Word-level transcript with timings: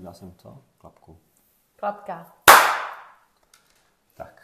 Dal 0.00 0.14
jsem 0.14 0.32
co? 0.38 0.58
Klapku. 0.78 1.16
Klapka. 1.76 2.32
Tak. 4.14 4.42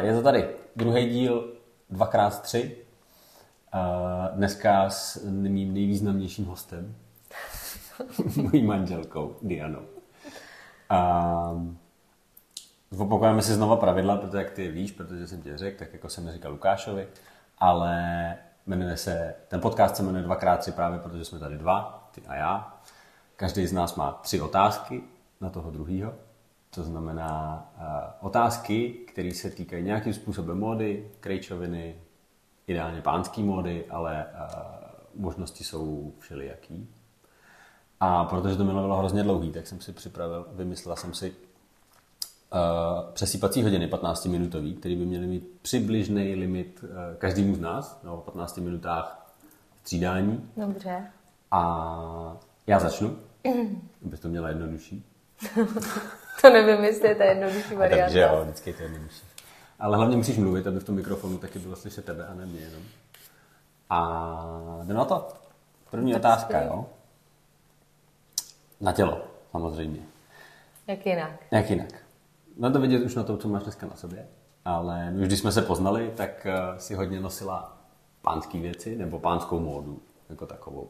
Je 0.00 0.14
to 0.14 0.22
tady 0.22 0.48
druhý 0.76 1.08
díl 1.10 1.52
2x3. 1.92 2.70
A 3.72 4.28
Dneska 4.34 4.90
s 4.90 5.24
mým 5.24 5.74
nejvýznamnějším 5.74 6.44
hostem, 6.44 6.96
mojí 8.36 8.62
manželkou 8.62 9.36
Dianou. 9.42 9.82
A 10.90 11.62
opakujeme 12.98 13.42
si 13.42 13.54
znova 13.54 13.76
pravidla, 13.76 14.16
protože 14.16 14.38
jak 14.38 14.50
ty 14.50 14.68
víš, 14.68 14.92
protože 14.92 15.26
jsem 15.26 15.42
ti 15.42 15.56
řekl, 15.56 15.78
tak 15.78 15.92
jako 15.92 16.08
jsem 16.08 16.32
říkal 16.32 16.52
Lukášovi, 16.52 17.08
ale 17.58 18.36
jmenuje 18.66 18.96
se, 18.96 19.34
ten 19.48 19.60
podcast 19.60 19.96
se 19.96 20.02
jmenuje 20.02 20.24
2x3 20.24 20.72
právě, 20.72 20.98
protože 20.98 21.24
jsme 21.24 21.38
tady 21.38 21.58
dva, 21.58 22.08
ty 22.14 22.22
a 22.26 22.34
já. 22.34 22.80
Každý 23.36 23.66
z 23.66 23.72
nás 23.72 23.94
má 23.94 24.12
tři 24.12 24.40
otázky 24.40 25.02
na 25.40 25.50
toho 25.50 25.70
druhého. 25.70 26.14
To 26.70 26.82
znamená 26.82 27.66
uh, 27.76 28.26
otázky, 28.26 28.90
které 28.90 29.34
se 29.34 29.50
týkají 29.50 29.84
nějakým 29.84 30.14
způsobem 30.14 30.58
módy, 30.58 31.10
krejčoviny, 31.20 31.96
ideálně 32.66 33.00
pánský 33.02 33.42
módy, 33.42 33.86
ale 33.90 34.26
uh, 34.34 35.22
možnosti 35.22 35.64
jsou 35.64 36.12
všelijaký. 36.18 36.88
A 38.00 38.24
protože 38.24 38.56
to 38.56 38.64
minule 38.64 38.82
bylo 38.82 38.96
hrozně 38.96 39.22
dlouhý, 39.22 39.52
tak 39.52 39.66
jsem 39.66 39.80
si 39.80 39.92
připravil, 39.92 40.46
vymyslel 40.52 40.96
jsem 40.96 41.14
si 41.14 41.30
uh, 41.30 43.12
přesýpací 43.12 43.62
hodiny 43.62 43.86
15-minutový, 43.86 44.76
který 44.78 44.96
by 44.96 45.06
měly 45.06 45.26
mít 45.26 45.50
přibližný 45.62 46.34
limit 46.34 46.80
uh, 46.82 46.88
každému 47.18 47.54
z 47.54 47.60
nás, 47.60 48.00
no, 48.04 48.16
15 48.16 48.58
minutách 48.58 49.34
střídání. 49.80 50.50
Dobře. 50.56 51.02
A 51.50 52.36
já 52.66 52.78
začnu, 52.78 53.16
abys 54.06 54.20
to 54.20 54.28
měla 54.28 54.48
jednodušší. 54.48 55.04
To 56.42 56.50
nevím, 56.50 56.84
jestli 56.84 57.08
je 57.08 57.14
ta 57.14 57.24
jednodušší 57.24 57.74
varianta. 57.76 58.04
Takže 58.04 58.20
jo, 58.20 58.40
vždycky 58.42 58.70
je 58.70 58.74
to 58.74 58.82
jednodušší. 58.82 59.22
Ale 59.78 59.96
hlavně 59.96 60.16
musíš 60.16 60.38
mluvit, 60.38 60.66
aby 60.66 60.80
v 60.80 60.84
tom 60.84 60.94
mikrofonu 60.94 61.38
taky 61.38 61.58
bylo 61.58 61.76
slyšet 61.76 62.04
tebe 62.04 62.26
a 62.26 62.34
ne 62.34 62.46
mě 62.46 62.60
jenom. 62.60 62.82
A 63.90 64.80
jdem 64.84 64.96
na 64.96 65.04
to. 65.04 65.28
První 65.90 66.12
Tak 66.12 66.20
otázka, 66.20 66.62
jo. 66.62 66.86
Na 68.80 68.92
tělo, 68.92 69.22
samozřejmě. 69.50 70.00
Jak 70.86 71.06
jinak? 71.06 71.30
Jak 71.50 71.70
jinak? 71.70 72.02
No 72.56 72.72
to 72.72 72.80
vidět 72.80 73.04
už 73.04 73.14
na 73.14 73.22
tom, 73.22 73.38
co 73.38 73.48
máš 73.48 73.62
dneska 73.62 73.86
na 73.86 73.96
sobě. 73.96 74.26
Ale 74.64 75.10
my 75.10 75.20
už 75.20 75.26
když 75.26 75.38
jsme 75.38 75.52
se 75.52 75.62
poznali, 75.62 76.12
tak 76.16 76.46
eh, 76.46 76.80
si 76.80 76.94
hodně 76.94 77.20
nosila 77.20 77.76
pánské 78.22 78.58
věci, 78.58 78.96
nebo 78.96 79.18
pánskou 79.18 79.60
módu, 79.60 80.02
jako 80.28 80.46
takovou 80.46 80.88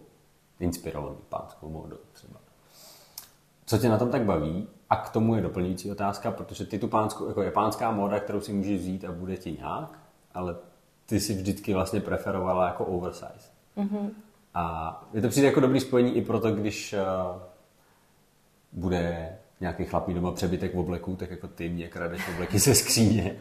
inspirovanou 0.60 1.19
pánskou 1.28 1.69
módu 1.69 1.97
třeba. 2.12 2.41
Co 3.66 3.78
tě 3.78 3.88
na 3.88 3.98
tom 3.98 4.10
tak 4.10 4.25
baví? 4.25 4.69
A 4.91 4.97
k 4.97 5.08
tomu 5.08 5.34
je 5.34 5.42
doplňující 5.42 5.91
otázka, 5.91 6.30
protože 6.30 6.66
ty 6.66 6.78
tu 6.78 6.88
pánskou, 6.88 7.28
jako 7.28 7.42
je 7.42 7.50
pánská 7.50 7.91
móda, 7.91 8.20
kterou 8.20 8.41
si 8.41 8.52
můžeš 8.52 8.80
vzít 8.80 9.04
a 9.04 9.12
bude 9.12 9.36
ti 9.36 9.52
nějak, 9.52 9.98
ale 10.34 10.56
ty 11.06 11.20
si 11.20 11.34
vždycky 11.34 11.75
vlastně 11.75 12.00
preferovala 12.00 12.66
jako 12.66 12.84
oversize. 12.84 13.50
Mm-hmm. 13.77 14.10
A 14.54 15.04
je 15.12 15.22
to 15.22 15.28
přijde 15.28 15.47
jako 15.47 15.60
dobrý 15.60 15.80
spojení 15.80 16.16
i 16.16 16.22
proto, 16.22 16.52
když 16.52 16.92
eh, 16.92 17.00
bude 18.72 19.28
nějaký 19.60 19.84
chlap 19.84 20.08
mít 20.08 20.14
doma 20.14 20.32
přebytek 20.32 20.74
v 20.74 20.78
obleku, 20.78 21.16
tak 21.16 21.30
jako 21.30 21.48
ty 21.48 21.68
mě 21.68 21.88
kradeš 21.88 22.28
obleky 22.34 22.58
ze 22.58 22.74
skříně, 22.74 23.36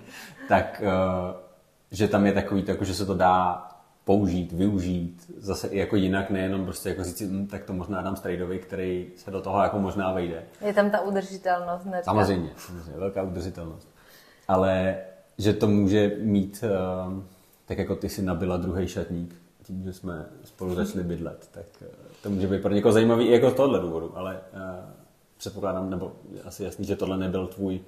tak 0.48 0.82
eh, 0.86 1.50
že 1.92 2.08
tam 2.08 2.26
je 2.26 2.32
takový, 2.34 2.64
to, 2.64 2.72
jako, 2.72 2.86
že 2.86 2.94
se 2.94 3.06
to 3.06 3.16
dá 3.16 3.68
použít, 4.04 4.52
využít, 4.52 5.32
zase 5.38 5.68
i 5.68 5.78
jako 5.78 5.96
jinak, 5.96 6.30
nejenom 6.30 6.64
prostě 6.66 6.90
jako 6.90 7.04
říct, 7.04 7.22
hm, 7.22 7.48
tak 7.48 7.64
to 7.64 7.74
možná 7.74 8.02
dám 8.02 8.16
strejdovi, 8.16 8.60
který 8.60 9.08
se 9.16 9.32
do 9.32 9.42
toho 9.42 9.64
jako 9.64 9.80
možná 9.80 10.14
vejde. 10.14 10.44
Je 10.66 10.74
tam 10.74 10.90
ta 10.90 11.02
udržitelnost 11.02 11.86
hnedka. 11.86 12.04
Samozřejmě, 12.12 12.50
samozřejmě, 12.58 13.00
velká 13.00 13.24
udržitelnost. 13.24 13.88
Ale 14.48 14.98
že 15.38 15.54
to 15.54 15.68
může 15.68 16.12
mít, 16.22 16.64
eh, 16.64 17.24
tak 17.66 17.78
jako 17.78 17.96
ty 17.96 18.10
si 18.10 18.22
nabila 18.22 18.58
druhý 18.58 18.88
šatník, 18.88 19.36
tím, 19.64 19.84
že 19.84 19.94
jsme 19.94 20.26
spolu 20.44 20.76
začali 20.76 21.04
bydlet, 21.04 21.50
tak 21.52 21.66
eh, 21.82 21.86
to 22.24 22.30
může 22.30 22.48
být 22.48 22.62
pro 22.62 22.74
někoho 22.74 22.92
zajímavý 22.92 23.26
i 23.26 23.32
jako 23.32 23.50
z 23.50 23.54
tohohle 23.54 23.80
důvodu, 23.80 24.18
ale 24.18 24.40
předpokládám, 25.40 25.90
nebo 25.90 26.12
asi 26.46 26.64
jasný, 26.64 26.86
že 26.86 26.96
tohle 26.96 27.18
nebyl 27.18 27.48
tvůj 27.48 27.80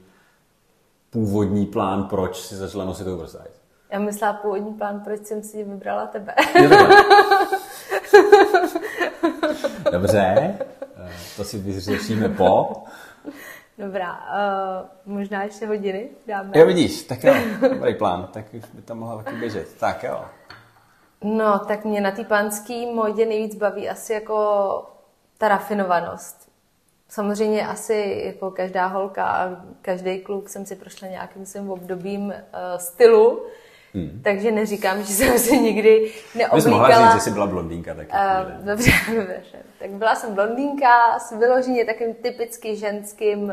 původní 1.10 1.66
plán, 1.66 2.04
proč 2.04 2.42
si 2.42 2.56
začala 2.56 2.86
nosit 2.86 3.08
oversize. 3.08 3.48
Já 3.90 4.00
myslela 4.00 4.34
původní 4.34 4.74
plán, 4.74 5.00
proč 5.00 5.26
jsem 5.26 5.44
si 5.44 5.64
vybrala 5.64 6.08
tebe. 6.08 6.36
Dobře, 9.92 10.58
eh, 10.98 11.10
to 11.38 11.44
si 11.44 11.58
vyřešíme 11.58 12.30
po. 12.30 12.84
Dobrá, 13.78 14.12
uh, 14.12 15.14
možná 15.16 15.44
ještě 15.44 15.68
hodiny 15.68 16.10
dáme. 16.28 16.52
Jo, 16.56 16.66
vidíš, 16.66 17.04
tak 17.04 17.24
jo, 17.24 17.34
dobrý 17.70 17.96
plán, 17.96 18.30
tak 18.34 18.46
už 18.54 18.64
by 18.74 18.82
tam 18.82 19.00
mohla 19.00 19.24
taky 19.24 19.36
běžet. 19.38 19.68
Tak 19.80 20.04
jo. 20.04 20.26
No, 21.24 21.60
tak 21.60 21.86
mě 21.86 22.02
na 22.02 22.12
té 22.12 22.24
pánské 22.24 22.86
modě 22.94 23.26
nejvíc 23.26 23.56
baví 23.56 23.90
asi 23.90 24.14
jako 24.14 24.36
ta 25.38 25.48
rafinovanost. 25.48 26.51
Samozřejmě 27.12 27.68
asi 27.68 28.22
jako 28.26 28.52
každá 28.52 28.86
holka 28.86 29.26
a 29.26 29.50
každý 29.82 30.20
kluk 30.20 30.50
jsem 30.50 30.66
si 30.66 30.76
prošla 30.76 31.08
nějakým 31.08 31.46
svým 31.46 31.70
obdobím 31.70 32.26
uh, 32.26 32.34
stylu, 32.78 33.46
hmm. 33.94 34.22
takže 34.24 34.52
neříkám, 34.52 35.04
že 35.04 35.14
jsem 35.14 35.40
si 35.40 35.58
nikdy 35.60 36.00
Bys 36.00 36.16
mohla 36.36 36.58
říct, 36.58 36.66
neoblíkala... 36.66 37.14
že 37.16 37.20
jsi 37.20 37.32
byla 37.32 37.48
blondýnka 37.48 37.94
taky. 37.94 38.12
Uh, 38.12 38.66
dobře, 38.66 38.92
dobře. 39.16 39.58
Tak 39.80 39.90
byla 39.90 40.16
jsem 40.16 40.36
blondýnka 40.36 41.20
s 41.20 41.32
vyloženě 41.32 41.86
takým 41.86 42.14
typicky 42.14 42.76
ženským, 42.76 43.44
uh, 43.44 43.52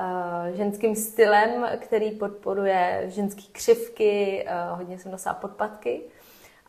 uh, 0.00 0.56
ženským 0.56 0.96
stylem, 0.96 1.66
který 1.78 2.10
podporuje 2.10 3.02
ženský 3.06 3.48
křivky, 3.52 4.46
uh, 4.46 4.78
hodně 4.78 4.98
jsem 4.98 5.12
nosila 5.12 5.34
podpatky, 5.34 6.00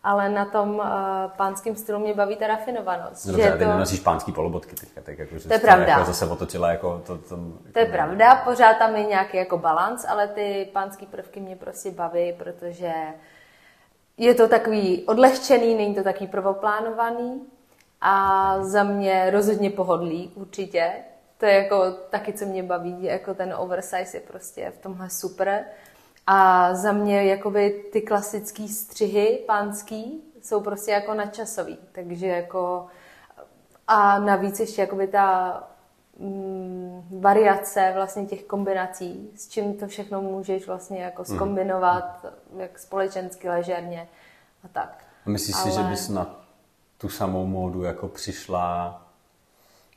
ale 0.04 0.30
na 0.30 0.46
tom 0.46 0.82
eh, 0.84 0.86
uh, 0.86 1.32
pánském 1.32 1.76
stylu 1.76 2.00
mě 2.00 2.14
baví 2.14 2.36
ta 2.36 2.48
rafinovanost. 2.48 3.26
No, 3.26 3.38
že 3.38 3.52
to... 3.52 3.58
ty 3.58 3.66
nenosíš 3.66 4.00
pánský 4.00 4.32
polobotky 4.32 4.76
teďka, 4.76 5.02
tak 5.02 5.20
jako, 5.20 5.38
že 5.38 5.48
to 5.48 5.54
je 5.54 5.56
jako 5.56 5.68
pravda. 5.68 5.88
Jako 5.88 6.06
zase 6.06 6.26
otočila 6.26 6.72
jako 6.72 7.02
to, 7.06 7.18
to, 7.18 7.36
jako 7.36 7.72
to 7.74 7.80
je 7.80 7.86
ne... 7.86 7.92
pravda, 7.92 8.36
pořád 8.36 8.78
tam 8.78 8.96
je 8.96 9.04
nějaký 9.04 9.38
jako 9.38 9.58
balans, 9.58 10.06
ale 10.10 10.28
ty 10.28 10.70
pánský 10.74 11.06
prvky 11.06 11.40
mě 11.40 11.56
prostě 11.56 11.92
baví, 11.92 12.34
protože 12.34 12.94
je 14.18 14.36
to 14.36 14.48
takový 14.48 15.04
odlehčený, 15.06 15.76
není 15.76 15.96
to 15.96 16.04
takový 16.04 16.28
prvoplánovaný 16.28 17.42
a 18.02 18.56
za 18.64 18.84
mě 18.84 19.30
rozhodně 19.30 19.70
pohodlí 19.70 20.32
určitě. 20.36 20.92
To 21.38 21.46
je 21.46 21.54
jako 21.54 21.92
taky, 21.92 22.34
co 22.34 22.46
mě 22.46 22.64
baví, 22.64 23.04
jako 23.04 23.34
ten 23.34 23.54
oversize 23.58 24.18
je 24.18 24.22
prostě 24.22 24.72
v 24.72 24.78
tomhle 24.78 25.10
super. 25.10 25.66
A 26.32 26.74
za 26.76 26.92
mě 26.92 27.24
jakoby 27.24 27.86
ty 27.92 28.02
klasické 28.02 28.68
střihy 28.68 29.44
pánský 29.48 30.24
jsou 30.42 30.62
prostě 30.62 30.92
jako 30.92 31.14
nadčasový, 31.14 31.78
takže 31.92 32.28
jako 32.28 32.86
a 33.88 34.20
navíc 34.20 34.60
ještě 34.60 34.82
jakoby 34.82 35.08
ta 35.08 35.64
mm, 36.20 37.20
variace 37.20 37.92
vlastně 37.96 38.26
těch 38.26 38.44
kombinací, 38.44 39.30
s 39.36 39.48
čím 39.48 39.74
to 39.74 39.88
všechno 39.88 40.22
můžeš 40.22 40.68
vlastně 40.68 41.02
jako 41.04 41.26
skombinovat, 41.26 42.26
jak 42.58 42.80
společensky, 42.80 43.50
ležerně 43.50 44.10
a 44.64 44.68
tak. 44.68 45.04
A 45.26 45.30
myslíš 45.30 45.56
si, 45.56 45.72
že 45.72 45.84
bys 45.84 46.10
na 46.10 46.36
tu 46.98 47.10
samou 47.10 47.46
módu 47.46 47.84
jako 47.84 48.08
přišla, 48.08 49.02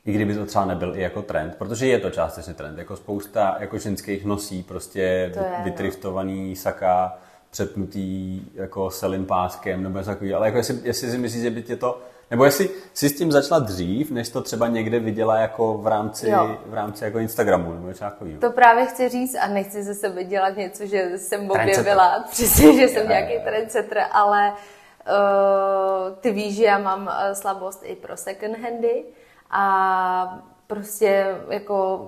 i 0.05 0.11
kdyby 0.11 0.35
to 0.35 0.45
třeba 0.45 0.65
nebyl 0.65 0.95
i 0.95 1.01
jako 1.01 1.21
trend, 1.21 1.55
protože 1.57 1.87
je 1.87 1.99
to 1.99 2.09
částečně 2.09 2.53
trend, 2.53 2.77
jako 2.77 2.95
spousta 2.95 3.57
jako 3.59 3.77
ženských 3.77 4.25
nosí 4.25 4.63
prostě 4.63 5.31
To 5.33 5.39
je, 5.39 5.45
no. 5.57 5.63
vytriftovaný 5.63 6.55
saka, 6.55 7.17
přepnutý 7.51 8.41
jako 8.53 8.91
selin 8.91 9.25
páskem 9.25 9.83
nebo 9.83 9.97
něco 9.97 10.09
takový, 10.09 10.33
ale 10.33 10.47
jako 10.47 10.57
jestli, 10.57 10.79
jestli 10.83 11.11
si 11.11 11.17
myslíš, 11.17 11.41
že 11.43 11.49
by 11.49 11.63
tě 11.63 11.75
to, 11.75 12.01
nebo 12.31 12.45
jestli 12.45 12.69
jsi 12.93 13.09
s 13.09 13.17
tím 13.17 13.31
začala 13.31 13.59
dřív, 13.59 14.11
než 14.11 14.29
to 14.29 14.41
třeba 14.41 14.67
někde 14.67 14.99
viděla 14.99 15.37
jako 15.37 15.77
v 15.77 15.87
rámci, 15.87 16.29
Jo. 16.29 16.57
v 16.65 16.73
rámci 16.73 17.03
jako 17.03 17.19
Instagramu 17.19 17.73
nebo 17.73 17.87
něco 17.87 17.99
takového. 17.99 18.39
To 18.39 18.51
právě 18.51 18.85
chci 18.85 19.09
říct 19.09 19.35
a 19.35 19.47
nechci 19.47 19.83
ze 19.83 19.95
sebe 19.95 20.23
dělat 20.23 20.57
něco, 20.57 20.85
že 20.85 21.17
jsem 21.17 21.51
objevila, 21.51 22.23
přesně, 22.31 22.73
že 22.73 22.87
jsem 22.87 23.01
Jo, 23.03 23.09
nějaký 23.09 23.43
trendsetter, 23.43 24.03
ale 24.11 24.51
uh, 24.51 26.15
ty 26.15 26.31
víš, 26.31 26.55
že 26.55 26.63
já 26.63 26.77
mám 26.77 27.01
uh, 27.01 27.33
slabost 27.33 27.83
i 27.85 27.95
pro 27.95 28.17
second 28.17 28.57
handy 28.57 29.03
a 29.49 30.43
prostě 30.67 31.37
jako 31.49 32.07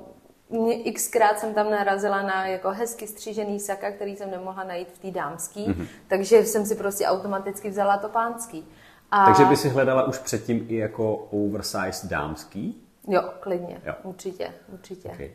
mě 0.49 0.93
xkrát 0.93 1.39
jsem 1.39 1.53
tam 1.53 1.71
narazila 1.71 2.21
na 2.21 2.47
jako 2.47 2.69
hezky 2.69 3.07
střížený 3.07 3.59
saka, 3.59 3.91
který 3.91 4.15
jsem 4.15 4.31
nemohla 4.31 4.63
najít 4.63 4.91
v 4.91 4.99
té 4.99 5.11
dámský, 5.11 5.67
mm-hmm. 5.67 5.87
takže 6.07 6.45
jsem 6.45 6.65
si 6.65 6.75
prostě 6.75 7.05
automaticky 7.05 7.69
vzala 7.69 7.97
to 7.97 8.09
pánský. 8.09 8.67
A... 9.11 9.25
Takže 9.25 9.45
by 9.45 9.57
si 9.57 9.69
hledala 9.69 10.03
už 10.07 10.17
předtím 10.17 10.65
i 10.69 10.75
jako 10.75 11.15
oversized 11.15 12.05
dámský? 12.09 12.81
Jo, 13.07 13.21
klidně, 13.39 13.81
Jo. 13.85 13.93
určitě, 14.03 14.53
určitě. 14.73 15.09
Okay. 15.09 15.31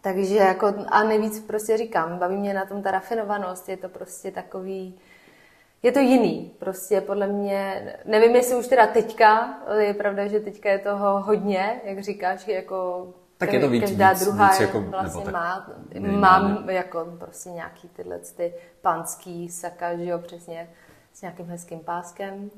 Takže 0.00 0.36
jako, 0.36 0.74
a 0.88 1.04
nejvíc 1.04 1.40
prostě 1.40 1.76
říkám, 1.76 2.18
baví 2.18 2.36
mě 2.36 2.54
na 2.54 2.66
tom 2.66 2.82
ta 2.82 2.90
rafinovanost, 2.90 3.68
je 3.68 3.76
to 3.76 3.88
prostě 3.88 4.30
takový, 4.30 4.98
je 5.82 5.92
to 5.92 5.98
jiný, 5.98 6.52
prostě 6.58 7.00
podle 7.00 7.26
mě, 7.26 7.92
nevím 8.04 8.36
jestli 8.36 8.56
už 8.56 8.66
teda 8.68 8.86
teďka, 8.86 9.58
je 9.78 9.94
pravda, 9.94 10.26
že 10.26 10.40
teďka 10.40 10.70
je 10.70 10.78
toho 10.78 11.20
hodně, 11.22 11.80
jak 11.84 12.02
říkáš, 12.02 12.48
jako 12.48 13.08
Tak 13.38 13.52
je 13.52 13.60
to 13.60 13.68
víc- 13.68 13.80
každá 13.84 14.12
víc- 14.12 14.20
druhá 14.24 14.48
víc 14.50 14.60
jako- 14.60 14.80
vlastně 14.80 15.20
nebo 15.24 15.30
tak 15.30 15.32
má, 15.34 15.68
mám 16.10 16.70
jako 16.70 17.06
prostě 17.18 17.48
nějaký 17.50 17.88
tyhle 17.88 18.18
ty 18.18 18.54
panský 18.82 19.48
saka, 19.48 19.96
že 19.96 20.04
jo, 20.04 20.18
přesně 20.18 20.70
s 21.12 21.22
nějakým 21.22 21.46
hezkým 21.46 21.78
páskem, 21.80 22.50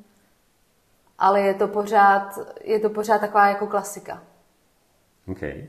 ale 1.18 1.40
je 1.40 1.54
to 1.54 1.68
pořád, 1.68 2.38
je 2.64 2.78
to 2.80 2.90
pořád 2.90 3.18
taková 3.18 3.48
jako 3.48 3.66
klasika. 3.66 4.22
Okay. 5.28 5.68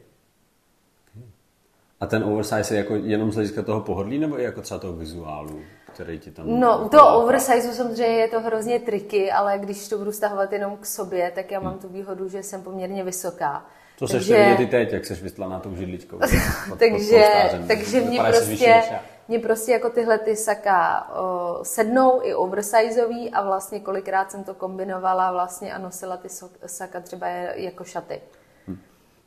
A 2.04 2.06
ten 2.06 2.24
oversize 2.24 2.76
je 2.76 2.78
jako 2.78 2.96
jenom 2.96 3.32
z 3.32 3.36
hlediska 3.36 3.62
toho 3.62 3.82
pohodlí, 3.82 4.20
nebo 4.20 4.40
i 4.40 4.44
jako 4.44 4.62
třeba 4.62 4.80
toho 4.80 4.94
vizuálu, 4.94 5.60
který 5.94 6.20
ti 6.20 6.32
tam... 6.32 6.60
No, 6.60 6.86
u 6.86 6.90
toho 6.90 7.24
oversize 7.24 7.74
samozřejmě 7.74 8.18
je 8.18 8.28
to 8.28 8.40
hrozně 8.40 8.80
triky, 8.80 9.32
ale 9.32 9.60
když 9.60 9.88
to 9.88 9.98
budu 9.98 10.12
stahovat 10.12 10.54
jenom 10.54 10.78
k 10.78 10.86
sobě, 10.86 11.32
tak 11.36 11.52
já 11.52 11.60
mám 11.60 11.80
tu 11.80 11.88
výhodu, 11.88 12.30
že 12.30 12.44
jsem 12.44 12.62
poměrně 12.62 13.04
vysoká. 13.04 13.66
To 14.00 14.08
seš 14.08 14.28
takže... 14.28 14.56
ty 14.58 14.66
teď, 14.66 14.94
jak 14.94 15.06
seš 15.06 15.24
vystlaná 15.24 15.60
tou 15.60 15.76
židličkou. 15.76 16.18
pod- 16.20 16.30
pod 16.70 16.80
takže, 16.80 16.96
polštářem. 16.98 17.68
takže 17.68 18.02
mě 18.02 18.20
prostě, 18.20 18.84
mě 19.28 19.40
prostě 19.40 19.72
jako 19.72 19.90
tyhle 19.90 20.18
ty 20.18 20.36
saka 20.36 21.08
o, 21.16 21.60
sednou 21.64 22.20
i 22.24 22.36
oversizeový 22.36 23.30
a 23.32 23.44
vlastně 23.44 23.80
kolikrát 23.80 24.32
jsem 24.32 24.44
to 24.44 24.54
kombinovala 24.54 25.32
vlastně 25.32 25.74
a 25.74 25.78
nosila 25.78 26.18
ty 26.18 26.28
saka 26.66 27.00
třeba 27.00 27.28
jako 27.28 27.84
šaty. 27.84 28.22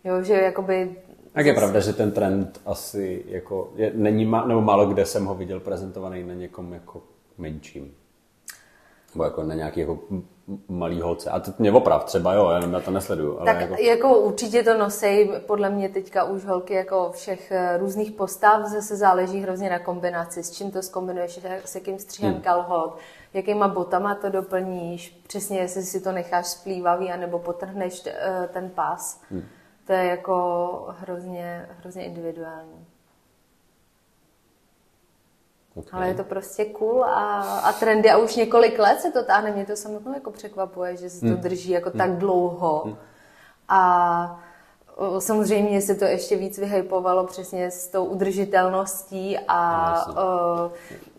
Jo, 0.04 0.22
že 0.22 0.34
jakoby... 0.34 0.96
Tak 1.36 1.46
je 1.46 1.54
pravda, 1.54 1.80
že 1.80 1.92
ten 1.92 2.12
trend 2.12 2.60
asi 2.66 3.24
jako 3.28 3.72
je, 3.76 3.92
není, 3.94 4.24
má, 4.24 4.46
nebo 4.46 4.60
málo 4.60 4.86
kde 4.86 5.06
jsem 5.06 5.24
ho 5.24 5.34
viděl 5.34 5.60
prezentovaný 5.60 6.24
na 6.24 6.34
někom 6.34 6.72
jako 6.72 7.02
menším. 7.38 7.94
Nebo 9.14 9.24
jako 9.24 9.42
na 9.42 9.54
nějaký 9.54 9.80
jako 9.80 9.98
malý 10.68 11.00
holce. 11.00 11.30
A 11.30 11.40
teď 11.40 11.58
mě 11.58 11.72
oprav 11.72 12.04
třeba, 12.04 12.34
jo, 12.34 12.50
já, 12.50 12.68
já 12.68 12.80
to 12.80 12.90
nesleduju. 12.90 13.38
Ale 13.38 13.46
Tak 13.46 13.60
jako, 13.60 13.72
jako... 13.72 13.84
jako 13.84 14.18
určitě 14.18 14.62
to 14.62 14.78
nosej, 14.78 15.32
podle 15.46 15.70
mě 15.70 15.88
teďka 15.88 16.24
už 16.24 16.44
holky 16.44 16.74
jako 16.74 17.10
všech 17.14 17.52
eh, 17.52 17.76
různých 17.78 18.12
postav, 18.12 18.66
zase 18.66 18.96
záleží 18.96 19.40
hrozně 19.40 19.70
na 19.70 19.78
kombinaci, 19.78 20.42
s 20.42 20.50
čím 20.50 20.70
to 20.70 20.82
zkombinuješ, 20.82 21.40
s 21.64 21.74
jakým 21.74 21.98
střihem 21.98 22.32
hmm. 22.32 22.42
kalhot, 22.42 22.98
jakýma 23.34 23.68
botama 23.68 24.14
to 24.14 24.28
doplníš, 24.28 25.20
přesně 25.26 25.58
jestli 25.58 25.82
si 25.82 26.00
to 26.00 26.12
necháš 26.12 26.46
splývavý, 26.46 27.10
anebo 27.10 27.38
potrhneš 27.38 28.06
eh, 28.06 28.48
ten 28.52 28.70
pás. 28.70 29.20
Hmm. 29.30 29.42
To 29.86 29.92
je 29.92 30.04
jako 30.04 30.86
hrozně, 31.00 31.68
hrozně 31.80 32.04
individuální. 32.04 32.86
okay. 35.74 35.90
Ale 35.92 36.08
je 36.08 36.14
to 36.14 36.24
prostě 36.24 36.64
cool 36.64 37.04
a, 37.04 37.40
a 37.58 37.72
trendy 37.72 38.10
a 38.10 38.16
už 38.16 38.36
několik 38.36 38.78
let 38.78 39.00
se 39.00 39.10
to 39.12 39.24
táhne. 39.24 39.50
Mě 39.52 39.66
to 39.66 39.76
samotnou 39.76 40.14
jako 40.14 40.30
překvapuje, 40.30 40.96
že 40.96 41.10
se 41.10 41.20
to 41.20 41.26
Hmm. 41.26 41.36
drží 41.36 41.70
jako 41.70 41.90
tak 41.90 42.16
dlouho. 42.16 42.96
A 43.68 44.40
o, 44.96 45.20
samozřejmě 45.20 45.80
se 45.82 45.94
to 45.94 46.04
ještě 46.04 46.36
víc 46.36 46.58
vyhypovalo 46.58 47.24
přesně 47.26 47.70
s 47.70 47.88
tou 47.88 48.04
udržitelností 48.04 49.38
a 49.48 49.90
Jasně. 49.96 50.14
o, 50.20 50.70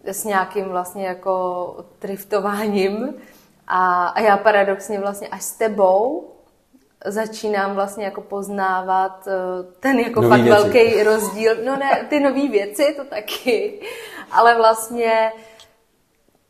s 0.04 0.24
nějakým 0.24 0.66
vlastně 0.66 1.08
jako 1.08 1.86
driftováním. 2.02 3.14
A, 3.68 4.08
a 4.08 4.20
já 4.20 4.38
paradoxně 4.38 5.00
vlastně 5.00 5.28
až 5.28 5.44
s 5.44 5.52
tebou 5.52 6.32
začínám 7.06 7.76
vlastně 7.76 8.06
jako 8.06 8.22
poznávat 8.22 9.28
eh, 9.28 9.32
ten 9.80 10.00
jako 10.00 10.22
Nový 10.22 10.30
fakt 10.30 10.42
věci. 10.42 10.62
velký 10.62 11.04
rozdíl. 11.04 11.56
No 11.66 11.76
ne, 11.76 12.06
ty 12.10 12.20
nové 12.20 12.48
věci, 12.48 12.94
to 12.98 13.06
taky, 13.06 13.80
ale 14.32 14.56
vlastně 14.58 15.32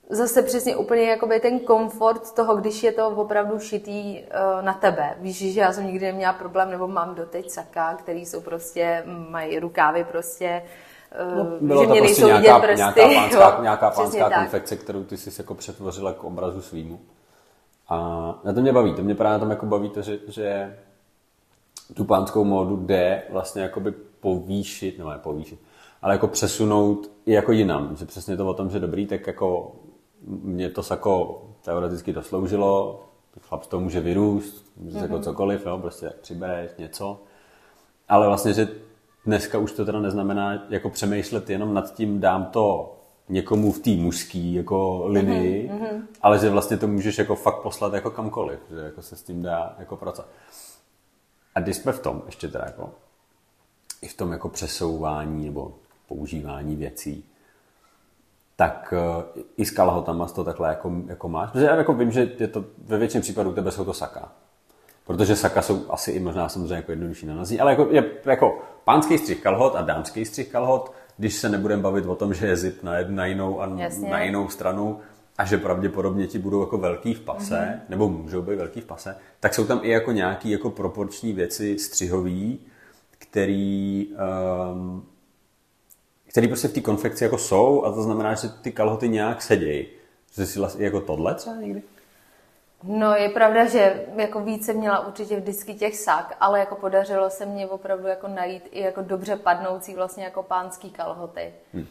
zase 0.09 0.41
přesně 0.41 0.75
úplně 0.75 1.01
jakoby 1.09 1.39
ten 1.39 1.59
komfort 1.59 2.31
toho, 2.35 2.55
když 2.55 2.83
je 2.83 2.91
to 2.91 3.07
opravdu 3.09 3.59
šitý 3.59 4.19
uh, 4.19 4.65
na 4.65 4.73
tebe. 4.73 5.15
Víš, 5.19 5.53
že 5.53 5.59
já 5.61 5.73
jsem 5.73 5.85
nikdy 5.87 6.05
neměla 6.05 6.33
problém, 6.33 6.71
nebo 6.71 6.87
mám 6.87 7.15
doteď 7.15 7.49
saka, 7.51 7.93
který 7.95 8.25
jsou 8.25 8.41
prostě, 8.41 9.03
mají 9.29 9.59
rukávy 9.59 10.03
prostě, 10.03 10.63
uh, 11.31 11.37
No, 11.37 11.43
Bylo 11.61 11.81
že 11.81 11.87
to 11.87 11.93
mě 11.93 12.01
prostě 12.01 12.21
nejsou 12.25 12.41
nějaká, 12.41 12.57
vidět 12.57 12.67
prsty. 12.85 12.99
nějaká 12.99 13.21
pánská, 13.21 13.55
jo, 13.55 13.61
nějaká 13.61 13.89
pánská 13.91 14.29
tak. 14.29 14.39
konfekce, 14.39 14.75
kterou 14.75 15.03
ty 15.03 15.17
jsi 15.17 15.29
jako 15.37 15.55
přetvořila 15.55 16.13
k 16.13 16.23
obrazu 16.23 16.61
svýmu. 16.61 16.99
A 17.89 17.97
na 18.43 18.53
to 18.53 18.61
mě 18.61 18.73
baví. 18.73 18.93
To 18.93 19.03
mě 19.03 19.15
právě 19.15 19.39
tom 19.39 19.49
jako 19.49 19.65
baví 19.65 19.89
to, 19.89 20.01
že, 20.01 20.19
že 20.27 20.77
tu 21.93 22.05
pánskou 22.05 22.43
módu 22.43 22.75
jde 22.77 23.23
vlastně 23.29 23.61
jakoby 23.61 23.91
povýšit, 24.19 24.97
nebo 24.97 25.09
ne 25.09 25.17
povýšit, 25.17 25.59
ale 26.01 26.13
jako 26.13 26.27
přesunout 26.27 27.11
i 27.25 27.31
jako 27.31 27.51
jinam. 27.51 27.95
Že 27.95 28.05
přesně 28.05 28.37
to 28.37 28.47
o 28.47 28.53
tom, 28.53 28.69
že 28.69 28.79
dobrý, 28.79 29.05
tak 29.05 29.27
jako 29.27 29.75
mě 30.27 30.69
to 30.69 30.83
sako 30.83 31.41
teoreticky 31.61 32.13
dosloužilo, 32.13 33.03
chlap 33.41 33.65
toho 33.65 33.81
může 33.81 33.99
vyrůst, 33.99 34.65
může 34.77 34.97
mm-hmm. 34.97 35.01
jako 35.01 35.19
cokoliv, 35.19 35.65
jo, 35.65 35.77
prostě 35.77 36.13
přibereš 36.21 36.71
něco. 36.77 37.21
Ale 38.09 38.27
vlastně, 38.27 38.53
že 38.53 38.67
dneska 39.25 39.57
už 39.57 39.71
to 39.71 39.85
teda 39.85 39.99
neznamená 39.99 40.65
jako 40.69 40.89
přemýšlet 40.89 41.49
jenom 41.49 41.73
nad 41.73 41.93
tím, 41.93 42.19
dám 42.19 42.45
to 42.45 42.96
někomu 43.29 43.71
v 43.71 43.79
té 43.79 43.89
mužský 43.89 44.53
jako 44.53 45.07
linii, 45.07 45.69
mm-hmm. 45.69 46.01
ale 46.21 46.39
že 46.39 46.49
vlastně 46.49 46.77
to 46.77 46.87
můžeš 46.87 47.17
jako 47.17 47.35
fakt 47.35 47.61
poslat 47.61 47.93
jako 47.93 48.11
kamkoliv, 48.11 48.59
že 48.69 48.79
jako 48.79 49.01
se 49.01 49.15
s 49.15 49.23
tím 49.23 49.41
dá 49.41 49.75
jako 49.79 49.95
pracovat. 49.95 50.29
A 51.55 51.59
když 51.59 51.77
jsme 51.77 51.91
v 51.91 51.99
tom 51.99 52.23
ještě 52.25 52.47
teda 52.47 52.63
jako 52.65 52.89
i 54.01 54.07
v 54.07 54.17
tom 54.17 54.31
jako 54.31 54.49
přesouvání 54.49 55.45
nebo 55.45 55.75
používání 56.07 56.75
věcí, 56.75 57.25
tak 58.55 58.93
eh, 58.97 59.41
i 59.57 59.65
s 59.65 59.71
kalhotama 59.71 60.27
to 60.27 60.43
takhle 60.43 60.69
jako, 60.69 60.91
jako 61.07 61.29
máš. 61.29 61.51
Protože 61.51 61.65
já 61.65 61.75
jako 61.75 61.93
vím, 61.93 62.11
že 62.11 62.31
je 62.39 62.47
to, 62.47 62.65
ve 62.77 62.97
většině 62.97 63.21
případů 63.21 63.49
u 63.49 63.53
tebe 63.53 63.71
jsou 63.71 63.85
to 63.85 63.93
saka. 63.93 64.31
Protože 65.05 65.35
saka 65.35 65.61
jsou 65.61 65.91
asi 65.91 66.11
i 66.11 66.19
možná 66.19 66.49
samozřejmě 66.49 66.75
jako 66.75 66.91
jednodušší 66.91 67.25
na 67.25 67.35
nozí, 67.35 67.59
ale 67.59 67.71
jako, 67.71 67.87
je, 67.91 68.11
jako 68.25 68.59
pánský 68.83 69.17
střih 69.17 69.43
kalhot 69.43 69.75
a 69.75 69.81
dámský 69.81 70.25
střih 70.25 70.51
kalhot, 70.51 70.91
když 71.17 71.35
se 71.35 71.49
nebudeme 71.49 71.81
bavit 71.81 72.05
o 72.05 72.15
tom, 72.15 72.33
že 72.33 72.47
je 72.47 72.57
zip 72.57 72.83
na, 72.83 72.97
jednu, 72.97 73.15
na 73.15 73.25
jinou 73.25 73.61
a 73.61 73.75
Jasně. 73.77 74.09
na 74.09 74.21
jinou 74.21 74.49
stranu 74.49 74.99
a 75.37 75.45
že 75.45 75.57
pravděpodobně 75.57 76.27
ti 76.27 76.39
budou 76.39 76.59
jako 76.59 76.77
velký 76.77 77.13
v 77.13 77.19
pase, 77.19 77.55
mm-hmm. 77.55 77.89
nebo 77.89 78.09
můžou 78.09 78.41
být 78.41 78.55
velký 78.55 78.81
v 78.81 78.85
pase, 78.85 79.15
tak 79.39 79.53
jsou 79.53 79.65
tam 79.65 79.79
i 79.83 79.89
jako 79.89 80.11
nějaký 80.11 80.51
jako 80.51 80.69
proporční 80.69 81.33
věci 81.33 81.79
střihový, 81.79 82.59
který, 83.17 84.07
um, 84.71 85.05
který 86.29 86.47
prostě 86.47 86.67
v 86.67 86.73
té 86.73 86.81
konfekci 86.81 87.23
jako 87.23 87.37
jsou 87.37 87.83
a 87.83 87.91
to 87.91 88.03
znamená, 88.03 88.33
že 88.33 88.49
ty 88.49 88.71
kalhoty 88.71 89.09
nějak 89.09 89.41
sedějí. 89.41 89.85
Že 90.35 90.45
si 90.45 90.59
vlastně 90.59 90.85
jako 90.85 91.01
tohle 91.01 91.35
třeba 91.35 91.55
někdy? 91.55 91.81
No 92.83 93.15
je 93.15 93.29
pravda, 93.29 93.65
že 93.65 94.05
jako 94.15 94.39
více 94.39 94.73
měla 94.73 95.07
určitě 95.07 95.35
vždycky 95.35 95.73
těch 95.73 95.95
sak, 95.95 96.37
ale 96.39 96.59
jako 96.59 96.75
podařilo 96.75 97.29
se 97.29 97.45
mně 97.45 97.67
opravdu 97.67 98.07
jako 98.07 98.27
najít 98.27 98.69
i 98.71 98.81
jako 98.81 99.01
dobře 99.01 99.35
padnoucí 99.35 99.95
vlastně 99.95 100.23
jako 100.23 100.43
pánský 100.43 100.89
kalhoty. 100.89 101.53
Hmm. 101.73 101.83
Uh, 101.83 101.87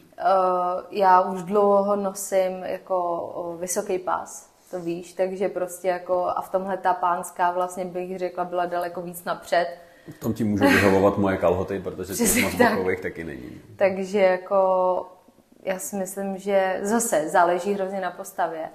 já 0.91 1.21
už 1.21 1.43
dlouho 1.43 1.97
nosím 1.97 2.65
jako 2.65 3.57
vysoký 3.61 3.99
pás, 3.99 4.51
to 4.71 4.81
víš, 4.81 5.13
takže 5.13 5.49
prostě 5.49 5.89
jako 5.89 6.25
a 6.27 6.41
v 6.41 6.51
tomhle 6.51 6.77
ta 6.77 6.95
pánská 6.95 7.51
vlastně 7.51 7.85
bych 7.85 8.19
řekla 8.19 8.45
byla 8.45 8.67
daleko 8.67 9.03
víc 9.03 9.25
napřed. 9.25 9.67
V 10.11 10.19
tom 10.19 10.35
ti 10.35 10.45
můžou 10.45 10.65
vyhovovat 10.65 11.19
moje 11.19 11.37
kalhoty, 11.37 11.81
protože 11.81 12.15
těch 12.15 12.43
moc 12.43 12.57
tak. 12.59 12.73
bokových 12.73 13.01
taky 13.01 13.25
není. 13.25 13.61
Takže 13.77 14.21
jako 14.21 15.07
já 15.63 15.79
si 15.79 15.97
myslím, 15.97 16.39
že 16.39 16.79
zase 16.83 17.29
záleží 17.29 17.75
hrozně 17.75 18.01
na 18.01 18.11
postavě. 18.11 18.69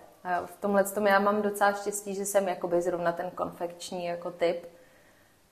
V 0.46 0.62
tomhle 0.62 0.84
tom 0.84 1.08
já 1.08 1.20
mám 1.20 1.42
docela 1.42 1.74
štěstí, 1.74 2.16
že 2.16 2.26
jsem 2.26 2.48
jakoby 2.48 2.82
zrovna 2.82 3.12
ten 3.12 3.30
konfekční 3.36 4.06
jako 4.06 4.32
typ. 4.32 4.66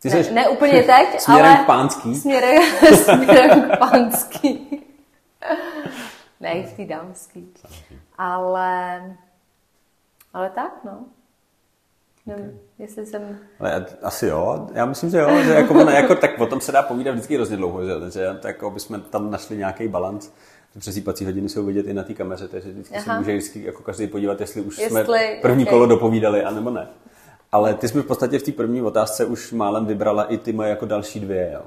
Ty 0.02 0.10
Ne, 0.10 0.32
ne 0.32 0.50
úplně 0.50 0.84
teď, 0.84 1.20
směrem 1.20 1.46
ale 1.46 1.64
k 1.64 1.68
pánský. 1.68 2.16
Směrem, 2.16 2.64
směrem 3.04 3.72
k 3.72 3.78
pánský. 3.80 4.84
ne, 6.40 6.64
v 6.64 6.74
té 6.74 6.86
dámský. 6.86 7.54
Ale, 8.18 9.02
ale 10.34 10.50
tak, 10.50 10.72
no. 10.84 11.06
Nevím, 12.26 12.60
jestli 12.80 13.06
jsem... 13.06 13.38
Ale 13.60 13.86
asi 14.02 14.28
jo, 14.28 14.68
já 14.74 14.86
myslím, 14.86 15.10
že 15.10 15.18
jo, 15.18 15.44
že 15.44 15.54
jako, 15.54 15.80
jako, 15.80 16.16
tak 16.16 16.40
o 16.40 16.46
tom 16.46 16.62
se 16.62 16.72
dá 16.72 16.84
povídat 16.84 17.14
vždycky 17.14 17.36
hrozně 17.36 17.58
dlouho, 17.58 17.86
že, 17.86 18.12
že 18.12 18.40
jako 18.44 18.72
bychom 18.72 19.02
tam 19.02 19.32
našli 19.32 19.58
nějaký 19.58 19.88
balans. 19.88 20.32
Přesýpací 20.80 21.26
hodiny 21.26 21.50
jsou 21.50 21.66
vidět 21.66 21.88
i 21.88 21.94
na 21.94 22.04
té 22.04 22.14
kameře, 22.14 22.48
takže 22.48 22.70
vždycky 22.72 23.00
se 23.00 23.10
Aha. 23.10 23.20
může 23.20 23.32
vždycky 23.38 23.64
jako 23.64 23.84
každý 23.84 24.08
podívat, 24.08 24.42
jestli 24.42 24.62
už 24.62 24.78
Jestli- 24.78 25.04
jsme 25.06 25.40
první 25.42 25.64
ok. 25.64 25.70
kolo 25.70 25.86
dopovídali, 25.86 26.44
anebo 26.44 26.70
ne. 26.70 26.88
Ale 27.52 27.74
ty 27.74 27.88
jsi 27.88 27.98
mi 27.98 28.04
v 28.04 28.06
podstatě 28.06 28.40
v 28.40 28.44
té 28.44 28.52
první 28.52 28.82
otázce 28.82 29.26
už 29.26 29.52
málem 29.52 29.86
vybrala 29.86 30.24
i 30.24 30.38
ty 30.38 30.54
moje 30.54 30.70
jako 30.70 30.86
další 30.86 31.20
dvě, 31.20 31.52
jo. 31.54 31.62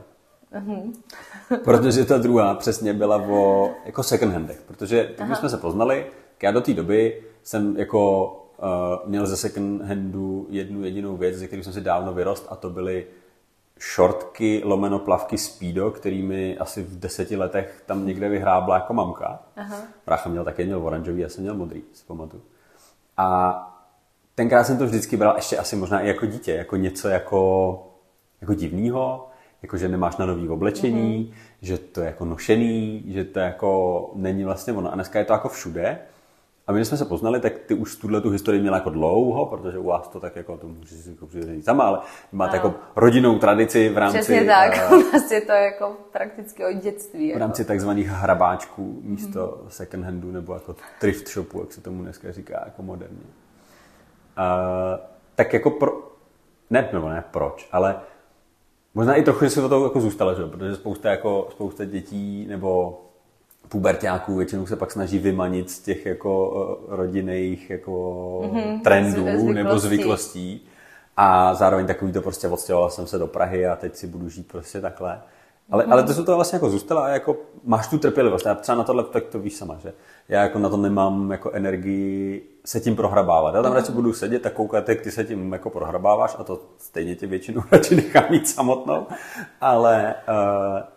Mhm. 0.60 0.92
Protože 1.64 2.04
ta 2.04 2.18
druhá 2.18 2.54
přesně 2.54 2.94
byla 2.94 3.16
o 3.16 3.70
jako 3.84 4.02
second 4.02 4.32
handech, 4.32 4.62
protože 4.66 5.10
když 5.26 5.38
jsme 5.38 5.48
se 5.48 5.56
poznali, 5.56 6.06
tak 6.34 6.42
já 6.42 6.50
do 6.50 6.60
té 6.60 6.74
doby 6.74 7.22
jsem 7.42 7.76
jako 7.76 8.26
uh, 8.62 9.08
měl 9.10 9.26
ze 9.26 9.36
second 9.36 9.82
handu 9.82 10.46
jednu 10.50 10.84
jedinou 10.84 11.16
věc, 11.16 11.36
ze 11.36 11.46
kterou 11.46 11.62
jsem 11.62 11.72
si 11.72 11.80
dávno 11.80 12.14
vyrost 12.14 12.46
a 12.50 12.56
to 12.56 12.70
byly 12.70 13.06
šortky 13.82 14.62
lomeno 14.64 14.98
plavky 14.98 15.38
Speedo, 15.38 15.90
kterými 15.90 16.58
asi 16.58 16.82
v 16.82 16.98
deseti 16.98 17.36
letech 17.36 17.82
tam 17.86 18.06
někde 18.06 18.28
vyhrábla 18.28 18.74
jako 18.74 18.94
mamka. 18.94 19.42
Aha. 19.56 19.76
Brácha 20.06 20.30
měl 20.30 20.44
také, 20.44 20.64
měl 20.64 20.86
oranžový, 20.86 21.20
já 21.20 21.28
jsem 21.28 21.42
měl 21.42 21.54
modrý, 21.54 21.82
si 21.92 22.04
pamatuju. 22.06 22.42
A 23.16 23.82
tenkrát 24.34 24.64
jsem 24.64 24.78
to 24.78 24.86
vždycky 24.86 25.16
bral 25.16 25.36
ještě 25.36 25.58
asi 25.58 25.76
možná 25.76 26.00
i 26.00 26.08
jako 26.08 26.26
dítě, 26.26 26.52
jako 26.52 26.76
něco 26.76 27.08
jako, 27.08 27.92
jako 28.40 28.54
divného, 28.54 29.28
jako 29.62 29.76
že 29.76 29.88
nemáš 29.88 30.16
na 30.16 30.26
nový 30.26 30.48
oblečení, 30.48 31.32
mm-hmm. 31.32 31.56
že 31.62 31.78
to 31.78 32.00
je 32.00 32.06
jako 32.06 32.24
nošený, 32.24 33.04
že 33.06 33.24
to 33.24 33.38
jako 33.38 34.10
není 34.14 34.44
vlastně 34.44 34.72
ono. 34.72 34.92
A 34.92 34.94
dneska 34.94 35.18
je 35.18 35.24
to 35.24 35.32
jako 35.32 35.48
všude. 35.48 35.98
A 36.66 36.72
my, 36.72 36.78
když 36.78 36.88
jsme 36.88 36.96
se 36.96 37.04
poznali, 37.04 37.40
tak 37.40 37.52
ty 37.58 37.74
už 37.74 37.96
tuhle 37.96 38.20
tu 38.20 38.30
historii 38.30 38.60
měla 38.60 38.76
jako 38.76 38.90
dlouho, 38.90 39.46
protože 39.46 39.78
u 39.78 39.86
vás 39.86 40.08
to 40.08 40.20
tak 40.20 40.36
jako, 40.36 40.56
to 40.56 40.68
můžeš 40.68 40.98
si 40.98 41.10
jako 41.10 41.28
říct 41.32 41.64
sama, 41.64 41.84
ale 41.84 41.98
máte 42.32 42.56
jako 42.56 42.74
rodinnou 42.96 43.38
tradici 43.38 43.88
v 43.88 43.98
rámci... 43.98 44.18
Přesně 44.18 44.44
tak, 44.44 44.90
uh, 44.92 44.98
u 44.98 45.12
nás 45.12 45.30
je 45.30 45.40
to 45.40 45.52
jako 45.52 45.96
prakticky 46.12 46.64
od 46.64 46.82
dětství. 46.82 47.32
V 47.34 47.36
rámci 47.36 47.62
jako. 47.62 47.68
takzvaných 47.68 48.08
hrabáčků 48.08 49.00
místo 49.02 49.60
mm. 49.62 49.70
second 49.70 50.04
handu 50.04 50.32
nebo 50.32 50.54
jako 50.54 50.76
thrift 51.00 51.28
shopu, 51.28 51.60
jak 51.60 51.72
se 51.72 51.80
tomu 51.80 52.02
dneska 52.02 52.32
říká, 52.32 52.62
jako 52.64 52.82
moderně. 52.82 53.26
Uh, 54.38 55.00
tak 55.34 55.52
jako 55.52 55.70
pro... 55.70 55.92
Ne, 56.70 56.88
nebo 56.92 57.08
ne 57.08 57.24
proč, 57.30 57.68
ale 57.72 58.00
možná 58.94 59.14
i 59.14 59.22
trochu, 59.22 59.44
že 59.44 59.50
se 59.50 59.68
to 59.68 59.84
jako 59.84 60.00
zůstalo, 60.00 60.34
že? 60.34 60.46
protože 60.46 60.76
spousta, 60.76 61.10
jako, 61.10 61.48
spousta 61.50 61.84
dětí 61.84 62.46
nebo 62.48 63.00
pubertáků 63.72 64.36
většinou 64.36 64.66
se 64.66 64.76
pak 64.76 64.92
snaží 64.92 65.18
vymanit 65.18 65.70
z 65.70 65.78
těch 65.78 66.06
jako 66.06 66.52
eh, 66.92 66.96
rodinných 66.96 67.70
jako 67.70 67.92
mm-hmm, 68.44 68.80
trendů 68.80 69.22
zvyklostí. 69.22 69.52
nebo 69.52 69.78
zvyklostí. 69.78 70.66
A 71.16 71.54
zároveň 71.54 71.86
takový 71.86 72.12
to 72.12 72.22
prostě 72.22 72.48
odstěhoval 72.48 72.90
jsem 72.90 73.06
se 73.06 73.18
do 73.18 73.26
Prahy 73.26 73.66
a 73.66 73.76
teď 73.76 73.96
si 73.96 74.06
budu 74.06 74.28
žít 74.28 74.48
prostě 74.48 74.80
takhle. 74.80 75.20
Ale, 75.70 75.86
mm. 75.86 75.92
ale 75.92 76.02
to 76.02 76.14
se 76.14 76.24
to 76.24 76.34
vlastně 76.34 76.56
jako 76.56 76.70
zůstalo 76.70 77.02
a 77.02 77.08
jako 77.08 77.36
máš 77.64 77.88
tu 77.88 77.98
trpělivost. 77.98 78.46
Já 78.46 78.54
třeba 78.54 78.78
na 78.78 78.84
tohle 78.84 79.04
tak 79.04 79.24
to 79.24 79.38
víš 79.38 79.54
sama, 79.54 79.78
že 79.82 79.92
já 80.28 80.42
jako 80.42 80.58
na 80.58 80.68
to 80.68 80.76
nemám 80.76 81.30
jako 81.30 81.50
energii 81.50 82.48
se 82.64 82.80
tím 82.80 82.96
prohrabávat. 82.96 83.54
Já 83.54 83.62
tam 83.62 83.70
mm. 83.70 83.76
radši 83.76 83.92
budu 83.92 84.12
sedět 84.12 84.46
a 84.46 84.50
koukat, 84.50 84.88
jak 84.88 85.00
ty 85.00 85.10
se 85.10 85.24
tím 85.24 85.52
jako 85.52 85.70
prohrabáváš 85.70 86.36
a 86.38 86.44
to 86.44 86.62
stejně 86.78 87.14
tě 87.14 87.26
většinou 87.26 87.62
radši 87.72 87.96
nechám 87.96 88.24
mít 88.30 88.48
samotnou. 88.48 89.06
Ale 89.60 90.14
uh, 90.28 90.91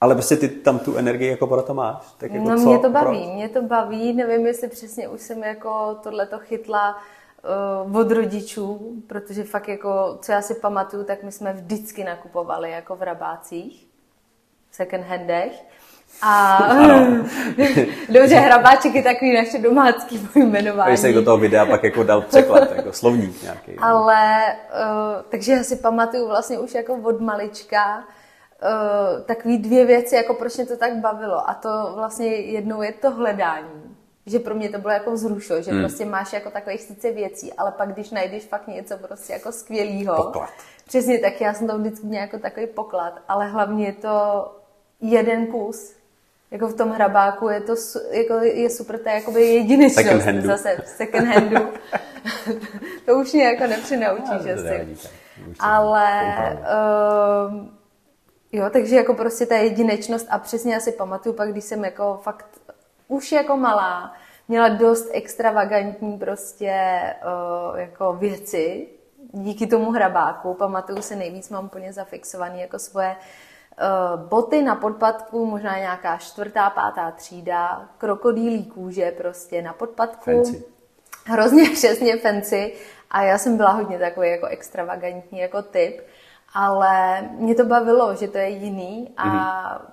ale 0.00 0.14
prostě 0.14 0.36
ty 0.36 0.48
tam 0.48 0.78
tu 0.78 0.96
energii 0.96 1.30
jako 1.30 1.46
pro 1.46 1.62
to 1.62 1.74
máš. 1.74 2.14
Tak 2.18 2.32
jako 2.32 2.48
no 2.48 2.56
co, 2.56 2.68
mě 2.68 2.78
to 2.78 2.90
baví, 2.90 3.24
pro... 3.24 3.34
mě 3.34 3.48
to 3.48 3.62
baví, 3.62 4.12
nevím, 4.12 4.46
jestli 4.46 4.68
přesně 4.68 5.08
už 5.08 5.20
jsem 5.20 5.42
jako 5.42 5.98
tohleto 6.02 6.38
chytla 6.38 6.98
uh, 7.86 7.96
od 7.96 8.10
rodičů, 8.10 8.92
protože 9.06 9.44
fakt 9.44 9.68
jako, 9.68 10.18
co 10.22 10.32
já 10.32 10.42
si 10.42 10.54
pamatuju, 10.54 11.04
tak 11.04 11.22
my 11.22 11.32
jsme 11.32 11.52
vždycky 11.52 12.04
nakupovali 12.04 12.70
jako 12.70 12.96
v 12.96 13.02
rabácích, 13.02 13.86
v 14.70 14.76
second 14.76 15.04
handech. 15.04 15.64
A 16.22 16.58
dobře, 18.08 18.34
hrabáček 18.34 18.94
je 18.94 19.02
takový 19.02 19.34
naše 19.34 19.58
domácký 19.58 20.18
pojmenování. 20.18 20.90
Když 20.90 21.00
se 21.00 21.12
do 21.12 21.24
toho 21.24 21.36
videa 21.36 21.66
pak 21.66 21.84
jako 21.84 22.02
dal 22.02 22.20
překlad, 22.20 22.72
jako 22.76 22.92
slovník 22.92 23.42
nějaký. 23.42 23.72
Ale, 23.78 24.42
uh, 24.46 25.22
takže 25.28 25.52
já 25.52 25.62
si 25.62 25.76
pamatuju 25.76 26.26
vlastně 26.26 26.58
už 26.58 26.74
jako 26.74 26.94
od 27.02 27.20
malička, 27.20 28.04
uh, 28.62 29.22
takový 29.22 29.58
dvě 29.58 29.84
věci, 29.84 30.14
jako 30.14 30.34
proč 30.34 30.56
mě 30.56 30.66
to 30.66 30.76
tak 30.76 30.96
bavilo. 30.96 31.50
A 31.50 31.54
to 31.54 31.92
vlastně 31.94 32.26
jednou 32.26 32.82
je 32.82 32.92
to 32.92 33.10
hledání. 33.10 33.96
Že 34.26 34.38
pro 34.38 34.54
mě 34.54 34.68
to 34.68 34.78
bylo 34.78 34.92
jako 34.92 35.12
vzrušo, 35.12 35.62
že 35.62 35.70
hmm. 35.70 35.80
prostě 35.80 36.04
máš 36.04 36.32
jako 36.32 36.50
takových 36.50 36.82
sice 36.82 37.12
věcí, 37.12 37.52
ale 37.52 37.72
pak 37.72 37.92
když 37.92 38.10
najdeš 38.10 38.44
fakt 38.44 38.66
něco 38.66 38.98
prostě 38.98 39.32
jako 39.32 39.52
skvělého. 39.52 40.16
Poklad. 40.16 40.50
Přesně 40.86 41.18
tak, 41.18 41.40
já 41.40 41.54
jsem 41.54 41.66
to 41.66 41.78
vždycky 41.78 42.06
měla 42.06 42.22
jako 42.22 42.38
takový 42.38 42.66
poklad, 42.66 43.20
ale 43.28 43.48
hlavně 43.48 43.86
je 43.86 43.92
to 43.92 44.46
jeden 45.00 45.46
kus. 45.46 45.96
Jako 46.50 46.68
v 46.68 46.74
tom 46.74 46.90
hrabáku 46.90 47.48
je 47.48 47.60
to 47.60 47.74
jako 48.10 48.34
je 48.34 48.70
super, 48.70 48.98
to 48.98 49.08
je 49.08 49.14
jakoby 49.14 49.46
jedinečnost. 49.46 50.06
Second 50.06 50.22
handu. 50.22 50.46
Zase 50.46 50.76
second 50.84 51.28
handu. 51.28 51.66
to 53.06 53.14
už 53.14 53.32
mě 53.32 53.44
jako 53.44 53.66
nepřinaučíš 53.66 54.52
asi. 54.54 54.96
Ale 55.60 56.34
uh, 56.60 57.66
Jo, 58.52 58.70
takže 58.72 58.96
jako 58.96 59.14
prostě 59.14 59.46
ta 59.46 59.56
jedinečnost 59.56 60.26
a 60.30 60.38
přesně 60.38 60.74
já 60.74 60.80
si 60.80 60.92
pamatuju 60.92 61.34
pak, 61.34 61.52
když 61.52 61.64
jsem 61.64 61.84
jako 61.84 62.20
fakt 62.22 62.46
už 63.08 63.32
jako 63.32 63.56
malá, 63.56 64.12
měla 64.48 64.68
dost 64.68 65.08
extravagantní 65.12 66.18
prostě 66.18 67.00
uh, 67.70 67.78
jako 67.78 68.12
věci, 68.12 68.86
díky 69.32 69.66
tomu 69.66 69.90
hrabáku. 69.90 70.54
Pamatuju 70.54 71.02
si 71.02 71.16
nejvíc, 71.16 71.50
mám 71.50 71.64
úplně 71.64 71.92
zafixovaný 71.92 72.60
jako 72.60 72.78
svoje 72.78 73.16
uh, 73.16 74.20
boty 74.20 74.62
na 74.62 74.74
podpadku, 74.74 75.46
možná 75.46 75.78
nějaká 75.78 76.16
čtvrtá, 76.16 76.70
pátá 76.70 77.10
třída, 77.10 77.88
krokodýlí 77.98 78.64
kůže 78.64 79.10
prostě 79.10 79.62
na 79.62 79.72
podpadku. 79.72 80.24
Fancy. 80.24 80.64
Hrozně 81.24 81.70
přesně 81.74 82.16
fancy. 82.16 82.72
A 83.10 83.22
já 83.22 83.38
jsem 83.38 83.56
byla 83.56 83.70
hodně 83.70 83.98
takový 83.98 84.30
jako 84.30 84.46
extravagantní 84.46 85.38
jako 85.38 85.62
typ 85.62 86.00
ale 86.54 87.22
mě 87.38 87.54
to 87.54 87.64
bavilo, 87.64 88.14
že 88.14 88.28
to 88.28 88.38
je 88.38 88.48
jiný 88.48 89.08
a 89.16 89.24
mm-hmm. 89.24 89.86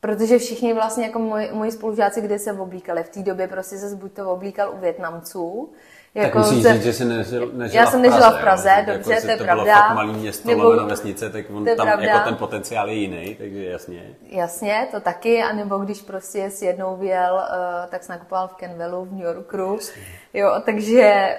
protože 0.00 0.38
všichni 0.38 0.74
vlastně 0.74 1.06
jako 1.06 1.18
moji, 1.18 1.50
moji 1.52 1.72
spolužáci, 1.72 2.20
kde 2.20 2.38
se 2.38 2.52
oblíkali, 2.52 3.02
v 3.02 3.08
té 3.08 3.22
době 3.22 3.48
prostě 3.48 3.78
se 3.78 3.96
buď 3.96 4.12
to 4.12 4.30
oblíkal 4.30 4.72
u 4.74 4.78
Větnamců, 4.78 5.72
jako 6.14 6.38
tak 6.38 6.46
musíš 6.46 6.62
se... 6.62 6.72
říct, 6.72 6.82
že 6.82 6.92
jsi 6.92 7.04
nežil, 7.04 7.50
nežila 7.52 7.84
Já 7.84 7.90
jsem 7.90 8.02
nežila 8.02 8.30
v 8.30 8.40
Praze, 8.40 8.70
v 8.70 8.84
Praze 8.84 8.92
dobře, 8.92 9.12
jako 9.12 9.26
to 9.26 9.30
je 9.30 9.36
to 9.36 9.44
pravda. 9.44 9.64
bylo 9.64 9.76
fakt 9.76 9.94
malý 9.94 10.12
město, 10.12 10.48
nebo, 10.48 10.74
na 10.74 10.84
vesnice, 10.84 11.30
tak 11.30 11.44
on 11.50 11.64
tam 11.64 11.86
pravda. 11.86 12.04
jako 12.04 12.24
ten 12.24 12.36
potenciál 12.36 12.88
je 12.88 12.94
jiný, 12.94 13.34
takže 13.34 13.64
jasně. 13.64 14.14
Jasně, 14.28 14.88
to 14.90 15.00
taky, 15.00 15.42
anebo 15.42 15.78
když 15.78 16.02
prostě 16.02 16.50
s 16.50 16.62
jednou 16.62 16.96
vyjel, 16.96 17.34
uh, 17.34 17.90
tak 17.90 18.04
jsem 18.04 18.12
nakupoval 18.12 18.48
v 18.48 18.54
Kenvelu 18.54 19.04
v 19.04 19.12
New 19.12 19.22
Yorku. 19.22 19.74
Jasně. 19.74 20.02
Jo, 20.34 20.62
takže 20.64 21.38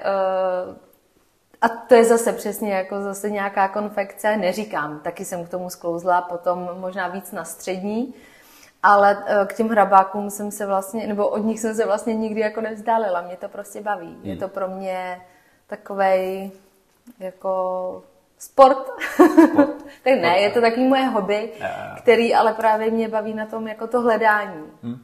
uh, 0.68 0.76
a 1.64 1.70
to 1.70 1.96
je 1.96 2.06
zase 2.06 2.34
přesně 2.34 2.74
jako 2.74 3.02
zase 3.02 3.30
nějaká 3.30 3.68
konfekce, 3.68 4.38
neříkám, 4.38 5.00
taky 5.00 5.26
jsem 5.26 5.46
k 5.46 5.50
tomu 5.50 5.70
sklouzla, 5.70 6.22
potom 6.22 6.70
možná 6.80 7.08
víc 7.08 7.32
na 7.32 7.46
střední, 7.46 8.14
ale 8.84 9.24
eh, 9.26 9.46
k 9.46 9.54
těm 9.54 9.70
hrabákům 9.70 10.30
jsem 10.30 10.52
se 10.52 10.66
vlastně, 10.66 11.08
nebo 11.08 11.28
od 11.28 11.38
nich 11.38 11.60
jsem 11.60 11.76
se 11.76 11.86
vlastně 11.86 12.16
nikdy 12.16 12.42
jako 12.42 12.62
nevzdálila, 12.62 13.22
mě 13.22 13.36
to 13.36 13.50
prostě 13.50 13.82
baví. 13.82 14.08
Hmm. 14.08 14.26
Je 14.26 14.38
to 14.38 14.48
pro 14.48 14.68
mě 14.68 15.22
takovej 15.68 16.52
jako 17.20 18.04
sport. 18.38 18.88
sport. 19.14 19.84
tak 20.04 20.14
ne, 20.22 20.40
je 20.40 20.50
to 20.50 20.62
takový 20.62 20.88
moje 20.88 21.06
hobby, 21.06 21.50
který 21.98 22.36
ale 22.36 22.54
právě 22.54 22.92
mě 22.92 23.08
baví 23.08 23.34
na 23.34 23.46
tom 23.46 23.68
jako 23.68 23.88
to 23.88 24.02
hledání. 24.02 24.64
Hmm. 24.84 24.98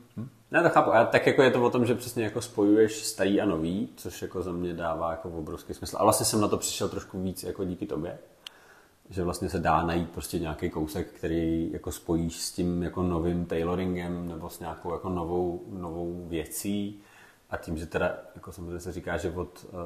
Ne, 0.52 0.64
to 0.64 0.70
chápu. 0.70 0.94
A 0.94 1.06
tak 1.06 1.28
jako 1.28 1.42
je 1.42 1.52
to 1.52 1.64
o 1.64 1.70
tom, 1.70 1.86
že 1.86 1.96
přesně 1.96 2.24
jako 2.24 2.42
spojuješ 2.42 3.06
starý 3.06 3.42
a 3.42 3.46
nový, 3.46 3.90
což 3.96 4.22
jako 4.22 4.42
za 4.42 4.52
mě 4.52 4.74
dává 4.74 5.12
jako 5.12 5.30
obrovský 5.30 5.74
smysl. 5.74 5.98
A 6.00 6.04
vlastně 6.04 6.26
jsem 6.26 6.42
na 6.42 6.48
to 6.48 6.58
přišel 6.58 6.90
trošku 6.90 7.22
víc 7.22 7.44
jako 7.44 7.66
díky 7.66 7.86
tobě. 7.86 8.18
Že 9.10 9.24
vlastně 9.24 9.50
se 9.50 9.60
dá 9.60 9.84
najít 9.84 10.10
prostě 10.10 10.40
nějaký 10.40 10.70
kousek, 10.70 11.08
který 11.08 11.72
jako 11.72 11.92
spojíš 11.92 12.42
s 12.42 12.52
tím 12.52 12.84
jako 12.84 13.04
novým 13.04 13.46
tailoringem 13.46 14.28
nebo 14.28 14.50
s 14.50 14.60
nějakou 14.60 14.94
jako 14.94 15.10
novou, 15.10 15.64
novou 15.70 16.26
věcí. 16.28 17.02
A 17.50 17.58
tím, 17.58 17.78
že 17.78 17.86
teda, 17.86 18.18
jako 18.36 18.52
samozřejmě 18.52 18.80
se 18.80 18.92
říká, 18.92 19.18
že 19.18 19.32
od 19.32 19.66
uh, 19.72 19.80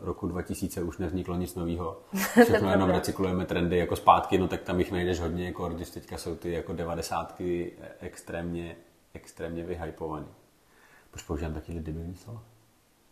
roku 0.00 0.26
2000 0.26 0.82
už 0.82 0.98
nevzniklo 0.98 1.36
nic 1.36 1.54
nového. 1.54 2.00
Všechno 2.44 2.70
jenom 2.70 2.90
recyklujeme 2.90 3.46
trendy 3.46 3.78
jako 3.78 3.96
zpátky, 3.96 4.38
no 4.38 4.48
tak 4.48 4.62
tam 4.62 4.78
jich 4.78 4.92
najdeš 4.92 5.20
hodně, 5.20 5.46
jako 5.46 5.68
když 5.68 5.90
teďka 5.90 6.18
jsou 6.18 6.34
ty 6.34 6.52
jako 6.52 6.72
devadesátky 6.72 7.72
extrémně 8.00 8.76
extrémně 9.14 9.64
vyhypovaný. 9.64 10.26
Proč 11.10 11.22
používám 11.22 11.54
taky 11.54 11.80
debilní 11.80 12.14
slova? 12.14 12.42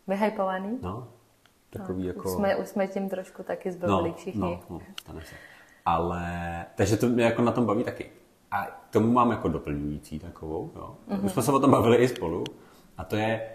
Vyhypovaný? 0.06 0.78
No, 0.82 1.08
takový 1.70 2.02
no, 2.02 2.08
jako... 2.08 2.28
Už 2.28 2.34
jsme, 2.34 2.56
už 2.56 2.68
jsme 2.68 2.86
tím 2.86 3.08
trošku 3.08 3.42
taky 3.42 3.72
zbavili 3.72 4.08
no, 4.08 4.14
všichni. 4.14 4.40
No, 4.40 4.60
no, 4.70 4.80
stane 5.00 5.20
se. 5.20 5.34
Ale, 5.84 6.66
takže 6.74 6.96
to 6.96 7.06
mě 7.06 7.24
jako 7.24 7.42
na 7.42 7.52
tom 7.52 7.66
baví 7.66 7.84
taky. 7.84 8.10
A 8.50 8.66
tomu 8.90 9.12
mám 9.12 9.30
jako 9.30 9.48
doplňující 9.48 10.18
takovou, 10.18 10.70
jo. 10.76 10.96
Mm-hmm. 11.08 11.24
Už 11.24 11.32
jsme 11.32 11.42
se 11.42 11.52
o 11.52 11.60
tom 11.60 11.70
bavili 11.70 11.96
i 11.96 12.08
spolu. 12.08 12.44
A 12.96 13.04
to 13.04 13.16
je 13.16 13.50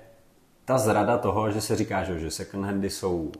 ta 0.66 0.78
zrada 0.78 1.18
toho, 1.18 1.52
že 1.52 1.62
se 1.62 1.76
říká, 1.76 2.04
že 2.04 2.32
second 2.32 2.66
handy 2.66 2.90
jsou 2.90 3.32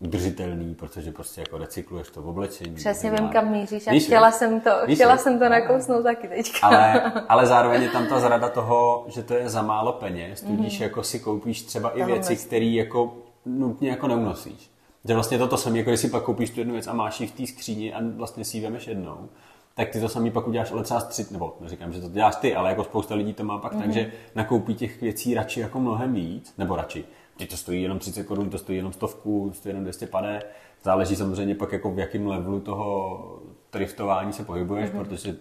udržitelný, 0.00 0.74
protože 0.74 1.12
prostě 1.12 1.40
jako 1.40 1.58
recykluješ 1.58 2.10
to 2.10 2.22
v 2.22 2.28
oblečení. 2.28 2.74
Přesně 2.74 3.10
vím, 3.10 3.28
kam 3.28 3.52
míříš 3.52 3.86
a 3.86 4.00
chtěla 4.00 4.30
jsem 4.30 4.60
to, 4.60 4.70
víš, 4.86 4.98
chtěla 4.98 5.16
jsem 5.16 5.38
to 5.38 5.48
nakousnout 5.48 6.02
taky 6.02 6.28
teďka. 6.28 6.66
Ale, 6.66 7.12
ale 7.28 7.46
zároveň 7.46 7.82
je 7.82 7.88
tam 7.88 8.06
ta 8.06 8.20
zrada 8.20 8.48
toho, 8.48 9.04
že 9.08 9.22
to 9.22 9.34
je 9.34 9.48
za 9.48 9.62
málo 9.62 9.92
peněz, 9.92 10.42
tudíž 10.42 10.78
mm-hmm. 10.78 10.82
jako 10.82 11.02
si 11.02 11.20
koupíš 11.20 11.62
třeba 11.62 11.90
i 11.90 12.04
věci, 12.04 12.36
které 12.36 12.64
jako 12.64 13.14
nutně 13.46 13.90
jako 13.90 14.08
neunosíš. 14.08 14.70
Že 15.04 15.14
vlastně 15.14 15.38
to 15.38 15.48
to 15.48 15.56
samé, 15.56 15.78
jako 15.78 15.90
když 15.90 16.00
si 16.00 16.08
pak 16.08 16.22
koupíš 16.22 16.50
tu 16.50 16.60
jednu 16.60 16.72
věc 16.72 16.86
a 16.86 16.92
máš 16.92 17.20
ji 17.20 17.26
v 17.26 17.32
té 17.32 17.46
skříni 17.46 17.94
a 17.94 18.00
vlastně 18.16 18.44
si 18.44 18.56
ji 18.56 18.62
vemeš 18.62 18.86
jednou, 18.86 19.28
tak 19.74 19.88
ty 19.88 20.00
to 20.00 20.08
samý 20.08 20.30
pak 20.30 20.48
uděláš, 20.48 20.72
ale 20.72 20.82
třeba 20.82 21.00
tři, 21.00 21.26
nebo 21.30 21.56
neříkám, 21.60 21.92
že 21.92 22.00
to 22.00 22.08
děláš 22.08 22.36
ty, 22.36 22.54
ale 22.54 22.68
jako 22.70 22.84
spousta 22.84 23.14
lidí 23.14 23.32
to 23.32 23.44
má 23.44 23.58
pak 23.58 23.72
mm-hmm. 23.72 23.80
tak, 23.80 23.92
že 23.92 24.12
nakoupí 24.34 24.74
těch 24.74 25.00
věcí 25.00 25.34
radši 25.34 25.60
jako 25.60 25.80
mnohem 25.80 26.14
víc, 26.14 26.54
nebo 26.58 26.76
radši 26.76 27.04
teď 27.40 27.50
to 27.50 27.56
stojí 27.56 27.82
jenom 27.82 27.98
30 27.98 28.24
korun, 28.24 28.50
to 28.50 28.58
stojí 28.58 28.78
jenom 28.78 28.92
stovku, 28.92 29.52
stojí 29.54 29.70
jenom 29.70 29.84
200 29.84 30.06
pade. 30.06 30.42
Záleží 30.82 31.16
samozřejmě 31.16 31.54
pak 31.54 31.72
jako 31.72 31.90
v 31.90 31.98
jakém 31.98 32.26
levelu 32.26 32.60
toho 32.60 33.42
driftování 33.72 34.32
se 34.32 34.44
pohybuješ, 34.44 34.90
mm-hmm. 34.90 35.04
protože 35.04 35.36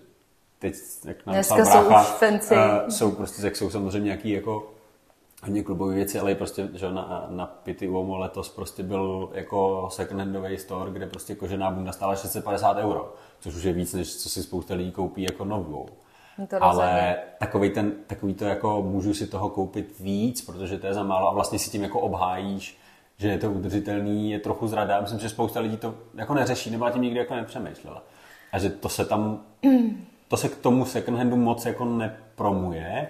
teď, 0.60 0.76
jak 1.06 1.26
nám 1.26 1.34
Dneska 1.34 1.56
brácha, 1.56 1.82
jsou 1.82 1.90
už 1.90 2.18
fancy. 2.18 2.56
Uh, 2.56 2.90
jsou 2.90 3.12
prostě, 3.12 3.46
jak 3.46 3.56
jsou 3.56 3.70
samozřejmě 3.70 4.06
nějaký 4.06 4.30
jako 4.30 4.72
hodně 5.44 5.64
klubové 5.64 5.96
věci, 5.96 6.20
ale 6.20 6.32
i 6.32 6.36
prostě, 6.36 6.70
že 6.74 6.92
na, 6.92 7.28
na 7.30 7.46
Pity 7.46 7.88
Uomo 7.88 8.18
letos 8.18 8.50
prostě 8.50 8.84
byl 8.84 9.30
jako 9.34 9.88
second-handový 9.92 10.58
store, 10.58 10.92
kde 10.92 11.08
prostě 11.08 11.36
kožená 11.36 11.72
bunda 11.72 11.92
stála 11.92 12.16
650 12.16 12.78
euro, 12.78 13.14
což 13.40 13.56
už 13.56 13.64
je 13.64 13.74
víc, 13.74 13.94
než 13.94 14.16
co 14.16 14.30
si 14.30 14.44
spousta 14.44 14.74
lidí 14.74 14.92
koupí 14.92 15.24
jako 15.24 15.46
novou. 15.46 15.90
To 16.48 16.64
ale 16.64 17.16
takový, 17.40 17.70
ten, 17.70 17.92
takový 18.08 18.34
to 18.34 18.46
jako 18.46 18.82
můžu 18.82 19.14
si 19.14 19.28
toho 19.28 19.50
koupit 19.50 20.00
víc, 20.00 20.42
protože 20.42 20.78
to 20.78 20.88
je 20.88 20.94
za 20.94 21.04
málo 21.04 21.28
a 21.30 21.34
vlastně 21.34 21.60
si 21.60 21.70
tím 21.70 21.84
jako 21.84 22.00
obhájíš, 22.00 22.78
že 23.18 23.28
je 23.28 23.38
to 23.38 23.52
udržitelný, 23.52 24.32
je 24.32 24.40
trochu 24.40 24.68
zrada. 24.68 25.02
Myslím, 25.02 25.20
že 25.20 25.30
spousta 25.30 25.60
lidí 25.60 25.78
to 25.78 25.96
jako 26.16 26.34
neřeší, 26.34 26.72
nebo 26.72 26.90
tím 26.90 27.02
nikdy 27.02 27.20
jako 27.20 27.36
nepřemýšlela. 27.36 28.04
A 28.52 28.60
že 28.60 28.70
to 28.70 28.90
se 28.90 29.06
tam, 29.06 29.42
to 30.28 30.38
se 30.38 30.50
k 30.50 30.58
tomu 30.58 30.86
second 30.86 31.18
handu 31.18 31.36
moc 31.36 31.66
jako 31.66 31.86
nepromuje, 31.86 33.10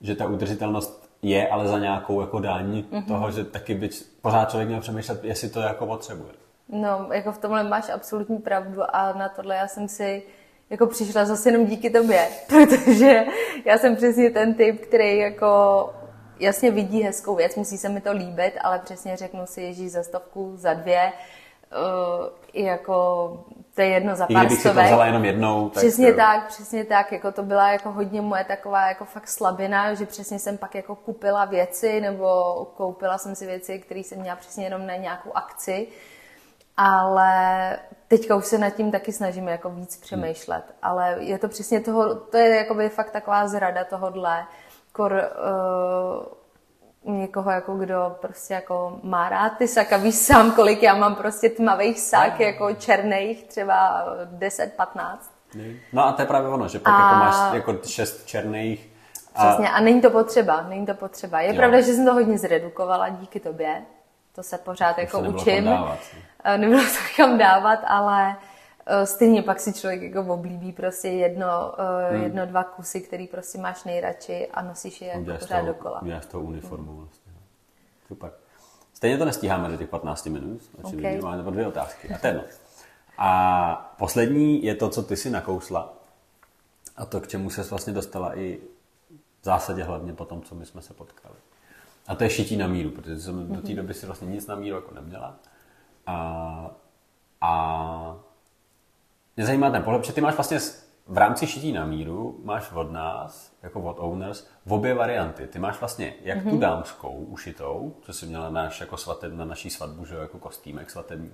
že 0.00 0.14
ta 0.16 0.26
udržitelnost 0.26 1.10
je, 1.22 1.48
ale 1.48 1.68
za 1.68 1.78
nějakou 1.78 2.20
jako 2.20 2.40
daň 2.40 2.80
mm-hmm. 2.80 3.04
toho, 3.04 3.30
že 3.30 3.44
taky 3.44 3.74
by 3.74 3.90
pořád 4.22 4.50
člověk 4.50 4.68
měl 4.68 4.80
přemýšlet, 4.80 5.24
jestli 5.24 5.48
to 5.48 5.60
jako 5.60 5.86
potřebuje. 5.86 6.32
No, 6.68 7.08
jako 7.12 7.32
v 7.32 7.38
tomhle 7.38 7.64
máš 7.64 7.88
absolutní 7.88 8.38
pravdu 8.38 8.96
a 8.96 9.12
na 9.12 9.28
tohle 9.28 9.56
já 9.56 9.68
jsem 9.68 9.88
si 9.88 10.22
jako 10.70 10.86
přišla 10.86 11.24
zase 11.24 11.48
jenom 11.48 11.66
díky 11.66 11.90
tobě, 11.90 12.28
protože 12.46 13.24
já 13.64 13.78
jsem 13.78 13.96
přesně 13.96 14.30
ten 14.30 14.54
typ, 14.54 14.80
který 14.80 15.18
jako 15.18 15.90
jasně 16.40 16.70
vidí 16.70 17.02
hezkou 17.02 17.34
věc, 17.34 17.56
musí 17.56 17.78
se 17.78 17.88
mi 17.88 18.00
to 18.00 18.12
líbit, 18.12 18.52
ale 18.60 18.78
přesně 18.78 19.16
řeknu 19.16 19.46
si, 19.46 19.62
ježíš 19.62 19.90
za 19.92 20.02
stovku, 20.02 20.52
za 20.56 20.74
dvě, 20.74 21.12
uh, 21.72 22.26
i 22.52 22.64
jako 22.64 23.28
to 23.74 23.82
je 23.82 23.88
jedno 23.88 24.16
za 24.16 24.24
I 24.24 24.34
pár 24.34 24.46
kdybych 24.46 24.58
si 24.58 24.62
to 24.62 24.68
stovek. 24.68 24.86
vzala 24.86 25.06
jenom 25.06 25.24
jednou, 25.24 25.68
tak... 25.68 25.82
Přesně 25.82 26.08
eh, 26.08 26.14
tak, 26.14 26.46
přesně 26.48 26.84
tak, 26.84 27.12
jako 27.12 27.32
to 27.32 27.42
byla 27.42 27.72
jako 27.72 27.92
hodně 27.92 28.20
moje 28.20 28.44
taková 28.44 28.88
jako 28.88 29.04
fakt 29.04 29.28
slabina, 29.28 29.94
že 29.94 30.06
přesně 30.06 30.38
jsem 30.38 30.58
pak 30.58 30.74
jako 30.74 30.94
kupila 30.94 31.44
věci 31.44 32.00
nebo 32.00 32.54
koupila 32.76 33.18
jsem 33.18 33.34
si 33.34 33.46
věci, 33.46 33.78
které 33.78 34.00
jsem 34.00 34.20
měla 34.20 34.36
přesně 34.36 34.64
jenom 34.64 34.86
na 34.86 34.96
nějakou 34.96 35.30
akci, 35.34 35.86
ale 36.78 37.78
teďka 38.08 38.36
už 38.36 38.46
se 38.46 38.58
nad 38.58 38.70
tím 38.70 38.90
taky 38.90 39.12
snažím 39.12 39.48
jako 39.48 39.70
víc 39.70 39.96
přemýšlet, 39.96 40.62
ale 40.82 41.16
je 41.18 41.38
to 41.38 41.48
přesně 41.48 41.80
toho, 41.80 42.14
to 42.14 42.36
je 42.36 42.56
jakoby 42.56 42.88
fakt 42.88 43.10
taková 43.10 43.48
zrada 43.48 43.84
tohodle, 43.84 44.44
kor, 44.92 45.12
uh, 47.04 47.14
někoho, 47.14 47.50
jako 47.50 47.74
kdo 47.74 48.16
prostě 48.20 48.54
jako 48.54 48.98
má 49.02 49.28
rád 49.28 49.50
ty 49.58 49.68
saka, 49.68 49.96
víš 49.96 50.14
sám, 50.14 50.52
kolik 50.52 50.82
já 50.82 50.94
mám 50.94 51.14
prostě 51.14 51.48
tmavých 51.50 52.00
sak, 52.00 52.40
jako 52.40 52.74
černých, 52.74 53.44
třeba 53.44 54.04
10-15. 54.38 55.18
No 55.92 56.06
a 56.06 56.12
to 56.12 56.22
je 56.22 56.26
právě 56.26 56.48
ono, 56.48 56.68
že 56.68 56.78
pak 56.78 56.94
A- 56.94 57.02
jako 57.02 57.14
máš 57.14 57.54
jako 57.54 57.74
šest 57.86 58.26
černých 58.26 58.88
a 59.34 59.46
Přesně, 59.46 59.70
a 59.70 59.80
není 59.80 60.00
to 60.00 60.10
potřeba, 60.10 60.62
není 60.68 60.86
to 60.86 60.94
potřeba. 60.94 61.40
Je 61.40 61.48
Jo. 61.48 61.56
pravda, 61.56 61.80
že 61.80 61.92
jsem 61.92 62.04
to 62.06 62.14
hodně 62.14 62.38
zredukovala 62.38 63.08
díky 63.08 63.40
tobě, 63.40 63.82
to 64.34 64.42
se 64.42 64.58
pořád 64.58 64.98
jako 64.98 65.20
se 65.22 65.28
učím. 65.28 65.64
dávat. 65.64 65.98
Eh, 66.44 66.58
Nebylo 66.58 66.82
to 66.84 66.98
kam 67.16 67.38
dávat, 67.38 67.80
ale 67.86 68.36
eh, 68.86 69.06
stejně 69.06 69.42
pak 69.42 69.60
si 69.60 69.72
člověk 69.72 70.02
jako 70.02 70.34
oblíbí 70.34 70.72
prostě 70.72 71.08
jedno, 71.08 71.74
hmm. 72.10 72.22
jedno 72.22 72.46
dva 72.46 72.64
kusy, 72.64 73.00
který 73.00 73.26
prostě 73.26 73.58
máš 73.58 73.84
nejradši 73.84 74.48
a 74.54 74.62
nosíš 74.62 75.00
je 75.00 75.08
jako 75.08 75.24
pořád 75.24 75.48
toho, 75.48 75.66
dokola. 75.66 76.02
uděláš 76.02 76.26
toho 76.26 76.44
uniformu 76.44 76.92
vlastně. 76.96 77.32
no. 77.34 77.40
Super. 78.08 78.30
Stejně 78.94 79.18
to 79.18 79.24
nestíháme 79.24 79.68
do 79.68 79.76
těch 79.76 79.88
15 79.88 80.26
minut, 80.26 80.60
očividně 80.82 81.16
Ok. 81.18 81.22
máme 81.24 81.36
nebo 81.36 81.50
dvě 81.50 81.66
otázky. 81.66 82.08
A 82.22 82.26
jedno. 82.26 82.42
A 83.18 83.94
poslední 83.98 84.64
je 84.64 84.74
to, 84.74 84.88
co 84.88 85.02
ty 85.02 85.16
si 85.16 85.30
nakousla 85.30 85.92
a 86.96 87.04
to, 87.04 87.20
k 87.20 87.28
čemu 87.28 87.50
se 87.50 87.62
vlastně 87.62 87.92
dostala 87.92 88.38
i 88.38 88.58
v 89.40 89.44
zásadě 89.44 89.82
hlavně 89.82 90.12
po 90.12 90.24
tom, 90.24 90.42
co 90.42 90.54
my 90.54 90.66
jsme 90.66 90.82
se 90.82 90.94
potkali. 90.94 91.34
A 92.06 92.14
to 92.14 92.24
je 92.24 92.30
šití 92.30 92.56
na 92.56 92.66
míru, 92.66 92.90
protože 92.90 93.20
jsem 93.20 93.54
do 93.54 93.60
té 93.62 93.74
doby 93.74 93.94
si 93.94 94.06
vlastně 94.06 94.28
nic 94.28 94.46
na 94.46 94.54
míru 94.54 94.76
jako 94.76 94.94
neměla. 94.94 95.36
A, 96.08 96.70
a 97.40 98.16
mě 99.36 99.46
zajímá 99.46 99.70
ten 99.70 99.82
pohled, 99.82 100.00
protože 100.00 100.12
ty 100.12 100.20
máš 100.20 100.34
vlastně 100.34 100.58
v 101.06 101.18
rámci 101.18 101.46
šití 101.46 101.72
na 101.72 101.86
míru, 101.86 102.40
máš 102.44 102.72
od 102.72 102.92
nás, 102.92 103.52
jako 103.62 103.82
od 103.82 103.96
owners, 103.98 104.46
v 104.66 104.72
obě 104.72 104.94
varianty. 104.94 105.46
Ty 105.46 105.58
máš 105.58 105.80
vlastně 105.80 106.14
jak 106.22 106.42
tu 106.42 106.58
dámskou 106.58 107.12
ušitou, 107.12 107.96
co 108.02 108.12
jsi 108.12 108.26
měla 108.26 108.50
na, 108.50 108.62
naš, 108.62 108.80
jako 108.80 108.96
svateb, 108.96 109.32
na 109.32 109.44
naší 109.44 109.70
svatbu, 109.70 110.04
že 110.04 110.14
jako 110.14 110.38
kostýmek 110.38 110.90
svatební. 110.90 111.32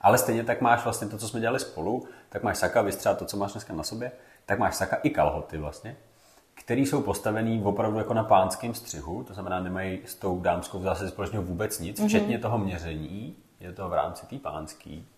Ale 0.00 0.18
stejně 0.18 0.44
tak 0.44 0.60
máš 0.60 0.84
vlastně 0.84 1.08
to, 1.08 1.18
co 1.18 1.28
jsme 1.28 1.40
dělali 1.40 1.60
spolu, 1.60 2.06
tak 2.28 2.42
máš 2.42 2.58
saka, 2.58 2.82
vystřát 2.82 3.18
to, 3.18 3.24
co 3.24 3.36
máš 3.36 3.52
dneska 3.52 3.74
na 3.74 3.82
sobě, 3.82 4.12
tak 4.46 4.58
máš 4.58 4.74
saka 4.74 4.96
i 4.96 5.10
kalhoty 5.10 5.58
vlastně, 5.58 5.96
který 6.54 6.86
jsou 6.86 7.02
postavený 7.02 7.62
opravdu 7.64 7.98
jako 7.98 8.14
na 8.14 8.24
pánském 8.24 8.74
střihu, 8.74 9.24
to 9.24 9.34
znamená, 9.34 9.60
nemají 9.60 10.00
s 10.04 10.14
tou 10.14 10.40
dámskou 10.40 10.78
v 10.78 10.82
zásadě 10.82 11.10
společného 11.10 11.44
vůbec 11.44 11.78
nic, 11.78 12.04
včetně 12.04 12.38
toho 12.38 12.58
měření, 12.58 13.36
je 13.60 13.72
to 13.72 13.88
v 13.88 13.92
rámci 13.92 14.26
té 14.26 14.38
pánský. 14.38 15.08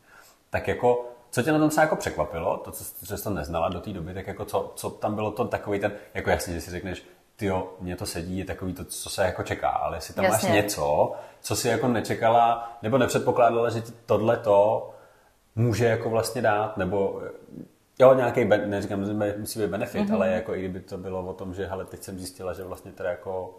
Tak 0.51 0.69
jako, 0.69 1.09
co 1.31 1.43
tě 1.43 1.53
na 1.53 1.59
tom 1.59 1.71
se 1.71 1.81
jako 1.81 1.97
překvapilo, 1.97 2.57
to, 2.57 2.71
co, 2.71 2.85
co 3.07 3.17
jsi 3.17 3.25
to 3.25 3.31
neznala 3.31 3.69
do 3.69 3.81
té 3.81 3.91
doby, 3.91 4.15
tak 4.15 4.27
jako 4.27 4.45
co, 4.45 4.73
co 4.77 4.91
tam 4.91 5.15
bylo 5.15 5.31
to 5.31 5.45
takový 5.45 5.81
ten, 5.81 5.93
jako 6.15 6.31
jasně, 6.31 6.55
že 6.55 6.61
si 6.61 6.71
řekneš, 6.71 7.05
ty 7.37 7.47
jo, 7.47 7.73
mně 7.81 7.97
to 7.97 8.07
sedí, 8.07 8.39
je 8.39 8.45
takový 8.45 8.73
to, 8.73 8.85
co 8.85 9.11
se 9.11 9.25
jako 9.25 9.43
čeká, 9.43 9.69
ale 9.69 9.97
jestli 9.97 10.15
tam 10.15 10.25
Jasně. 10.25 10.49
máš 10.49 10.57
něco, 10.57 11.13
co 11.41 11.57
si 11.57 11.69
jako 11.69 11.89
nečekala, 11.89 12.79
nebo 12.83 12.99
nepředpokládala, 12.99 13.71
že 13.71 13.81
ti 13.81 13.93
tohle 14.07 14.37
to 14.37 14.91
může 15.57 15.85
jako 15.85 16.11
vlastně 16.11 16.43
dát, 16.43 16.77
nebo 16.77 17.23
jo, 17.99 18.15
nějaký, 18.15 18.45
ben, 18.45 18.71
neříkám, 18.71 19.07
že 19.07 19.13
musí 19.39 19.61
být 19.61 19.71
benefit, 19.71 20.09
mm-hmm. 20.09 20.15
ale 20.15 20.29
jako 20.29 20.55
i 20.55 20.61
kdyby 20.61 20.81
to 20.81 20.99
bylo 20.99 21.27
o 21.27 21.33
tom, 21.33 21.55
že 21.55 21.67
hele, 21.67 21.85
teď 21.85 22.03
jsem 22.03 22.19
zjistila, 22.19 22.53
že 22.53 22.65
vlastně 22.65 22.93
teda 22.93 23.11
jako 23.11 23.59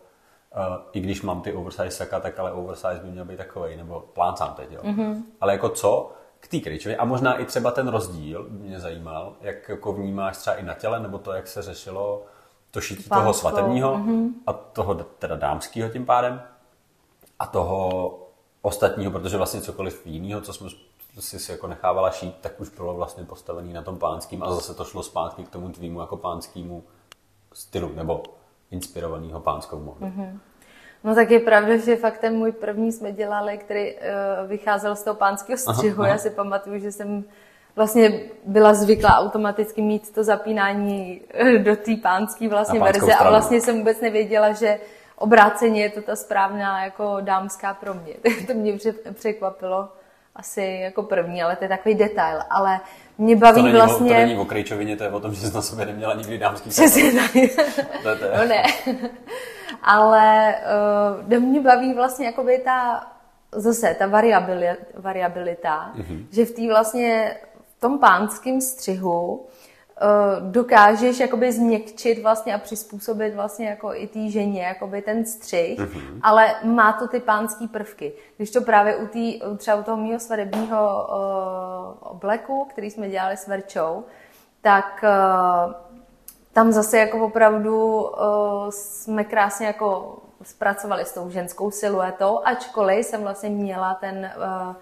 i 0.92 1.00
když 1.00 1.22
mám 1.22 1.42
ty 1.42 1.54
oversize 1.54 1.92
saka, 1.92 2.20
tak 2.20 2.40
ale 2.40 2.52
oversize 2.52 3.00
by 3.04 3.12
měl 3.12 3.26
být 3.26 3.38
takový, 3.38 3.76
nebo 3.76 4.00
plácám 4.14 4.54
teď, 4.54 4.72
jo. 4.72 4.82
Mm-hmm. 4.84 5.24
Ale 5.42 5.54
jako 5.54 5.70
co 5.70 6.12
k 6.40 6.48
té 6.48 6.60
kryčově 6.60 6.98
a 6.98 7.06
možná 7.06 7.38
i 7.38 7.46
třeba 7.46 7.72
ten 7.72 7.88
rozdíl 7.88 8.48
by 8.50 8.68
mě 8.68 8.80
zajímal, 8.80 9.34
jak 9.42 9.70
jako 9.70 9.94
vnímáš 9.94 10.38
třeba 10.38 10.56
i 10.56 10.64
na 10.64 10.74
těle, 10.74 11.00
nebo 11.00 11.18
to, 11.18 11.32
jak 11.32 11.48
se 11.48 11.62
řešilo 11.62 12.24
to 12.72 12.82
šití 12.82 13.10
toho 13.10 13.22
Pánsko, 13.22 13.34
svatebního 13.34 13.98
mm-hmm. 13.98 14.30
a 14.48 14.54
toho 14.54 14.94
teda 14.96 15.36
dámského 15.36 15.90
tím 15.90 16.06
pádem 16.06 16.42
a 17.40 17.46
toho 17.46 18.10
ostatního, 18.62 19.12
protože 19.12 19.38
vlastně 19.38 19.62
cokoliv 19.62 20.06
jiného, 20.06 20.42
co 20.42 20.54
jsme 20.54 20.70
si, 21.20 21.40
si 21.40 21.52
jako 21.52 21.68
nechávala 21.68 22.12
šít, 22.12 22.36
tak 22.42 22.62
už 22.62 22.70
bylo 22.70 22.94
vlastně 22.94 23.24
postavený 23.24 23.74
na 23.74 23.82
tom 23.82 24.00
pánským 24.00 24.44
a 24.44 24.54
zase 24.54 24.74
to 24.74 24.86
šlo 24.86 25.04
zpátky 25.04 25.44
k 25.44 25.50
tomu 25.50 25.70
tvýmu 25.70 26.00
jako 26.00 26.18
pánskému 26.18 26.84
stylu, 27.54 27.92
nebo 27.96 28.24
inspirovaného 28.74 29.40
pánskou 29.40 29.80
módou. 29.80 30.06
Mm-hmm. 30.06 30.40
No 31.04 31.16
tak 31.16 31.32
je 31.32 31.40
pravda, 31.40 31.78
že 31.78 31.96
fakt 31.96 32.18
ten 32.18 32.36
můj 32.36 32.52
první 32.52 32.92
jsme 32.92 33.12
dělali, 33.12 33.58
který 33.58 33.94
uh, 33.94 34.00
vycházel 34.48 34.96
z 34.96 35.04
toho 35.04 35.16
pánského 35.16 35.58
střihu. 35.58 36.02
aha. 36.02 36.12
Já 36.12 36.18
si 36.18 36.30
pamatuju, 36.30 36.80
že 36.80 36.92
jsem 36.92 37.24
vlastně 37.76 38.20
byla 38.46 38.74
zvyklá 38.74 39.20
automaticky 39.20 39.82
mít 39.82 40.14
to 40.14 40.24
zapínání 40.24 41.22
eh, 41.30 41.58
do 41.58 41.76
té 41.76 41.96
pánské 42.02 42.50
vlastně 42.50 42.80
verze 42.80 43.12
a 43.12 43.16
stranu. 43.16 43.32
vlastně 43.32 43.62
jsem 43.62 43.78
vůbec 43.78 44.02
nevěděla, 44.02 44.52
že 44.52 44.80
obráceně 45.16 45.82
je 45.82 45.90
to 45.90 46.02
ta 46.02 46.16
správná 46.16 46.84
jako 46.84 47.18
dámská 47.22 47.74
pro 47.74 47.94
mě. 47.94 48.14
to 48.48 48.54
mě 48.54 48.74
pře- 48.74 49.14
překvapilo 49.14 49.90
asi 50.36 50.80
jako 50.82 51.04
první, 51.04 51.44
ale 51.44 51.56
to 51.56 51.64
je 51.64 51.70
takový 51.70 51.96
detail. 51.96 52.40
Ale 52.50 52.80
mě 53.18 53.36
baví 53.36 53.62
To 53.62 53.68
není, 53.68 53.78
vlastně... 53.78 54.10
to 54.10 54.16
není 54.16 54.38
o 54.38 54.46
krejčovině, 54.46 54.98
to 54.98 55.04
je 55.04 55.12
o 55.12 55.20
tom, 55.20 55.34
že 55.34 55.48
jsi 55.48 55.56
na 55.56 55.62
sobě 55.62 55.86
neměla 55.86 56.14
nikdy 56.14 56.38
dámský 56.38 56.70
Přesně 56.70 57.12
tak. 57.12 57.32
No 58.38 58.46
ne. 58.46 58.64
Ale 59.84 60.56
uh, 61.28 61.40
mě 61.40 61.62
baví 61.62 61.94
vlastně 61.94 62.26
jakoby 62.26 62.58
ta, 62.58 63.08
zase 63.52 63.96
ta 64.00 64.08
variabili, 64.08 64.68
variabilita, 64.96 65.94
mm-hmm. 65.96 66.26
že 66.32 66.46
v 66.46 66.52
té 66.52 66.68
vlastně, 66.68 67.38
v 67.78 67.80
tom 67.80 68.00
pánském 68.00 68.62
střihu 68.62 69.46
dokážeš 70.40 71.20
jakoby 71.20 71.52
změkčit 71.52 72.24
vlastně 72.24 72.56
a 72.56 72.58
přizpůsobit 72.58 73.36
vlastně 73.36 73.68
jako 73.68 73.94
i 73.94 74.08
té 74.08 74.30
ženě 74.30 74.64
jakoby 74.64 75.02
ten 75.02 75.26
střih, 75.26 75.80
mm-hmm. 75.80 76.20
ale 76.22 76.56
má 76.64 76.94
to 76.94 77.08
ty 77.08 77.20
pánský 77.20 77.68
prvky. 77.68 78.14
Když 78.38 78.52
to 78.52 78.62
právě 78.62 78.96
u 78.96 79.08
tý, 79.08 79.42
třeba 79.58 79.78
u 79.78 79.84
toho 79.84 79.98
mého 79.98 80.20
svadebního 80.20 81.08
uh, 81.10 82.12
obleku, 82.12 82.66
který 82.70 82.92
jsme 82.92 83.10
dělali 83.10 83.38
s 83.38 83.48
Verčou, 83.48 84.04
tak 84.62 85.04
uh, 85.04 85.74
tam 86.54 86.72
zase 86.72 86.98
jako 86.98 87.26
opravdu 87.26 88.02
uh, 88.02 88.10
jsme 88.70 89.24
krásně 89.24 89.68
jako 89.68 90.18
zpracovali 90.44 91.06
s 91.06 91.14
tou 91.14 91.30
ženskou 91.30 91.72
siluetou, 91.72 92.40
ačkoliv 92.44 93.06
jsem 93.06 93.22
vlastně 93.22 93.50
měla 93.50 93.94
ten 93.94 94.32
uh, 94.38 94.76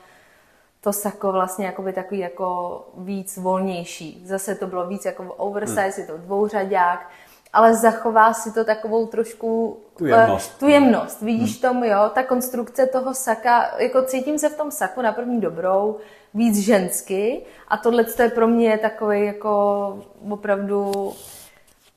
to 0.81 0.93
sako 0.93 1.31
vlastně 1.31 1.65
jakoby 1.65 1.93
takový 1.93 2.19
jako 2.19 2.81
víc 2.97 3.37
volnější. 3.37 4.23
Zase 4.25 4.55
to 4.55 4.67
bylo 4.67 4.87
víc 4.87 5.05
jako 5.05 5.23
oversize, 5.23 5.81
hmm. 5.81 5.93
je 5.97 6.05
to 6.07 6.17
dvouřadák, 6.17 7.09
ale 7.53 7.75
zachová 7.75 8.33
si 8.33 8.51
to 8.53 8.63
takovou 8.65 9.07
trošku 9.07 9.79
Tu 9.97 10.05
jemnost. 10.05 10.51
eh, 10.55 10.59
tu 10.59 10.67
jemnost. 10.67 11.21
Vidíš 11.21 11.59
tomu, 11.59 11.85
jo, 11.85 12.11
ta 12.13 12.23
konstrukce 12.23 12.85
toho 12.87 13.13
saka, 13.13 13.71
jako 13.77 14.01
cítím 14.01 14.39
se 14.39 14.49
v 14.49 14.57
tom 14.57 14.71
saku 14.71 15.01
na 15.01 15.11
první 15.11 15.41
dobrou, 15.41 15.97
víc 16.33 16.59
žensky 16.59 17.41
a 17.67 17.77
tohle 17.77 18.05
je 18.23 18.29
pro 18.29 18.47
mě 18.47 18.77
takový 18.77 19.25
jako 19.25 20.03
opravdu 20.29 21.13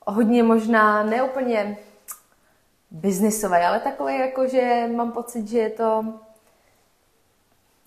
hodně 0.07 0.43
možná 0.43 1.03
neúplně 1.03 1.77
biznisový, 2.91 3.57
ale 3.57 3.81
takový 3.81 4.19
jako, 4.19 4.47
že 4.47 4.89
mám 4.97 5.13
pocit, 5.13 5.49
že 5.49 5.59
je 5.59 5.71
to 5.71 6.05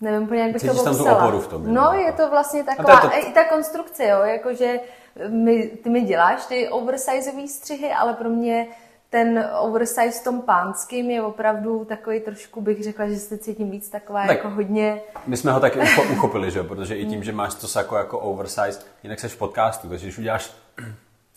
nevím 0.00 0.22
úplně, 0.22 0.40
jak 0.42 0.52
bych 0.52 0.62
Cítíš 0.62 0.76
to 0.78 0.84
tam 0.84 0.96
tu 0.96 1.04
oporu 1.04 1.40
v 1.40 1.48
tom, 1.48 1.74
No, 1.74 1.82
jo? 1.82 2.00
je 2.06 2.12
to 2.12 2.30
vlastně 2.30 2.64
to 2.64 2.70
je 2.70 2.76
taková, 2.76 3.00
to- 3.00 3.16
i 3.28 3.32
ta 3.32 3.44
konstrukce, 3.44 4.04
jo, 4.08 4.20
jakože 4.22 4.80
my, 5.28 5.62
ty 5.82 5.90
mi 5.90 6.00
děláš 6.00 6.46
ty 6.46 6.68
oversizeový 6.68 7.48
střihy, 7.48 7.92
ale 7.92 8.14
pro 8.14 8.28
mě 8.28 8.66
ten 9.10 9.50
oversize 9.60 10.20
v 10.20 10.24
tom 10.24 10.42
pánským 10.42 11.10
je 11.10 11.22
opravdu 11.22 11.84
takový 11.84 12.20
trošku, 12.20 12.60
bych 12.60 12.84
řekla, 12.84 13.08
že 13.08 13.16
se 13.16 13.38
cítím 13.38 13.70
víc 13.70 13.88
taková 13.88 14.20
Tak. 14.26 14.36
jako 14.36 14.50
hodně, 14.50 15.00
My 15.26 15.36
jsme 15.36 15.52
ho 15.52 15.60
taky 15.60 15.78
ucho- 15.78 16.12
uchopili, 16.16 16.50
že 16.50 16.58
jo? 16.58 16.64
protože 16.64 16.96
i 16.96 17.06
tím, 17.06 17.24
že 17.24 17.32
máš 17.32 17.54
to 17.54 17.68
sako 17.68 17.96
jako 17.96 18.18
oversize, 18.18 18.80
jinak 19.02 19.20
seš 19.20 19.32
v 19.32 19.38
podcastu, 19.38 19.88
takže 19.88 20.06
když 20.06 20.18
uděláš 20.18 20.52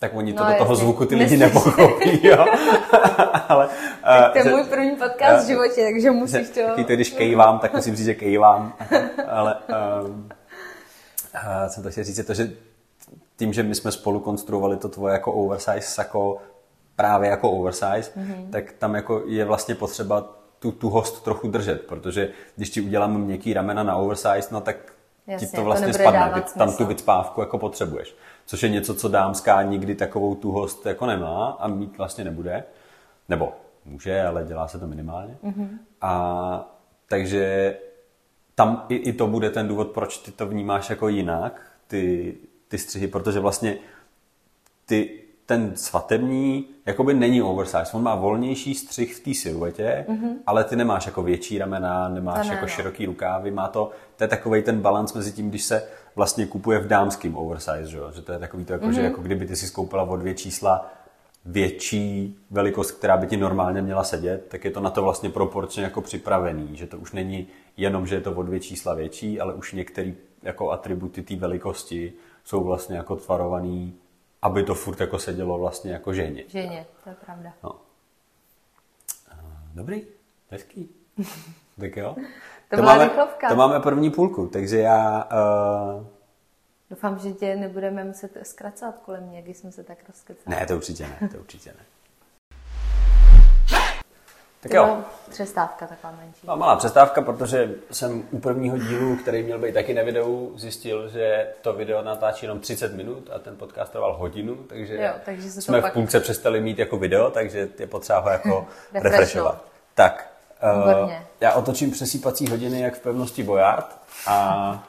tak 0.01 0.11
oni 0.15 0.33
to 0.33 0.43
No, 0.43 0.49
do 0.51 0.57
toho 0.57 0.71
jasně. 0.73 0.83
zvuku 0.85 1.05
ty 1.05 1.15
lidi 1.15 1.37
nepochopí, 1.37 2.27
jo. 2.27 2.45
Ale, 3.49 3.69
to 4.31 4.37
je 4.37 4.43
eh, 4.45 4.49
můj 4.49 4.63
první 4.63 4.95
podcast 4.95 5.45
v 5.45 5.47
životě, 5.47 5.83
takže 5.91 6.11
musíš 6.11 6.49
to... 6.49 6.61
Taky 6.67 6.83
to, 6.83 6.93
když 6.93 7.09
kejvám, 7.11 7.59
tak 7.59 7.73
musím 7.73 7.95
říct, 7.95 8.05
že 8.05 8.13
kejvám. 8.13 8.73
Ale 9.27 9.55
um, 10.05 10.29
uh, 11.35 11.67
jsem 11.67 11.83
to 11.83 11.91
chtěl 11.91 12.03
říct, 12.03 12.17
je 12.17 12.23
to, 12.23 12.33
že 12.33 12.51
tím, 13.37 13.53
že 13.53 13.63
my 13.63 13.75
jsme 13.75 13.91
spolu 13.91 14.19
konstruovali 14.19 14.77
to 14.77 14.89
tvoje 14.89 15.13
jako 15.13 15.33
oversize 15.33 15.81
sako 15.81 16.37
právě 16.95 17.29
jako 17.29 17.51
oversize, 17.51 18.11
Mhm. 18.15 18.33
mm-hmm. 18.33 18.49
tak 18.51 18.71
tam 18.71 18.95
jako 18.95 19.23
je 19.25 19.45
vlastně 19.45 19.75
potřeba 19.75 20.23
tu 20.59 20.71
tuhost 20.71 21.23
trochu 21.23 21.47
držet, 21.47 21.81
protože 21.87 22.29
když 22.55 22.69
ti 22.69 22.81
udělám 22.81 23.21
měkký 23.21 23.53
ramena 23.53 23.83
na 23.83 23.95
oversize, 23.95 24.47
no 24.51 24.61
tak 24.61 24.75
Jasně, 25.27 25.47
ti 25.47 25.51
to 25.51 25.57
to 25.57 25.63
vlastně 25.65 25.87
nebude 25.87 26.03
spadne, 26.03 26.41
ty, 26.41 26.59
tam 26.59 26.67
smysl. 26.69 26.77
tu 26.83 26.85
vycpávku 26.85 27.41
jako 27.41 27.57
potřebuješ. 27.57 28.15
Což 28.51 28.63
je 28.63 28.69
něco, 28.69 28.95
co 28.95 29.07
dámská 29.07 29.61
nikdy 29.61 29.95
takovou 29.95 30.35
tuhost 30.35 30.85
jako 30.85 31.05
nemá 31.05 31.57
a 31.59 31.67
mít 31.67 31.97
vlastně 31.97 32.23
nebude. 32.23 32.63
Nebo 33.29 33.53
může, 33.85 34.23
ale 34.23 34.43
dělá 34.43 34.67
se 34.67 34.79
to 34.79 34.87
minimálně. 34.87 35.37
Mm-hmm. 35.43 35.67
A 36.01 36.77
takže 37.07 37.77
tam 38.55 38.85
i, 38.89 38.95
i 38.95 39.13
to 39.13 39.27
bude 39.27 39.49
ten 39.49 39.67
důvod, 39.67 39.91
proč 39.91 40.17
ty 40.17 40.31
to 40.31 40.47
vnímáš 40.47 40.89
jako 40.89 41.07
jinak, 41.07 41.61
ty, 41.87 42.33
ty 42.67 42.77
střihy, 42.77 43.07
protože 43.07 43.39
vlastně 43.39 43.77
ty, 44.85 45.21
ten 45.45 45.75
svatební 45.75 46.65
jakoby 46.85 47.13
není 47.13 47.41
oversize. 47.41 47.91
On 47.93 48.03
má 48.03 48.15
volnější 48.15 48.75
střih 48.75 49.15
v 49.15 49.19
té 49.19 49.33
siluetě, 49.33 50.05
mm-hmm. 50.09 50.33
ale 50.47 50.63
ty 50.63 50.75
nemáš 50.75 51.05
jako 51.05 51.23
větší 51.23 51.57
ramena, 51.57 52.09
nemáš 52.09 52.47
ne, 52.47 52.53
jako 52.53 52.65
no. 52.65 52.69
široký 52.69 53.05
rukávy, 53.05 53.51
má 53.51 53.67
to, 53.67 53.91
to 54.15 54.23
je 54.23 54.27
takový 54.27 54.61
ten 54.61 54.81
balans 54.81 55.13
mezi 55.13 55.31
tím, 55.31 55.49
když 55.49 55.63
se 55.63 55.87
vlastně 56.15 56.45
kupuje 56.45 56.80
v 56.80 56.88
dámském 56.88 57.38
oversize, 57.38 57.86
že, 57.86 57.97
jo? 57.97 58.12
že 58.12 58.21
to 58.21 58.32
je 58.32 58.39
takový 58.39 58.65
to, 58.65 58.74
jako, 58.74 58.86
mm-hmm. 58.86 58.91
že 58.91 59.02
jako 59.02 59.21
kdyby 59.21 59.45
ty 59.45 59.56
si 59.56 59.67
skoupila 59.67 60.04
o 60.04 60.15
dvě 60.15 60.34
čísla 60.34 60.91
větší 61.45 62.38
velikost, 62.52 62.91
která 62.91 63.17
by 63.17 63.28
ti 63.28 63.38
normálně 63.38 63.82
měla 63.82 64.04
sedět, 64.04 64.47
tak 64.47 64.65
je 64.65 64.71
to 64.71 64.80
na 64.80 64.89
to 64.89 65.02
vlastně 65.02 65.30
proporčně 65.30 65.84
jako 65.84 66.02
připravený, 66.02 66.78
že 66.78 66.88
to 66.88 66.97
už 66.97 67.12
není 67.12 67.47
jenom, 67.78 68.08
že 68.08 68.15
je 68.15 68.21
to 68.21 68.32
o 68.32 68.43
dvě 68.43 68.60
čísla 68.60 68.93
větší, 68.93 69.41
ale 69.41 69.54
už 69.54 69.74
některé 69.74 70.13
jako 70.43 70.71
atributy 70.71 71.24
té 71.24 71.36
velikosti 71.36 72.13
jsou 72.43 72.63
vlastně 72.63 72.97
jako 72.97 73.15
tvarovaný, 73.15 73.95
aby 74.41 74.63
to 74.63 74.76
furt 74.76 75.00
jako 75.00 75.19
sedělo 75.19 75.60
vlastně 75.60 75.91
jako 75.91 76.13
ženě. 76.13 76.43
Ženě, 76.47 76.86
to 77.04 77.10
je 77.10 77.15
pravda. 77.26 77.54
No. 77.63 77.76
Dobrý, 79.74 80.04
hezký. 80.50 80.89
Tak 81.80 81.97
jo. 81.97 82.15
To 82.75 82.75
byla 82.75 82.93
máme, 82.93 83.03
rychlovka. 83.03 83.49
to 83.49 83.55
máme 83.55 83.79
první 83.79 84.10
půlku, 84.12 84.47
takže 84.47 84.77
já... 84.79 85.27
Uh, 85.97 86.03
Doufám, 86.89 87.19
že 87.19 87.31
tě 87.31 87.55
nebudeme 87.55 88.03
muset 88.03 88.31
zkracovat 88.43 88.95
kolem 89.05 89.23
mě, 89.23 89.41
když 89.41 89.57
jsme 89.57 89.71
se 89.71 89.84
tak 89.84 89.97
rozkecali. 90.07 90.55
ne, 90.60 90.65
to 90.65 90.75
určitě 90.75 91.07
ne, 91.21 91.29
to 91.29 91.38
určitě 91.38 91.69
ne. 91.69 91.86
Tak 94.62 94.71
To 94.71 94.77
jo. 94.77 94.97
přestávka 95.29 95.88
taková 95.88 96.13
menší. 96.21 96.47
A 96.47 96.55
malá 96.55 96.75
přestávka, 96.75 97.21
protože 97.21 97.71
jsem 97.91 98.23
u 98.31 98.39
prvního 98.39 98.77
dílu, 98.77 99.15
který 99.17 99.43
měl 99.43 99.60
být 99.60 99.73
taky 99.73 99.93
na 99.93 100.03
videu, 100.03 100.51
zjistil, 100.55 101.10
že 101.10 101.47
to 101.62 101.73
video 101.73 102.01
natáčí 102.01 102.45
jenom 102.45 102.60
30 102.60 102.93
minut 102.95 103.29
a 103.36 103.39
ten 103.39 103.55
podcast 103.57 103.91
trval 103.91 104.17
hodinu, 104.17 104.55
takže, 104.55 104.95
Jo, 104.95 105.12
takže 105.25 105.49
se 105.49 105.55
to 105.55 105.62
jsme 105.62 105.81
pak- 105.81 105.91
v 105.91 105.93
půlce 105.93 106.19
přestali 106.19 106.62
mít 106.62 106.79
jako 106.79 106.97
video, 106.97 107.31
takže 107.31 107.69
je 107.79 107.88
potřeba 107.88 108.19
ho 108.19 108.29
jako 108.29 108.67
refreshovat. 108.93 109.63
Tak, 109.95 110.31
uh, 111.04 111.12
já 111.41 111.54
otočím 111.54 111.91
přesýpací 111.91 112.47
hodiny 112.50 112.82
jak 112.82 112.93
v 112.95 113.00
pevnosti 113.00 113.43
Bojard 113.43 113.97
a 114.28 114.84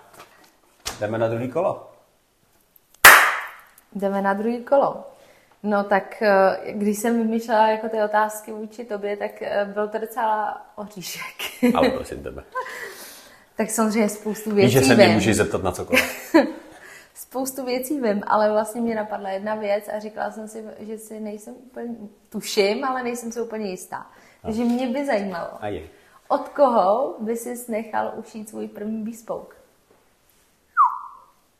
jdeme 1.01 1.19
na 1.19 1.29
druhý 1.29 1.49
kolo. 1.49 1.91
Jdeme 3.95 4.23
na 4.23 4.35
druhý 4.35 4.65
kolo. 4.65 5.05
No 5.63 5.85
tak, 5.85 6.23
eh, 6.23 6.73
když 6.73 6.99
jsem 6.99 7.23
vymýšlela 7.23 7.69
jako 7.69 7.89
ty 7.89 8.03
otázky 8.03 8.53
vůči 8.53 8.85
tobě, 8.85 9.17
tak 9.17 9.43
eh, 9.43 9.65
byl 9.75 9.89
to 9.89 9.99
docela 9.99 10.67
oříšek. 10.77 11.23
Ale 11.75 11.89
prosím 11.95 12.23
tebe. 12.23 12.45
tak 13.57 13.71
samozřejmě 13.71 14.09
spoustu 14.09 14.51
Víš, 14.51 14.57
věcí 14.57 14.73
že 14.73 14.85
se 14.85 14.95
mě 14.95 15.09
můžeš 15.09 15.37
zeptat 15.37 15.63
na 15.63 15.73
cokoliv. 15.73 16.35
Spoustu 17.15 17.65
věcí 17.65 18.01
vím, 18.01 18.23
ale 18.27 18.51
vlastně 18.51 18.81
mě 18.81 18.95
napadla 18.95 19.31
jedna 19.31 19.55
věc 19.55 19.89
a 19.97 19.99
říkala 19.99 20.31
jsem 20.31 20.49
si, 20.49 20.65
že 20.79 20.99
si 20.99 21.21
nejsem 21.21 21.55
úplně, 21.55 21.95
tuším, 22.29 22.85
ale 22.85 23.03
nejsem 23.03 23.33
si 23.33 23.41
úplně 23.41 23.71
jistá. 23.71 24.07
Takže 24.43 24.65
mě 24.65 24.87
by 24.87 25.07
zajímalo, 25.07 25.49
A 25.61 25.69
je. 25.69 25.83
od 26.29 26.49
koho 26.49 27.15
by 27.19 27.37
si 27.37 27.73
nechal 27.73 28.13
ušít 28.17 28.49
svůj 28.49 28.69
první 28.69 29.03
bespoke? 29.03 29.57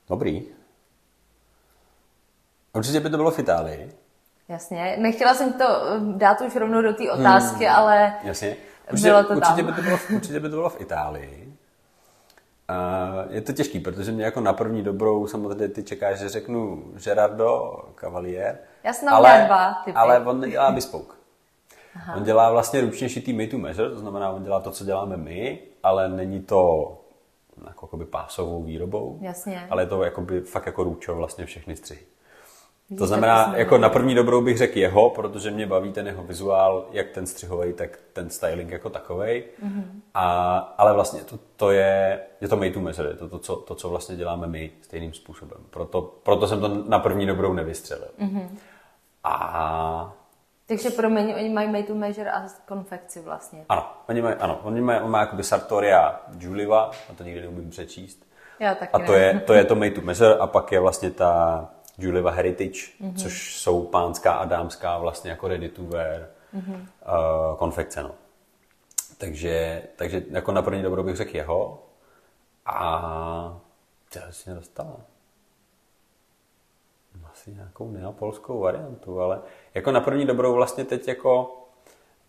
Dobrý. 0.09 0.43
Určitě 2.73 3.01
by 3.01 3.11
to 3.11 3.17
bylo 3.17 3.31
v 3.31 3.39
Itálii. 3.39 3.93
Jasně, 4.49 4.97
nechtěla 4.99 5.35
jsem 5.35 5.53
to 5.53 5.65
eh, 5.65 6.01
dát 6.17 6.41
už 6.41 6.57
rovnou 6.57 6.83
do 6.83 6.93
té 6.93 7.13
otázky, 7.13 7.65
hmm. 7.65 7.77
ale 7.77 8.15
Jasně. 8.23 8.57
Bylo 9.03 9.25
to 9.25 9.35
určitě, 9.35 9.63
tam. 9.63 9.67
by 9.67 9.73
to 9.73 9.83
bylo, 9.83 9.99
určitě 10.15 10.41
by 10.41 10.49
to 10.49 10.57
bylo 10.57 10.71
v 10.71 10.81
Itálii. 10.81 11.55
A 12.69 13.09
je 13.31 13.41
to 13.41 13.53
těžký, 13.53 13.81
protože 13.81 14.13
mě 14.13 14.25
jako 14.25 14.41
na 14.41 14.53
první 14.53 14.83
dobrou 14.83 15.27
samozřejmě 15.27 15.69
ty 15.69 15.83
čekáš, 15.83 16.19
že 16.19 16.29
řeknu 16.29 16.85
Gerardo 17.05 17.79
Cavalier. 18.01 18.59
Já 18.85 18.93
jsem 18.93 19.09
udělala 19.09 19.47
dva 19.47 19.75
typy. 19.85 19.97
Ale 19.97 20.21
on 20.21 20.41
nedělá 20.41 20.73
bespoke. 20.73 21.13
Aha. 21.97 22.17
On 22.17 22.23
dělá 22.23 22.51
vlastně 22.51 22.81
ručně 22.81 23.09
šitý 23.09 23.33
made 23.33 23.49
to 23.49 23.59
measure, 23.59 23.91
to 23.91 23.99
znamená, 23.99 24.31
on 24.31 24.43
dělá 24.43 24.61
to, 24.61 24.71
co 24.71 24.85
děláme 24.85 25.17
my, 25.17 25.59
ale 25.83 26.09
není 26.09 26.41
to 26.41 26.93
jako 27.67 27.87
jakoby 27.87 28.05
pásovou 28.05 28.63
výrobou. 28.63 29.19
Jasně. 29.21 29.67
Ale 29.71 29.83
je 29.83 29.87
to 29.87 30.03
jakoby, 30.03 30.41
fakt 30.41 30.67
jako 30.67 30.85
růčo 30.85 31.15
vlastně 31.15 31.47
všechny 31.47 31.77
střihy. 31.77 32.01
To 32.99 33.07
znamená, 33.07 33.53
jako 33.57 33.79
na 33.79 33.89
první 33.89 34.15
dobrou 34.15 34.43
bych 34.43 34.59
řekl 34.59 34.79
jeho, 34.79 35.11
protože 35.11 35.51
mě 35.51 35.67
baví 35.67 35.93
ten 35.93 36.07
jeho 36.07 36.23
vizuál, 36.23 36.87
jak 36.93 37.11
ten 37.11 37.27
střihový, 37.27 37.73
tak 37.73 37.99
ten 38.13 38.31
styling 38.31 38.71
jako 38.71 38.91
takovej. 38.91 39.45
Mm-hmm. 39.65 39.85
A, 40.15 40.57
ale 40.79 40.93
vlastně 40.93 41.21
to, 41.21 41.39
to 41.57 41.71
je, 41.71 42.21
je 42.41 42.49
to 42.49 42.57
made 42.57 42.71
to 42.71 42.81
measure, 42.81 43.09
je 43.09 43.15
to, 43.15 43.29
to, 43.29 43.39
co, 43.39 43.57
to, 43.57 43.75
co 43.75 43.89
vlastně 43.89 44.17
děláme 44.17 44.47
my 44.47 44.71
stejným 44.83 45.13
způsobem. 45.13 45.59
Proto, 45.71 46.03
proto 46.23 46.49
jsem 46.49 46.61
to 46.61 46.69
na 46.89 46.99
první 46.99 47.27
dobrou 47.27 47.53
nevystřelil. 47.53 48.09
Mm-hmm. 48.21 48.49
A 49.25 50.15
Takže 50.77 50.91
promiň, 50.91 51.35
oni 51.35 51.49
mají 51.49 51.69
made 51.69 51.83
to 51.83 51.95
measure 51.95 52.31
a 52.31 52.47
konfekci 52.69 53.21
vlastně. 53.21 53.65
ano, 53.69 53.93
oni 54.09 54.23
mají, 54.23 54.37
ano, 54.37 54.61
oni 54.63 54.81
mají, 54.81 55.01
on 55.01 55.11
má 55.11 55.21
jakoby 55.21 55.45
Sartoria 55.45 56.21
Juliva, 56.39 56.91
a 57.11 57.15
to 57.15 57.25
nikdy 57.25 57.43
neumím 57.43 57.71
přečíst. 57.71 58.27
Já 58.59 58.75
taky 58.75 58.93
A 58.93 58.99
to 58.99 59.13
ne. 59.13 59.19
je, 59.19 59.41
to 59.41 59.53
je 59.53 59.65
to 59.65 59.75
made 59.75 59.91
to 59.91 60.01
measure 60.05 60.35
a 60.35 60.47
pak 60.47 60.73
je 60.73 60.81
vlastně 60.81 61.11
ta 61.11 61.69
Juliva 61.99 62.31
Heritage, 62.31 62.81
mm-hmm. 63.01 63.17
což 63.17 63.57
jsou 63.57 63.85
pánská 63.85 64.33
a 64.33 64.45
dámská 64.45 64.99
vlastně 64.99 65.31
jako 65.31 65.49
ready 65.49 65.69
to 65.69 65.83
wear 65.83 66.29
mm-hmm. 66.55 66.81
uh, 66.81 67.57
konfekce. 67.57 68.03
No. 68.03 68.11
Takže, 69.19 69.83
takže 69.97 70.23
jako 70.31 70.53
na 70.53 70.63
první 70.63 70.83
dobrou 70.83 71.03
bych 71.03 71.17
řekl 71.17 71.37
jeho 71.37 71.83
a 72.67 73.61
já 74.17 74.33
si 74.33 74.51
nedostala. 74.51 74.97
Asi 77.33 77.55
nějakou 77.55 77.91
neapolskou 77.91 78.61
variantu, 78.61 79.21
ale 79.21 79.41
jako 79.75 79.93
na 79.93 80.01
první 80.01 80.27
dobrou 80.27 80.55
vlastně 80.55 80.85
teď 80.85 81.09
jako 81.09 81.57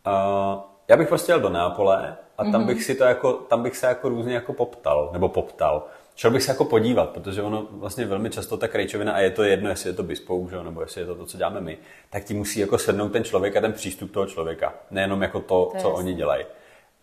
uh, 0.08 0.62
já 0.88 0.98
bych 0.98 1.08
prostě 1.08 1.32
jel 1.32 1.40
do 1.40 1.50
Neapole 1.50 2.18
a 2.38 2.44
tam 2.52 2.66
bych 2.66 2.84
si 2.84 2.96
to 2.96 3.04
jako, 3.04 3.34
tam 3.34 3.64
bych 3.64 3.78
se 3.78 3.88
jako 3.88 4.10
různě 4.10 4.34
jako 4.34 4.54
poptal, 4.54 5.10
nebo 5.14 5.30
poptal. 5.30 5.84
Šel 6.16 6.32
bych 6.32 6.44
se 6.44 6.52
jako 6.52 6.66
podívat, 6.66 7.10
protože 7.10 7.42
ono 7.42 7.68
vlastně 7.72 8.06
velmi 8.06 8.30
často 8.30 8.58
ta 8.58 8.68
krejčovina, 8.68 9.14
a 9.14 9.20
je 9.20 9.30
to 9.30 9.44
jedno, 9.44 9.70
jestli 9.70 9.90
je 9.90 9.94
to 9.94 10.04
jo, 10.52 10.64
nebo 10.64 10.82
jestli 10.82 11.02
je 11.02 11.08
to 11.08 11.16
to, 11.16 11.26
co 11.26 11.38
děláme 11.38 11.62
my, 11.62 11.78
tak 12.10 12.24
ti 12.24 12.34
musí 12.34 12.60
jako 12.60 12.78
sednout 12.78 13.10
ten 13.10 13.24
člověk 13.24 13.56
a 13.56 13.62
ten 13.62 13.74
přístup 13.74 14.12
toho 14.12 14.26
člověka. 14.26 14.74
Nejenom 14.92 15.22
jako 15.22 15.40
to, 15.40 15.46
To 15.46 15.72
co 15.72 15.78
jasný. 15.78 15.92
oni 15.92 16.14
dělají. 16.14 16.46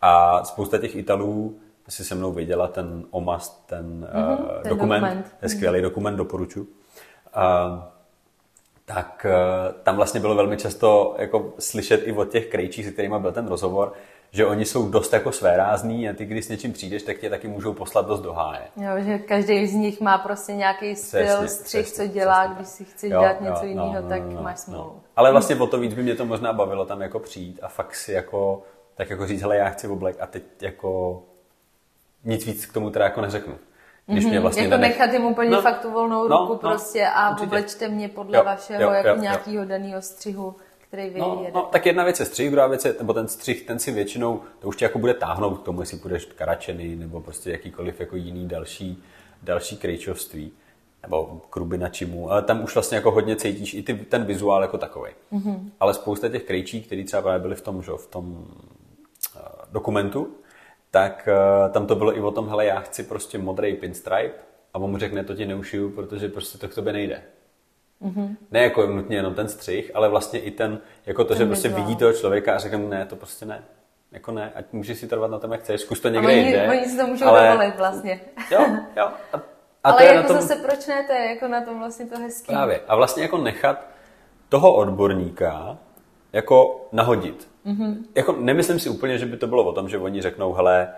A 0.01 0.43
spousta 0.43 0.77
těch 0.77 0.95
Italů 0.95 1.59
si 1.89 2.03
se 2.03 2.15
mnou 2.15 2.31
viděla 2.31 2.67
ten 2.67 3.05
OMAS, 3.11 3.63
ten, 3.65 4.07
mm-hmm, 4.13 4.61
ten 4.61 4.69
dokument, 4.69 5.01
dokument. 5.01 5.35
je 5.41 5.49
skvělý 5.49 5.81
dokument, 5.81 6.15
doporučuji. 6.15 6.61
Uh, 6.61 7.83
tak 8.93 9.25
uh, 9.25 9.81
tam 9.83 9.95
vlastně 9.95 10.19
bylo 10.19 10.35
velmi 10.35 10.57
často 10.57 11.15
jako 11.17 11.53
slyšet 11.59 12.01
i 12.07 12.11
od 12.11 12.29
těch 12.29 12.47
krejčích, 12.47 12.85
se 12.85 12.91
kterými 12.91 13.15
byl 13.19 13.31
ten 13.31 13.47
rozhovor, 13.47 13.93
že 14.31 14.45
oni 14.45 14.65
jsou 14.65 14.89
dost 14.89 15.13
jako 15.13 15.31
svérázní 15.31 16.09
a 16.09 16.13
ty, 16.13 16.25
když 16.25 16.45
s 16.45 16.49
něčím 16.49 16.73
přijdeš, 16.73 17.03
tak 17.03 17.17
tě 17.17 17.29
taky 17.29 17.47
můžou 17.47 17.73
poslat 17.73 18.07
dost 18.07 18.21
do 18.21 18.33
háje. 18.33 18.61
Jo, 18.75 18.91
že 18.97 19.17
každý 19.17 19.67
z 19.67 19.73
nich 19.73 20.01
má 20.01 20.17
prostě 20.17 20.53
nějaký 20.53 20.95
styl, 20.95 21.25
přesně, 21.25 21.47
střih, 21.47 21.85
přesně, 21.85 22.07
co 22.07 22.13
dělá, 22.13 22.39
přesně. 22.43 22.55
když 22.55 22.67
si 22.67 22.85
chceš 22.85 23.11
jo, 23.11 23.21
něco 23.39 23.63
jo, 23.63 23.69
jiného, 23.69 23.93
no, 23.93 24.01
no, 24.01 24.09
tak 24.09 24.21
no, 24.21 24.41
máš 24.41 24.57
no. 24.57 24.63
smlouvu. 24.63 24.93
No. 24.95 25.01
Ale 25.15 25.31
vlastně 25.37 25.55
o 25.55 25.67
to 25.67 25.79
víc 25.79 25.93
by 25.93 26.03
mě 26.03 26.15
to 26.15 26.25
možná 26.25 26.53
bavilo 26.53 26.85
tam 26.85 27.01
jako 27.01 27.19
přijít 27.19 27.59
a 27.61 27.67
fakt 27.67 27.95
si 27.95 28.11
jako, 28.11 28.63
tak 28.95 29.09
jako 29.09 29.27
říct, 29.27 29.41
hele, 29.41 29.57
já 29.57 29.69
chci 29.69 29.87
oblek 29.87 30.15
a 30.19 30.25
teď 30.25 30.43
jako 30.61 31.23
nic 32.23 32.45
víc 32.45 32.65
k 32.65 32.73
tomu 32.73 32.89
teda 32.89 33.05
jako 33.05 33.21
neřeknu. 33.21 33.55
Když 34.11 34.25
mě 34.25 34.33
mhm, 34.33 34.41
vlastně 34.41 34.63
jako 34.63 34.77
nenech... 34.77 34.99
nechat 34.99 35.13
jim 35.13 35.25
úplně 35.25 35.49
no, 35.49 35.61
fakt 35.61 35.81
tu 35.81 35.91
volnou 35.91 36.27
no, 36.27 36.37
ruku 36.37 36.53
no, 36.53 36.59
prostě 36.59 37.07
a 37.07 37.29
určitě. 37.29 37.47
oblečte 37.47 37.87
mě 37.87 38.07
podle 38.09 38.37
jo, 38.37 38.43
vašeho 38.43 38.81
jo, 38.81 38.89
jako 38.89 39.07
jo, 39.07 39.15
nějakého 39.15 39.65
daného 39.65 40.01
střihu 40.01 40.55
který 40.91 41.09
vy 41.09 41.19
no, 41.19 41.47
no, 41.53 41.61
tak 41.71 41.85
jedna 41.85 42.03
věc 42.03 42.19
je 42.19 42.25
střih, 42.25 42.51
druhá 42.51 42.67
věc 42.67 42.85
je, 42.85 42.95
nebo 42.99 43.13
ten 43.13 43.27
střih, 43.27 43.65
ten 43.65 43.79
si 43.79 43.91
většinou, 43.91 44.41
to 44.59 44.67
už 44.67 44.77
tě 44.77 44.85
jako 44.85 44.99
bude 44.99 45.13
táhnout 45.13 45.59
k 45.59 45.63
tomu, 45.63 45.81
jestli 45.81 45.97
budeš 45.97 46.25
karačený, 46.25 46.95
nebo 46.95 47.21
prostě 47.21 47.51
jakýkoliv 47.51 47.99
jako 47.99 48.15
jiný 48.15 48.47
další, 48.47 49.03
další 49.43 49.77
krejčovství 49.77 50.51
nebo 51.03 51.41
krubina 51.49 51.89
čimu, 51.89 52.31
ale 52.31 52.41
tam 52.41 52.63
už 52.63 52.73
vlastně 52.73 52.95
jako 52.95 53.11
hodně 53.11 53.35
cítíš 53.35 53.73
i 53.73 53.83
ty, 53.83 53.93
ten 53.93 54.25
vizuál 54.25 54.61
jako 54.61 54.77
takový. 54.77 55.11
Mm-hmm. 55.33 55.69
Ale 55.79 55.93
spousta 55.93 56.29
těch 56.29 56.43
krejčí, 56.43 56.83
který 56.83 57.03
třeba 57.03 57.21
právě 57.21 57.39
byli 57.39 57.55
v 57.55 57.61
tom, 57.61 57.83
že, 57.83 57.91
v 57.97 58.07
tom 58.07 58.25
uh, 58.31 59.41
dokumentu, 59.71 60.27
tak 60.91 61.29
uh, 61.31 61.71
tam 61.71 61.87
to 61.87 61.95
bylo 61.95 62.17
i 62.17 62.21
o 62.21 62.31
tom, 62.31 62.49
hele, 62.49 62.65
já 62.65 62.79
chci 62.79 63.03
prostě 63.03 63.37
modrý 63.37 63.75
pinstripe 63.75 64.33
a 64.73 64.79
on 64.79 64.91
mu 64.91 64.97
řekne, 64.97 65.23
to 65.23 65.35
ti 65.35 65.45
neušiju, 65.45 65.89
protože 65.89 66.29
prostě 66.29 66.57
to 66.57 66.67
k 66.67 66.75
tobě 66.75 66.93
nejde. 66.93 67.23
Mm-hmm. 68.01 68.35
Ne 68.51 68.63
jako 68.63 68.87
nutně 68.87 69.15
jenom 69.15 69.33
ten 69.33 69.47
střih, 69.47 69.91
ale 69.93 70.09
vlastně 70.09 70.39
i 70.39 70.51
ten, 70.51 70.79
jako 71.05 71.23
to, 71.23 71.27
ten 71.27 71.37
že 71.37 71.45
prostě 71.45 71.69
vidí 71.69 71.95
toho 71.95 72.13
člověka 72.13 72.55
a 72.55 72.57
řekne 72.57 72.77
mu, 72.77 72.89
ne, 72.89 73.05
to 73.05 73.15
prostě 73.15 73.45
ne. 73.45 73.63
Jako 74.11 74.31
ne, 74.31 74.51
ať 74.55 74.65
můžeš 74.71 74.97
si 74.97 75.07
trvat 75.07 75.31
na 75.31 75.39
tom, 75.39 75.51
jak 75.51 75.61
chceš, 75.61 75.81
zkus 75.81 75.99
to 75.99 76.09
někde 76.09 76.27
oni, 76.27 76.51
jde. 76.51 76.67
Oni 76.69 76.85
si 76.85 76.97
to 76.97 77.07
můžou 77.07 77.25
ale... 77.25 77.47
dovolit 77.47 77.77
vlastně. 77.77 78.21
Jo, 78.51 78.65
jo. 78.97 79.07
A, 79.33 79.37
a 79.37 79.41
ale 79.83 79.97
to 79.97 80.03
je 80.03 80.13
jako 80.13 80.21
na 80.21 80.27
tom... 80.27 80.47
zase 80.47 80.61
proč 80.61 80.87
ne, 80.87 81.03
to 81.07 81.13
je 81.13 81.29
jako 81.29 81.47
na 81.47 81.61
tom 81.61 81.79
vlastně 81.79 82.05
to 82.05 82.19
hezký. 82.19 82.53
Právě. 82.53 82.81
A 82.87 82.95
vlastně 82.95 83.23
jako 83.23 83.37
nechat 83.37 83.87
toho 84.49 84.73
odborníka 84.73 85.77
jako 86.33 86.87
nahodit. 86.91 87.49
Mm-hmm. 87.65 87.95
Jako 88.15 88.31
nemyslím 88.31 88.79
si 88.79 88.89
úplně, 88.89 89.17
že 89.17 89.25
by 89.25 89.37
to 89.37 89.47
bylo 89.47 89.63
o 89.63 89.73
tom, 89.73 89.89
že 89.89 89.97
oni 89.97 90.21
řeknou, 90.21 90.53
hele, 90.53 90.93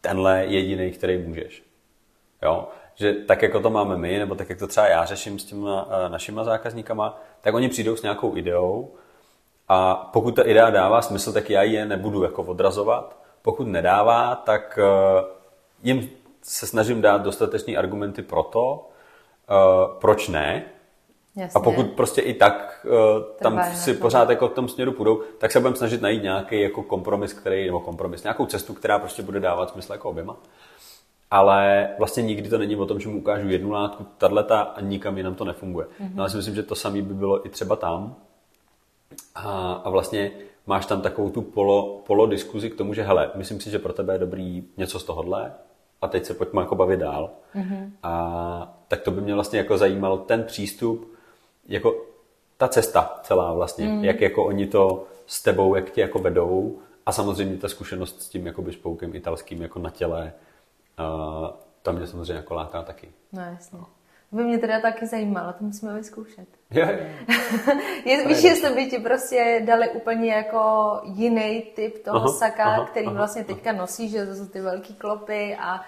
tenhle 0.00 0.44
jediný, 0.46 0.90
který 0.90 1.18
můžeš. 1.18 1.62
Jo? 2.42 2.68
že 3.00 3.14
tak, 3.14 3.42
jako 3.42 3.60
to 3.60 3.70
máme 3.70 3.96
my, 3.96 4.18
nebo 4.18 4.34
tak, 4.34 4.50
jak 4.50 4.58
to 4.58 4.66
třeba 4.66 4.88
já 4.88 5.04
řeším 5.04 5.38
s 5.38 5.44
těmi 5.44 5.68
eh, 5.70 6.08
našima 6.08 6.44
zákazníkama, 6.44 7.20
tak 7.40 7.54
oni 7.54 7.68
přijdou 7.68 7.96
s 7.96 8.02
nějakou 8.02 8.36
ideou 8.36 8.90
a 9.68 9.94
pokud 10.12 10.36
ta 10.36 10.42
idea 10.42 10.70
dává 10.70 11.02
smysl, 11.02 11.32
tak 11.32 11.50
já 11.50 11.62
je 11.62 11.86
nebudu 11.86 12.22
jako 12.22 12.42
odrazovat. 12.42 13.16
Pokud 13.42 13.66
nedává, 13.66 14.34
tak 14.34 14.78
eh, 14.82 15.24
jim 15.82 16.10
se 16.42 16.66
snažím 16.66 17.00
dát 17.00 17.22
dostatečné 17.22 17.76
argumenty 17.76 18.22
pro 18.22 18.42
to, 18.42 18.88
eh, 19.48 19.54
proč 20.00 20.28
ne. 20.28 20.64
Jasně. 21.36 21.58
A 21.60 21.62
pokud 21.64 21.86
prostě 21.86 22.20
i 22.20 22.34
tak 22.34 22.86
tam 23.42 23.60
si 23.74 23.94
pořád 23.94 24.30
jako 24.30 24.48
v 24.48 24.52
tom 24.52 24.68
směru 24.68 24.92
půjdou, 24.92 25.22
tak 25.38 25.52
se 25.52 25.60
budeme 25.60 25.76
snažit 25.76 26.02
najít 26.02 26.22
nějaký 26.22 26.60
jako 26.60 26.82
kompromis, 26.82 27.32
který, 27.32 27.66
nebo 27.66 27.80
kompromis, 27.80 28.22
nějakou 28.22 28.46
cestu, 28.46 28.74
která 28.74 28.98
prostě 28.98 29.22
bude 29.22 29.40
dávat 29.40 29.70
smysl 29.70 29.92
jako 29.92 30.10
oběma 30.10 30.36
ale 31.30 31.88
vlastně 31.98 32.22
nikdy 32.22 32.48
to 32.48 32.58
není 32.58 32.76
o 32.76 32.86
tom, 32.86 33.00
že 33.00 33.08
mu 33.08 33.18
ukážu 33.18 33.48
jednu 33.48 33.70
látku, 33.70 34.06
tato 34.18 34.54
a 34.54 34.76
nikam 34.80 35.16
jinam 35.16 35.34
to 35.34 35.44
nefunguje. 35.44 35.86
Mm-hmm. 35.86 36.10
No, 36.14 36.22
já 36.22 36.28
si 36.28 36.36
myslím, 36.36 36.54
že 36.54 36.62
to 36.62 36.74
samé 36.74 37.02
by 37.02 37.14
bylo 37.14 37.46
i 37.46 37.48
třeba 37.48 37.76
tam. 37.76 38.14
A, 39.34 39.72
a 39.72 39.90
vlastně 39.90 40.30
máš 40.66 40.86
tam 40.86 41.00
takovou 41.00 41.30
tu 41.30 41.42
polo, 41.42 42.02
polo 42.06 42.26
diskuzi 42.26 42.70
k 42.70 42.76
tomu, 42.76 42.94
že 42.94 43.02
hele, 43.02 43.30
myslím 43.34 43.60
si, 43.60 43.70
že 43.70 43.78
pro 43.78 43.92
tebe 43.92 44.14
je 44.14 44.18
dobrý 44.18 44.64
něco 44.76 44.98
z 44.98 45.04
tohohle 45.04 45.52
a 46.02 46.08
teď 46.08 46.24
se 46.24 46.34
pojďme 46.34 46.62
jako 46.62 46.74
bavit 46.74 47.00
dál. 47.00 47.30
Mm-hmm. 47.56 47.90
A 48.02 48.82
tak 48.88 49.00
to 49.00 49.10
by 49.10 49.20
mě 49.20 49.34
vlastně 49.34 49.58
jako 49.58 49.78
zajímal 49.78 50.18
ten 50.18 50.44
přístup, 50.44 51.12
jako 51.68 52.02
ta 52.56 52.68
cesta 52.68 53.20
celá 53.22 53.52
vlastně, 53.52 53.86
mm-hmm. 53.86 54.04
jak 54.04 54.20
jako 54.20 54.44
oni 54.44 54.66
to 54.66 55.06
s 55.26 55.42
tebou, 55.42 55.74
jak 55.74 55.90
tě 55.90 56.00
jako 56.00 56.18
vedou 56.18 56.78
a 57.06 57.12
samozřejmě 57.12 57.56
ta 57.56 57.68
zkušenost 57.68 58.22
s 58.22 58.28
tím 58.28 58.46
jako 58.46 58.72
špoukem 58.72 59.14
italským 59.14 59.62
jako 59.62 59.78
na 59.78 59.90
těle, 59.90 60.32
a 60.96 61.52
tam 61.82 61.96
mě 61.96 62.06
samozřejmě 62.06 62.32
jako 62.32 62.54
láká 62.54 62.82
taky. 62.82 63.08
No 63.32 63.42
jasně. 63.42 63.78
No. 63.78 63.86
By 64.32 64.44
mě 64.44 64.58
teda 64.58 64.80
taky 64.80 65.06
zajímalo, 65.06 65.52
to 65.52 65.64
musíme 65.64 65.94
vyzkoušet. 65.94 66.48
Je, 66.70 67.14
je. 68.04 68.28
Víš, 68.28 68.42
jestli 68.42 68.74
by 68.74 68.90
ti 68.90 68.98
prostě 68.98 69.62
dali 69.64 69.90
úplně 69.90 70.32
jako 70.32 70.60
jiný 71.04 71.62
typ 71.74 72.04
toho 72.04 72.16
aha, 72.16 72.28
saka, 72.28 72.64
aha, 72.64 72.86
který 72.86 73.06
aha, 73.06 73.16
vlastně 73.16 73.44
teďka 73.44 73.72
nosí, 73.72 74.08
že 74.08 74.26
to 74.26 74.34
jsou 74.34 74.46
ty 74.46 74.60
velký 74.60 74.94
klopy 74.94 75.56
a 75.60 75.80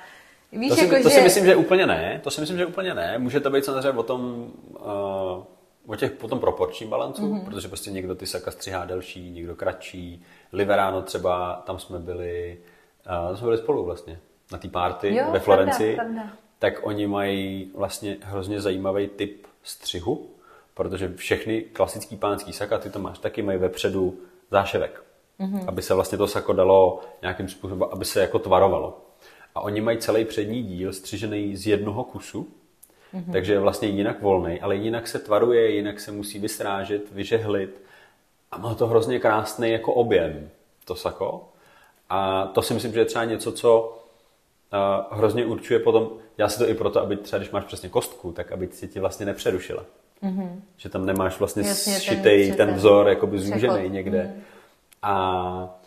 víš, 0.52 0.68
to 0.68 0.74
si, 0.74 0.84
jako, 0.84 1.02
to 1.02 1.08
že... 1.08 1.14
si 1.14 1.20
myslím, 1.20 1.44
že 1.44 1.56
úplně 1.56 1.86
ne. 1.86 2.20
To 2.24 2.30
si 2.30 2.40
myslím, 2.40 2.58
že 2.58 2.66
úplně 2.66 2.94
ne. 2.94 3.18
Může 3.18 3.40
to 3.40 3.50
být 3.50 3.64
samozřejmě 3.64 3.90
o 3.90 4.02
tom, 4.02 4.50
uh, 4.70 5.44
o 5.86 5.96
těch 5.96 6.12
potom 6.12 6.40
proporčním 6.40 6.90
balancu, 6.90 7.22
mm-hmm. 7.22 7.44
protože 7.44 7.68
prostě 7.68 7.90
někdo 7.90 8.14
ty 8.14 8.26
saka 8.26 8.50
střihá 8.50 8.84
delší, 8.84 9.30
někdo 9.30 9.56
kratší. 9.56 10.24
Liverano 10.52 11.02
třeba, 11.02 11.62
tam 11.66 11.78
jsme 11.78 11.98
byli, 11.98 12.58
uh, 13.06 13.28
tam 13.28 13.36
jsme 13.36 13.44
byli 13.44 13.58
spolu 13.58 13.84
vlastně 13.84 14.20
na 14.52 14.58
té 14.58 14.68
party 14.68 15.14
jo, 15.14 15.24
ve 15.32 15.40
Florenci, 15.40 15.94
pravda, 15.94 16.14
pravda. 16.14 16.32
tak 16.58 16.86
oni 16.86 17.06
mají 17.06 17.70
vlastně 17.74 18.16
hrozně 18.22 18.60
zajímavý 18.60 19.08
typ 19.08 19.46
střihu, 19.62 20.30
protože 20.74 21.12
všechny 21.16 21.60
klasický 21.62 22.16
pánský 22.16 22.52
saka, 22.52 22.78
ty 22.78 22.90
to 22.90 22.98
máš 22.98 23.18
taky, 23.18 23.42
mají 23.42 23.58
vepředu 23.58 24.18
záševek. 24.50 25.04
Mm-hmm. 25.40 25.64
Aby 25.66 25.82
se 25.82 25.94
vlastně 25.94 26.18
to 26.18 26.26
sako 26.26 26.52
dalo 26.52 27.00
nějakým 27.22 27.48
způsobem, 27.48 27.88
aby 27.92 28.04
se 28.04 28.20
jako 28.20 28.38
tvarovalo. 28.38 29.00
A 29.54 29.60
oni 29.60 29.80
mají 29.80 29.98
celý 29.98 30.24
přední 30.24 30.62
díl 30.62 30.92
střižený 30.92 31.56
z 31.56 31.66
jednoho 31.66 32.04
kusu, 32.04 32.48
mm-hmm. 33.14 33.32
takže 33.32 33.52
je 33.52 33.58
vlastně 33.58 33.88
jinak 33.88 34.22
volný, 34.22 34.60
ale 34.60 34.76
jinak 34.76 35.08
se 35.08 35.18
tvaruje, 35.18 35.70
jinak 35.70 36.00
se 36.00 36.12
musí 36.12 36.38
vysrážet, 36.38 37.12
vyžehlit. 37.12 37.82
A 38.50 38.58
má 38.58 38.74
to 38.74 38.86
hrozně 38.86 39.18
krásný 39.18 39.70
jako 39.70 39.92
objem, 39.92 40.50
to 40.84 40.94
sako. 40.94 41.48
A 42.08 42.46
to 42.46 42.62
si 42.62 42.74
myslím, 42.74 42.92
že 42.92 43.00
je 43.00 43.04
třeba 43.04 43.24
něco, 43.24 43.52
co 43.52 43.98
uh, 44.72 45.18
hrozně 45.18 45.46
určuje 45.46 45.78
potom, 45.78 46.10
já 46.38 46.48
si 46.48 46.58
to 46.58 46.68
i 46.68 46.74
proto, 46.74 47.00
aby 47.00 47.16
třeba, 47.16 47.38
když 47.38 47.50
máš 47.50 47.64
přesně 47.64 47.88
kostku, 47.88 48.32
tak 48.32 48.52
aby 48.52 48.68
si 48.72 48.88
ti 48.88 49.00
vlastně 49.00 49.26
nepřerušila. 49.26 49.84
Mm-hmm. 50.22 50.60
Že 50.76 50.88
tam 50.88 51.06
nemáš 51.06 51.38
vlastně 51.38 51.62
Jasně, 51.68 52.00
šitej 52.00 52.48
ten, 52.48 52.56
ten 52.56 52.74
vzor 52.74 53.08
jakoby 53.08 53.38
zúžený 53.38 53.88
někde. 53.88 54.22
Mm. 54.22 54.42
A 55.02 55.81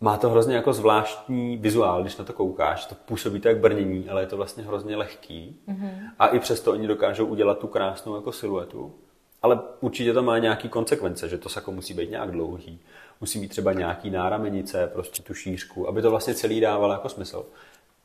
má 0.00 0.16
to 0.16 0.30
hrozně 0.30 0.56
jako 0.56 0.72
zvláštní 0.72 1.56
vizuál, 1.56 2.02
když 2.02 2.16
na 2.16 2.24
to 2.24 2.32
koukáš. 2.32 2.86
To 2.86 2.94
působí 2.94 3.40
to 3.40 3.48
jak 3.48 3.58
brnění, 3.58 4.08
ale 4.08 4.22
je 4.22 4.26
to 4.26 4.36
vlastně 4.36 4.64
hrozně 4.64 4.96
lehký. 4.96 5.60
Mm-hmm. 5.68 6.10
A 6.18 6.26
i 6.26 6.38
přesto 6.38 6.72
oni 6.72 6.86
dokážou 6.86 7.26
udělat 7.26 7.58
tu 7.58 7.66
krásnou 7.66 8.14
jako 8.14 8.32
siluetu. 8.32 8.94
Ale 9.42 9.60
určitě 9.80 10.12
to 10.12 10.22
má 10.22 10.38
nějaký 10.38 10.68
konsekvence, 10.68 11.28
že 11.28 11.38
to 11.38 11.48
sako 11.48 11.72
musí 11.72 11.94
být 11.94 12.10
nějak 12.10 12.30
dlouhý. 12.30 12.80
Musí 13.20 13.38
mít 13.38 13.48
třeba 13.48 13.72
nějaký 13.72 14.10
náramenice, 14.10 14.86
prostě 14.86 15.22
tu 15.22 15.34
šířku, 15.34 15.88
aby 15.88 16.02
to 16.02 16.10
vlastně 16.10 16.34
celý 16.34 16.60
dávalo 16.60 16.92
jako 16.92 17.08
smysl. 17.08 17.46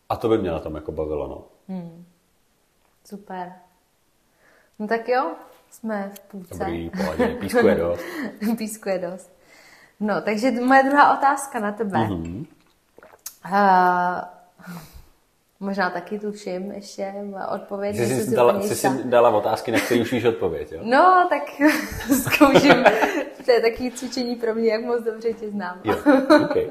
A 0.09 0.15
to 0.15 0.29
by 0.29 0.37
mě 0.37 0.51
na 0.51 0.59
tom 0.59 0.75
jako 0.75 0.91
bavilo, 0.91 1.27
no. 1.27 1.43
Hmm. 1.75 2.05
Super. 3.05 3.53
No 4.79 4.87
tak 4.87 5.09
jo, 5.09 5.31
jsme 5.69 6.11
v 6.15 6.19
půlce. 6.19 6.57
Dobrý, 6.57 6.89
pohodě, 6.89 7.27
písku 7.27 7.67
je 7.67 7.75
dost. 7.75 8.03
písku 8.57 8.89
je 8.89 8.99
dost. 8.99 9.34
No, 9.99 10.21
takže 10.21 10.51
moje 10.51 10.83
druhá 10.83 11.17
otázka 11.17 11.59
na 11.59 11.71
tebe. 11.71 11.99
Mm-hmm. 11.99 12.45
Uh, 13.45 14.21
možná 15.59 15.89
taky 15.89 16.19
tuším 16.19 16.71
ještě 16.71 17.13
odpověď. 17.53 17.95
Jsi, 17.95 18.23
jsi, 18.23 18.35
dala, 18.35 18.61
jsi 18.61 18.75
si 18.75 19.03
dala 19.03 19.29
otázky, 19.29 19.71
na 19.71 19.79
které 19.79 20.01
už 20.01 20.11
víš 20.11 20.25
odpověď, 20.25 20.71
jo? 20.71 20.79
No, 20.83 21.27
tak 21.29 21.41
zkouším. 22.23 22.83
to 23.45 23.51
je 23.51 23.61
takové 23.61 23.91
cvičení 23.91 24.35
pro 24.35 24.55
mě, 24.55 24.71
jak 24.71 24.83
moc 24.83 25.03
dobře 25.03 25.33
tě 25.33 25.49
znám. 25.49 25.81
jo, 25.83 25.95
okay, 25.99 26.45
okay. 26.45 26.69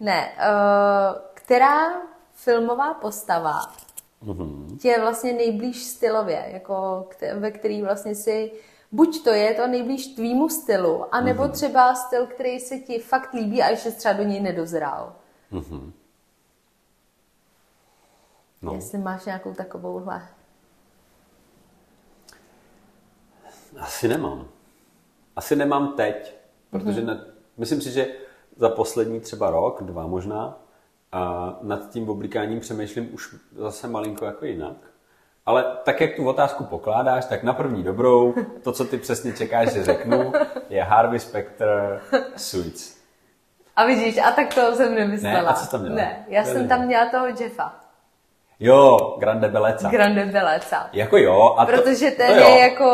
Ne, 0.00 0.28
uh, 0.38 1.18
která 1.34 1.86
filmová 2.34 2.94
postava 2.94 3.60
mm-hmm. 4.24 4.78
tě 4.78 4.88
je 4.88 5.00
vlastně 5.00 5.32
nejblíž 5.32 5.84
stylově, 5.84 6.44
jako 6.46 7.08
ve 7.34 7.50
který 7.50 7.82
vlastně 7.82 8.14
si 8.14 8.52
buď 8.92 9.24
to 9.24 9.30
je 9.30 9.54
to 9.54 9.66
nejblíž 9.66 10.06
tvýmu 10.06 10.48
stylu, 10.48 11.14
anebo 11.14 11.42
mm-hmm. 11.42 11.50
třeba 11.50 11.94
styl, 11.94 12.26
který 12.26 12.60
se 12.60 12.78
ti 12.78 12.98
fakt 12.98 13.32
líbí 13.32 13.62
a 13.62 13.68
ještě 13.68 13.90
třeba 13.90 14.14
do 14.14 14.22
něj 14.22 14.40
nedozrál. 14.40 15.12
Mm-hmm. 15.52 15.92
No. 18.62 18.74
Jestli 18.74 18.98
máš 18.98 19.24
nějakou 19.24 19.54
takovouhle. 19.54 20.28
Asi 23.78 24.08
nemám. 24.08 24.48
Asi 25.36 25.56
nemám 25.56 25.92
teď, 25.92 26.36
protože 26.70 27.00
mm-hmm. 27.00 27.06
ne, 27.06 27.24
myslím 27.56 27.80
si, 27.80 27.90
že 27.90 28.06
za 28.56 28.68
poslední 28.68 29.20
třeba 29.20 29.50
rok, 29.50 29.82
dva 29.82 30.06
možná, 30.06 30.58
a 31.12 31.52
nad 31.62 31.90
tím 31.90 32.08
oblikáním 32.08 32.60
přemýšlím 32.60 33.14
už 33.14 33.36
zase 33.56 33.88
malinko 33.88 34.24
jako 34.24 34.44
jinak. 34.44 34.76
Ale 35.46 35.64
tak, 35.84 36.00
jak 36.00 36.16
tu 36.16 36.28
otázku 36.28 36.64
pokládáš, 36.64 37.24
tak 37.24 37.42
na 37.42 37.52
první 37.52 37.82
dobrou, 37.82 38.34
to, 38.64 38.72
co 38.72 38.84
ty 38.84 38.98
přesně 38.98 39.32
čekáš, 39.32 39.68
že 39.72 39.84
řeknu, 39.84 40.32
je 40.68 40.82
Harvey 40.82 41.18
Specter 41.18 42.00
Suits. 42.36 42.96
A 43.76 43.84
vidíš, 43.86 44.18
a 44.18 44.30
tak 44.30 44.54
to 44.54 44.74
jsem 44.74 44.94
nemyslela. 44.94 45.42
Ne, 45.42 45.48
a 45.48 45.52
co 45.52 45.70
tam 45.70 45.80
měla? 45.80 45.94
Ne, 45.96 46.24
já 46.28 46.40
To 46.42 46.46
jsem 46.46 46.54
nevím. 46.54 46.68
tam 46.68 46.80
měla 46.86 47.10
toho 47.10 47.26
Jeffa. 47.26 47.74
Jo, 48.60 49.16
Grande 49.18 49.48
Bellezza. 49.48 49.88
Grande 49.88 50.26
Bellezza. 50.26 50.86
Jako 50.92 51.16
jo. 51.16 51.54
A 51.58 51.66
to, 51.66 51.72
Protože 51.72 52.10
ten 52.10 52.26
to 52.34 52.40
jo. 52.40 52.48
je 52.48 52.60
jako, 52.60 52.90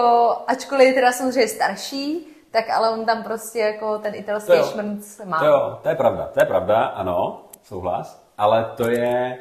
ačkoliv 0.47 0.89
je 0.89 0.95
teda 0.95 1.13
samozřejmě 1.13 1.49
starší, 1.49 2.27
tak 2.51 2.71
ale 2.71 2.91
on 2.91 3.05
tam 3.07 3.23
prostě 3.23 3.59
jako 3.59 3.99
ten 3.99 4.15
italský 4.15 4.53
šmrnc 4.73 5.21
má. 5.25 5.39
To 5.39 5.45
jo, 5.45 5.79
to 5.83 5.89
je 5.89 5.95
pravda, 5.95 6.31
to 6.35 6.41
je 6.41 6.47
pravda, 6.47 6.85
ano, 6.85 7.45
souhlas. 7.63 8.23
Ale 8.39 8.73
to 8.77 8.91
je 8.91 9.39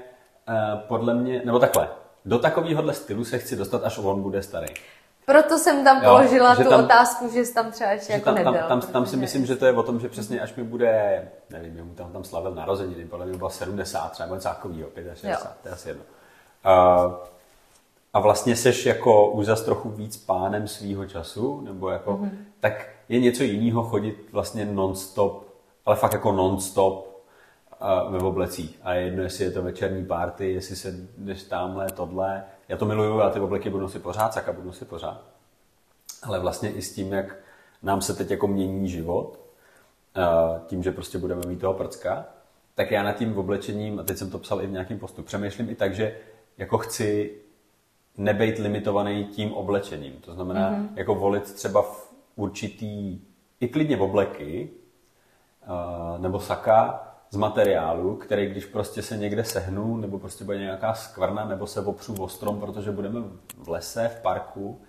uh, 0.49 0.79
podle 0.79 1.13
mě, 1.13 1.41
nebo 1.45 1.59
takhle, 1.59 1.89
do 2.25 2.39
takovéhohle 2.39 2.93
stylu 2.93 3.25
se 3.25 3.39
chci 3.39 3.55
dostat, 3.55 3.83
až 3.83 3.97
on 3.97 4.21
bude 4.21 4.43
starý. 4.43 4.67
Proto 5.25 5.57
jsem 5.57 5.83
tam 5.83 6.03
Jo, 6.03 6.09
položila 6.09 6.55
tu 6.55 6.63
tam- 6.69 6.83
otázku, 6.83 7.29
že 7.33 7.45
jsi 7.45 7.53
tam 7.53 7.71
třeba 7.71 7.91
ještě 7.91 8.13
jako 8.13 8.25
tam, 8.25 8.35
nebyl. 8.35 8.53
tam, 8.53 8.67
tam, 8.67 8.81
tam 8.81 9.05
si 9.05 9.17
myslím, 9.17 9.45
že 9.45 9.55
to 9.55 9.65
je 9.65 9.73
o 9.73 9.83
tom, 9.83 9.99
že 9.99 10.09
přesně 10.09 10.41
až 10.41 10.55
mi 10.55 10.63
bude, 10.63 11.27
nevím, 11.49 11.85
mu 11.85 11.93
tam, 11.93 12.11
tam 12.13 12.23
slavil 12.23 12.55
narozeniny, 12.55 13.05
podle 13.05 13.25
mě 13.25 13.37
bylo 13.37 13.49
70, 13.49 14.11
třeba 14.11 14.29
něco 14.35 14.47
takového, 14.47 14.89
65, 15.13 15.31
Jo. 15.31 15.37
to 15.61 15.67
je 15.67 15.73
asi 15.73 15.89
jedno. 15.89 16.03
Uh, 16.65 17.13
a 18.13 18.19
vlastně 18.19 18.55
seš 18.55 18.85
jako 18.85 19.29
už 19.31 19.45
zas 19.45 19.61
trochu 19.61 19.89
víc 19.89 20.17
pánem 20.17 20.67
svýho 20.67 21.05
času, 21.05 21.61
nebo 21.61 21.89
jako, 21.89 22.11
Mhm. 22.11 22.25
mm-hmm. 22.25 22.43
tak 22.59 22.89
je 23.09 23.19
něco 23.19 23.43
jiného 23.43 23.83
chodit 23.83 24.27
vlastně 24.31 24.65
non-stop, 24.65 25.43
ale 25.85 25.95
fakt 25.95 26.13
jako 26.13 26.31
non-stop 26.31 27.10
uh, 27.81 28.11
ve 28.13 28.19
oblecích. 28.19 28.79
A 28.83 28.93
je 28.93 29.05
jedno, 29.05 29.23
jestli 29.23 29.43
je 29.43 29.51
to 29.51 29.61
večerní 29.61 30.05
party, 30.05 30.53
jestli 30.53 30.75
se 30.75 30.93
jdeš 31.17 31.43
tamhle, 31.43 31.91
tohle. 31.91 32.43
Já 32.69 32.77
to 32.77 32.85
miluju, 32.85 33.19
já 33.19 33.29
ty 33.29 33.39
obleky 33.39 33.69
budu 33.69 33.81
nosit 33.81 34.03
pořád, 34.03 34.33
saka 34.33 34.53
budu 34.53 34.67
nosit 34.67 34.87
pořád. 34.87 35.21
Ale 36.23 36.39
vlastně 36.39 36.71
i 36.71 36.81
s 36.81 36.95
tím, 36.95 37.13
jak 37.13 37.35
nám 37.83 38.01
se 38.01 38.13
teď 38.13 38.31
jako 38.31 38.47
mění 38.47 38.89
život, 38.89 39.39
tím, 40.67 40.83
že 40.83 40.91
prostě 40.91 41.17
budeme 41.17 41.41
mít 41.47 41.59
toho 41.59 41.73
prcka, 41.73 42.25
tak 42.75 42.91
já 42.91 43.03
nad 43.03 43.11
tím 43.11 43.37
oblečením, 43.37 43.99
a 43.99 44.03
teď 44.03 44.17
jsem 44.17 44.29
to 44.29 44.39
psal 44.39 44.61
i 44.61 44.67
v 44.67 44.71
nějakém 44.71 44.99
postu, 44.99 45.23
přemýšlím 45.23 45.69
i 45.69 45.75
tak, 45.75 45.95
že 45.95 46.17
jako 46.57 46.77
chci 46.77 47.37
nebejt 48.17 48.57
limitovaný 48.57 49.25
tím 49.25 49.53
oblečením. 49.53 50.13
To 50.13 50.33
znamená, 50.33 50.71
mm-hmm. 50.71 50.87
jako 50.95 51.15
volit 51.15 51.53
třeba 51.53 51.81
v 51.81 52.13
určitý, 52.35 53.19
i 53.59 53.67
klidně 53.67 53.97
v 53.97 54.01
obleky, 54.01 54.69
nebo 56.17 56.39
saka 56.39 57.07
z 57.31 57.37
materiálu, 57.37 58.15
který 58.15 58.47
když 58.47 58.65
prostě 58.65 59.01
se 59.01 59.17
někde 59.17 59.43
sehnu, 59.43 59.97
nebo 59.97 60.19
prostě 60.19 60.43
bude 60.43 60.57
nějaká 60.57 60.93
skvrna, 60.93 61.45
nebo 61.45 61.67
se 61.67 61.81
opřu 61.81 62.23
o 62.23 62.27
strom, 62.27 62.59
protože 62.59 62.91
budeme 62.91 63.19
v 63.57 63.69
lese, 63.69 64.07
v 64.07 64.21
parku, 64.21 64.81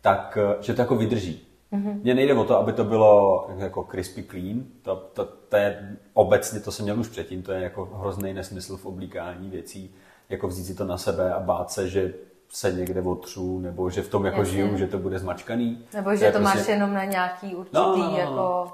tak 0.00 0.38
eh, 0.40 0.62
že 0.62 0.74
to 0.74 0.80
jako 0.80 0.96
vydrží. 0.96 1.46
Mm-hmm. 1.72 2.00
Mně 2.02 2.14
nejde 2.14 2.34
o 2.34 2.44
to, 2.44 2.58
aby 2.58 2.72
to 2.72 2.84
bylo 2.84 3.46
jako 3.56 3.88
crispy 3.90 4.22
clean, 4.22 4.64
to, 4.82 4.96
to, 5.12 5.24
to 5.24 5.56
je 5.56 5.96
obecně, 6.14 6.60
to 6.60 6.72
jsem 6.72 6.84
měl 6.84 7.00
už 7.00 7.08
předtím, 7.08 7.42
to 7.42 7.52
je 7.52 7.62
jako 7.62 7.84
hrozný 7.84 8.34
nesmysl 8.34 8.76
v 8.76 8.86
oblíkání 8.86 9.50
věcí, 9.50 9.94
jako 10.28 10.48
vzít 10.48 10.64
si 10.64 10.74
to 10.74 10.84
na 10.84 10.98
sebe 10.98 11.32
a 11.34 11.40
bát 11.40 11.70
se, 11.70 11.88
že 11.88 12.14
se 12.48 12.72
někde 12.72 13.00
otřu, 13.00 13.60
nebo 13.60 13.90
že 13.90 14.02
v 14.02 14.08
tom 14.08 14.24
jako 14.24 14.40
Jasně. 14.40 14.52
žiju, 14.52 14.76
že 14.76 14.86
to 14.86 14.98
bude 14.98 15.18
zmačkaný. 15.18 15.84
Nebo 15.94 16.16
že 16.16 16.32
to 16.32 16.40
máš 16.40 16.52
prostě- 16.54 16.72
jenom 16.72 16.94
na 16.94 17.04
nějaký 17.04 17.54
určitý 17.54 17.76
No, 17.76 17.96
no, 17.96 18.04
no, 18.04 18.10
no. 18.10 18.18
jako... 18.18 18.72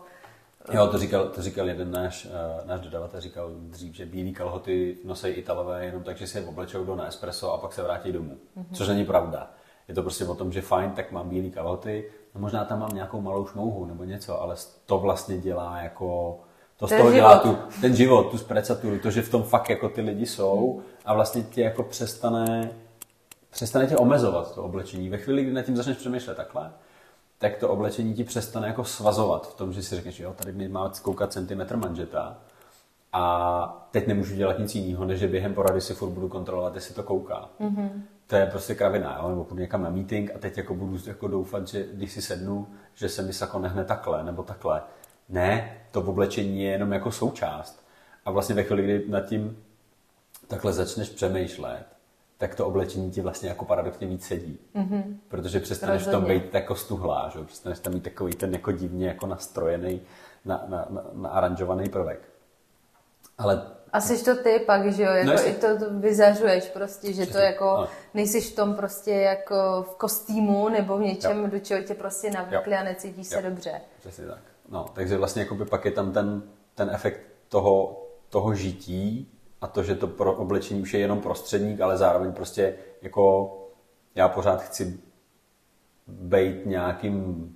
Jo, 0.72 0.86
to 0.86 0.98
říkal, 0.98 1.28
to 1.28 1.42
říkal 1.42 1.68
jeden 1.68 1.90
náš, 1.90 2.24
uh, 2.26 2.66
náš 2.68 2.80
dodavatel, 2.80 3.20
říkal 3.20 3.50
dřív, 3.54 3.94
že 3.94 4.06
bílý 4.06 4.32
kalhoty 4.32 4.98
nosí 5.04 5.28
Italové 5.28 5.84
jenom 5.84 6.02
tak, 6.02 6.16
že 6.16 6.26
si 6.26 6.38
je 6.38 6.44
oblečou 6.44 6.84
do 6.84 6.96
Nespresso 6.96 7.52
a 7.52 7.58
pak 7.58 7.72
se 7.72 7.82
vrátí 7.82 8.12
domů. 8.12 8.36
Mhm. 8.56 8.64
Mm-hmm. 8.64 8.76
Což 8.76 8.88
není 8.88 9.04
pravda. 9.04 9.50
Je 9.88 9.94
to 9.94 10.02
prostě 10.02 10.24
o 10.24 10.34
tom, 10.34 10.52
že 10.52 10.62
fajn, 10.62 10.90
tak 10.90 11.12
mám 11.12 11.28
bílý 11.28 11.50
kalhoty, 11.50 12.10
no 12.34 12.40
možná 12.40 12.64
tam 12.64 12.78
mám 12.80 12.94
nějakou 12.94 13.20
malou 13.20 13.46
šmouhu 13.46 13.86
nebo 13.86 14.04
něco, 14.04 14.42
ale 14.42 14.56
to 14.86 14.98
vlastně 14.98 15.38
dělá 15.38 15.80
jako... 15.80 16.40
To 16.76 16.86
z 16.86 16.88
Ten 16.88 16.98
toho 16.98 17.12
dělá 17.12 17.42
život. 17.42 17.58
tu, 17.58 17.80
ten 17.80 17.96
život, 17.96 18.30
tu 18.30 18.38
sprecaturu, 18.38 18.98
to, 18.98 19.10
že 19.10 19.22
v 19.22 19.30
tom 19.30 19.42
fakt 19.42 19.70
jako 19.70 19.88
ty 19.88 20.00
lidi 20.00 20.26
jsou 20.26 20.82
a 21.04 21.14
vlastně 21.14 21.42
tě 21.42 21.62
jako 21.62 21.82
přestane, 21.82 22.70
přestane 23.50 23.86
tě 23.86 23.96
omezovat 23.96 24.54
to 24.54 24.62
oblečení. 24.62 25.08
Ve 25.08 25.18
chvíli, 25.18 25.44
kdy 25.44 25.52
nad 25.52 25.62
tím 25.62 25.76
začneš 25.76 25.96
přemýšlet 25.96 26.36
takhle, 26.36 26.72
tak 27.40 27.56
to 27.56 27.68
oblečení 27.68 28.14
ti 28.14 28.24
přestane 28.24 28.66
jako 28.66 28.84
svazovat 28.84 29.50
v 29.50 29.54
tom, 29.54 29.72
že 29.72 29.82
si 29.82 29.96
řekneš, 29.96 30.20
jo, 30.20 30.34
tady 30.36 30.52
mi 30.52 30.68
má 30.68 30.92
koukat 31.02 31.32
centimetr 31.32 31.76
manžeta 31.76 32.38
a 33.12 33.88
teď 33.90 34.06
nemůžu 34.06 34.34
dělat 34.34 34.58
nic 34.58 34.74
jiného, 34.74 35.04
než 35.04 35.18
že 35.18 35.28
během 35.28 35.54
porady 35.54 35.80
si 35.80 35.94
furt 35.94 36.10
budu 36.10 36.28
kontrolovat, 36.28 36.74
jestli 36.74 36.94
to 36.94 37.02
kouká. 37.02 37.48
Mm-hmm. 37.60 37.90
To 38.26 38.36
je 38.36 38.46
prostě 38.46 38.74
kravina, 38.74 39.18
jo? 39.22 39.28
nebo 39.28 39.44
půjdu 39.44 39.60
někam 39.60 39.82
na 39.82 39.90
meeting 39.90 40.30
a 40.34 40.38
teď 40.38 40.56
jako 40.56 40.74
budu 40.74 40.98
jako 41.06 41.28
doufat, 41.28 41.68
že 41.68 41.86
když 41.92 42.12
si 42.12 42.22
sednu, 42.22 42.68
že 42.94 43.08
se 43.08 43.22
mi 43.22 43.32
sako 43.32 43.58
nehne 43.58 43.84
takhle 43.84 44.24
nebo 44.24 44.42
takhle. 44.42 44.82
Ne, 45.28 45.76
to 45.90 46.00
oblečení 46.00 46.62
je 46.62 46.70
jenom 46.70 46.92
jako 46.92 47.12
součást. 47.12 47.84
A 48.24 48.30
vlastně 48.30 48.54
ve 48.54 48.62
chvíli, 48.62 48.82
kdy 48.82 49.04
nad 49.08 49.20
tím 49.20 49.56
takhle 50.48 50.72
začneš 50.72 51.08
přemýšlet, 51.08 51.84
tak 52.40 52.54
to 52.54 52.66
oblečení 52.66 53.10
ti 53.10 53.20
vlastně 53.20 53.48
jako 53.48 53.64
paradoxně 53.64 54.06
víc 54.06 54.26
sedí. 54.26 54.58
Mm-hmm. 54.74 55.02
Protože 55.28 55.60
přestaneš 55.60 56.02
v 56.02 56.04
tom 56.04 56.14
Rozhodně. 56.14 56.38
být 56.40 56.54
jako 56.54 56.74
stuhlá, 56.74 57.28
že? 57.32 57.38
jo? 57.38 57.44
přestaneš 57.44 57.78
tam 57.78 57.92
mít 57.94 58.02
takový 58.02 58.32
ten 58.34 58.52
jako 58.52 58.72
divně 58.72 59.06
jako 59.08 59.26
nastrojený, 59.26 60.00
na, 60.44 60.64
na, 60.68 60.86
na, 60.90 61.02
naaranžovaný 61.12 61.88
prvek. 61.88 62.28
Ale 63.38 63.62
A 63.92 64.00
jsi 64.00 64.24
to 64.24 64.36
ty 64.42 64.58
pak, 64.66 64.92
že 64.92 65.02
jo, 65.02 65.10
jako 65.10 65.26
No 65.26 65.32
jasně. 65.32 65.50
i 65.50 65.54
to, 65.54 65.78
to 65.78 65.84
vyzařuješ 65.90 66.64
prostě, 66.68 67.12
že 67.12 67.22
to 67.22 67.30
Přesně, 67.30 67.46
jako, 67.46 67.70
ano. 67.70 67.88
nejsi 68.14 68.40
v 68.40 68.54
tom 68.56 68.74
prostě 68.74 69.10
jako 69.10 69.82
v 69.90 69.94
kostýmu 69.96 70.68
nebo 70.68 70.98
v 70.98 71.00
něčem, 71.00 71.50
do 71.50 71.58
čeho 71.58 71.82
tě 71.82 71.94
prostě 71.94 72.30
navykli 72.30 72.72
Jo. 72.72 72.78
a 72.80 72.84
necítíš 72.84 73.26
se 73.26 73.34
Jo. 73.36 73.42
dobře. 73.42 73.80
Přesně 74.00 74.26
tak. 74.26 74.40
No, 74.68 74.86
takže 74.94 75.16
vlastně 75.16 75.42
jakoby 75.42 75.64
pak 75.64 75.84
je 75.84 75.90
tam 75.90 76.12
ten, 76.12 76.42
ten 76.74 76.90
efekt 76.92 77.20
toho, 77.48 78.02
toho 78.28 78.54
žití 78.54 79.32
a 79.60 79.66
to, 79.66 79.82
že 79.82 79.94
to 79.94 80.06
pro 80.06 80.32
oblečení 80.32 80.82
už 80.82 80.94
je 80.94 81.00
jenom 81.00 81.20
prostředník, 81.20 81.80
ale 81.80 81.96
zároveň 81.96 82.32
prostě 82.32 82.74
jako 83.02 83.56
já 84.14 84.28
pořád 84.28 84.62
chci 84.62 85.00
být 86.06 86.66
nějakým 86.66 87.48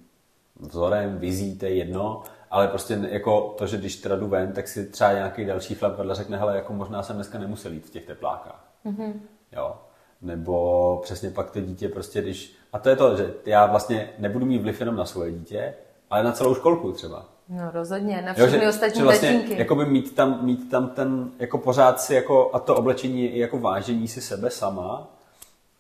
vzorem, 0.60 1.18
vizí, 1.18 1.58
to 1.58 1.64
je 1.64 1.74
jedno, 1.74 2.22
ale 2.50 2.68
prostě 2.68 2.98
jako 3.10 3.54
to, 3.58 3.66
že 3.66 3.76
když 3.76 3.96
teda 3.96 4.16
jdu 4.16 4.28
ven, 4.28 4.52
tak 4.52 4.68
si 4.68 4.86
třeba 4.86 5.12
nějaký 5.12 5.44
další 5.44 5.74
chlap 5.74 5.98
vedle 5.98 6.14
řekne, 6.14 6.36
hele, 6.36 6.56
jako 6.56 6.72
možná 6.72 7.02
jsem 7.02 7.16
dneska 7.16 7.38
nemusel 7.38 7.72
jít 7.72 7.86
v 7.86 7.90
těch 7.90 8.06
teplákách. 8.06 8.68
Mm-hmm. 8.86 9.12
Jo. 9.52 9.76
Nebo 10.22 10.98
přesně 11.02 11.30
pak 11.30 11.50
to 11.50 11.60
dítě 11.60 11.88
prostě, 11.88 12.22
když... 12.22 12.56
A 12.72 12.78
to 12.78 12.88
je 12.88 12.96
to, 12.96 13.16
že 13.16 13.34
já 13.46 13.66
vlastně 13.66 14.10
nebudu 14.18 14.46
mít 14.46 14.62
vliv 14.62 14.80
jenom 14.80 14.96
na 14.96 15.04
svoje 15.04 15.32
dítě, 15.32 15.74
ale 16.10 16.22
na 16.22 16.32
celou 16.32 16.54
školku 16.54 16.92
třeba. 16.92 17.33
No 17.48 17.70
rozhodně, 17.72 18.22
na 18.22 18.28
Jo, 18.28 18.34
všechny 18.46 18.60
že, 18.60 18.68
ostatní 18.68 18.98
že 18.98 19.04
vlastně 19.04 19.32
tatínky. 19.32 19.58
jakoby 19.58 19.84
mít 19.86 20.14
tam, 20.14 20.38
mít 20.44 20.70
tam 20.70 20.88
ten, 20.88 21.30
jako 21.38 21.58
pořád 21.58 22.00
si 22.00 22.14
jako, 22.14 22.50
a 22.54 22.58
to 22.58 22.76
oblečení 22.76 23.22
je 23.24 23.30
i 23.30 23.38
jako 23.38 23.58
vážení 23.58 24.08
si 24.08 24.20
sebe 24.20 24.50
sama 24.50 25.08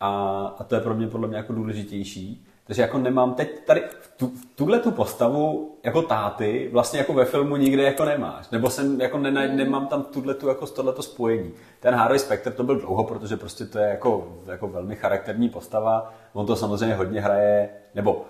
a, 0.00 0.10
a 0.58 0.64
to 0.64 0.74
je 0.74 0.80
pro 0.80 0.94
mě 0.94 1.06
podle 1.06 1.28
mě 1.28 1.36
jako 1.36 1.52
důležitější. 1.52 2.46
Takže 2.66 2.82
jako 2.82 2.98
nemám 2.98 3.34
teď 3.34 3.64
tady 3.66 3.82
v 4.00 4.10
tu, 4.16 4.32
tuhle 4.54 4.78
tu 4.78 4.90
postavu 4.90 5.74
jako 5.82 6.02
táty 6.02 6.68
vlastně 6.72 6.98
jako 6.98 7.12
ve 7.12 7.24
filmu 7.24 7.56
nikde 7.56 7.82
jako 7.82 8.04
nemáš. 8.04 8.50
Nebo 8.50 8.70
jsem 8.70 9.00
jako 9.00 9.18
ne, 9.18 9.30
Hmm. 9.46 9.56
nemám 9.56 9.86
tam 9.86 10.02
tuhle 10.02 10.34
tu 10.34 10.48
jako 10.48 10.66
tohleto 10.66 11.02
spojení. 11.02 11.52
Ten 11.80 11.94
Harvey 11.94 12.18
Specter 12.18 12.52
to 12.52 12.62
byl 12.64 12.80
dlouho, 12.80 13.04
protože 13.04 13.36
prostě 13.36 13.64
to 13.66 13.78
je 13.78 13.88
jako, 13.88 14.38
jako 14.46 14.68
velmi 14.68 14.96
charakterní 14.96 15.48
postava. 15.48 16.14
On 16.32 16.46
to 16.46 16.56
samozřejmě 16.56 16.94
hodně 16.94 17.20
hraje, 17.20 17.68
nebo 17.94 18.24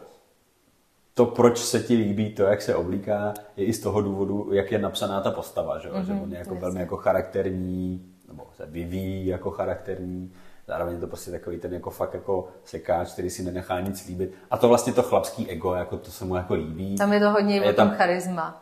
to, 1.14 1.26
proč 1.26 1.58
se 1.58 1.80
ti 1.80 1.96
líbí 1.96 2.34
to, 2.34 2.42
jak 2.42 2.62
se 2.62 2.74
oblíká, 2.74 3.34
je 3.56 3.64
i 3.64 3.72
z 3.72 3.80
toho 3.80 4.00
důvodu, 4.00 4.48
jak 4.52 4.72
je 4.72 4.78
napsaná 4.78 5.20
ta 5.20 5.30
postava, 5.30 5.78
že, 5.78 5.88
mm-hmm, 5.88 6.04
že 6.04 6.12
on 6.12 6.32
je 6.32 6.38
jako 6.38 6.54
velmi 6.54 6.80
jako 6.80 6.96
charakterní, 6.96 8.14
nebo 8.28 8.46
se 8.56 8.66
vyvíjí 8.66 9.26
jako 9.26 9.50
charakterní, 9.50 10.32
zároveň 10.68 10.94
je 10.94 11.00
to 11.00 11.06
prostě 11.06 11.30
takový 11.30 11.58
ten 11.58 11.74
jako 11.74 11.90
fakt 11.90 12.14
jako 12.14 12.48
sekáč, 12.64 13.12
který 13.12 13.30
si 13.30 13.42
nenechá 13.42 13.80
nic 13.80 14.06
líbit. 14.06 14.34
A 14.50 14.56
to 14.58 14.68
vlastně 14.68 14.92
to 14.92 15.02
chlapský 15.02 15.50
ego, 15.50 15.74
jako 15.74 15.96
to 15.96 16.10
se 16.10 16.24
mu 16.24 16.36
jako 16.36 16.54
líbí. 16.54 16.96
Tam 16.96 17.12
je 17.12 17.20
to 17.20 17.30
hodně 17.30 17.56
je 17.56 17.72
tam- 17.72 17.90
charisma. 17.90 18.60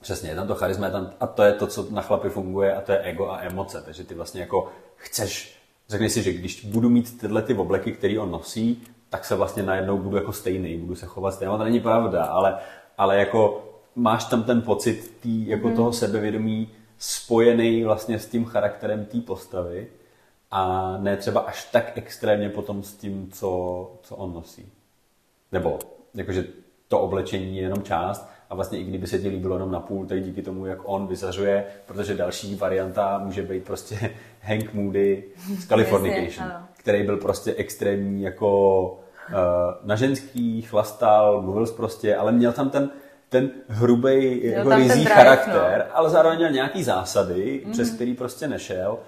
Přesně, 0.00 0.30
je 0.30 0.34
tam 0.34 0.46
to 0.46 0.54
charisma 0.54 0.86
je 0.86 0.92
tam, 0.92 1.10
a 1.20 1.26
to 1.26 1.42
je 1.42 1.52
to, 1.52 1.66
co 1.66 1.86
na 1.90 2.02
chlapy 2.02 2.28
funguje 2.28 2.74
a 2.74 2.80
to 2.80 2.92
je 2.92 2.98
ego 2.98 3.30
a 3.30 3.40
emoce. 3.40 3.82
Takže 3.84 4.04
ty 4.04 4.14
vlastně 4.14 4.40
jako 4.40 4.72
chceš, 4.96 5.58
řekni 5.88 6.10
si, 6.10 6.22
že 6.22 6.32
když 6.32 6.64
budu 6.64 6.88
mít 6.90 7.20
tyhle 7.20 7.42
ty 7.42 7.54
obleky, 7.54 7.92
které 7.92 8.18
on 8.18 8.30
nosí, 8.30 8.82
tak 9.14 9.24
se 9.24 9.34
vlastně 9.34 9.62
najednou 9.62 9.98
budu 9.98 10.16
jako 10.16 10.32
stejný, 10.32 10.78
budu 10.78 10.94
se 10.94 11.06
chovat 11.06 11.34
stejně. 11.34 11.50
No, 11.50 11.58
to 11.58 11.64
není 11.64 11.80
pravda, 11.80 12.24
ale, 12.24 12.58
ale 12.98 13.18
jako 13.18 13.64
máš 13.94 14.24
tam 14.24 14.42
ten 14.42 14.62
pocit 14.62 15.16
tý, 15.20 15.46
jako 15.46 15.70
toho 15.70 15.92
sebevědomí 15.92 16.68
spojený 16.98 17.84
vlastně 17.84 18.18
s 18.18 18.26
tím 18.26 18.44
charakterem 18.44 19.04
té 19.04 19.20
postavy 19.20 19.86
a 20.50 20.94
ne 21.00 21.16
třeba 21.16 21.40
až 21.40 21.64
tak 21.72 21.92
extrémně 21.94 22.48
potom 22.48 22.82
s 22.82 22.94
tím, 22.94 23.30
co, 23.32 23.90
co 24.02 24.16
on 24.16 24.34
nosí. 24.34 24.72
Nebo 25.52 25.78
jakože 26.14 26.44
to 26.88 27.00
oblečení 27.00 27.56
je 27.56 27.62
jenom 27.62 27.82
část 27.82 28.28
a 28.50 28.54
vlastně 28.54 28.78
i 28.78 28.84
kdyby 28.84 29.06
se 29.06 29.18
ti 29.18 29.28
líbilo 29.28 29.56
jenom 29.56 29.70
na 29.70 29.80
půl, 29.80 30.06
tak 30.06 30.22
díky 30.22 30.42
tomu, 30.42 30.66
jak 30.66 30.78
on 30.84 31.06
vyzařuje, 31.06 31.64
protože 31.86 32.14
další 32.14 32.54
varianta 32.54 33.18
může 33.18 33.42
být 33.42 33.64
prostě 33.64 34.14
Hank 34.42 34.74
Moody 34.74 35.24
z 35.58 35.66
Californication, 35.68 36.52
který 36.72 37.02
byl 37.02 37.16
prostě 37.16 37.54
extrémní 37.54 38.22
jako 38.22 39.03
na 39.84 39.96
ženský, 39.96 40.62
chlastal, 40.62 41.42
mluvil 41.42 41.66
prostě, 41.66 42.16
ale 42.16 42.32
měl 42.32 42.52
tam 42.52 42.70
ten, 42.70 42.90
ten 43.28 43.50
hrubý, 43.68 44.46
jako 44.46 44.70
rizí 44.74 45.04
charakter, 45.04 45.86
ale 45.92 46.10
zároveň 46.10 46.38
měl 46.38 46.50
nějaký 46.50 46.82
zásady, 46.82 47.60
Mhm. 47.64 47.72
přes 47.72 47.90
který 47.90 48.14
prostě 48.14 48.48
nešel. 48.48 48.98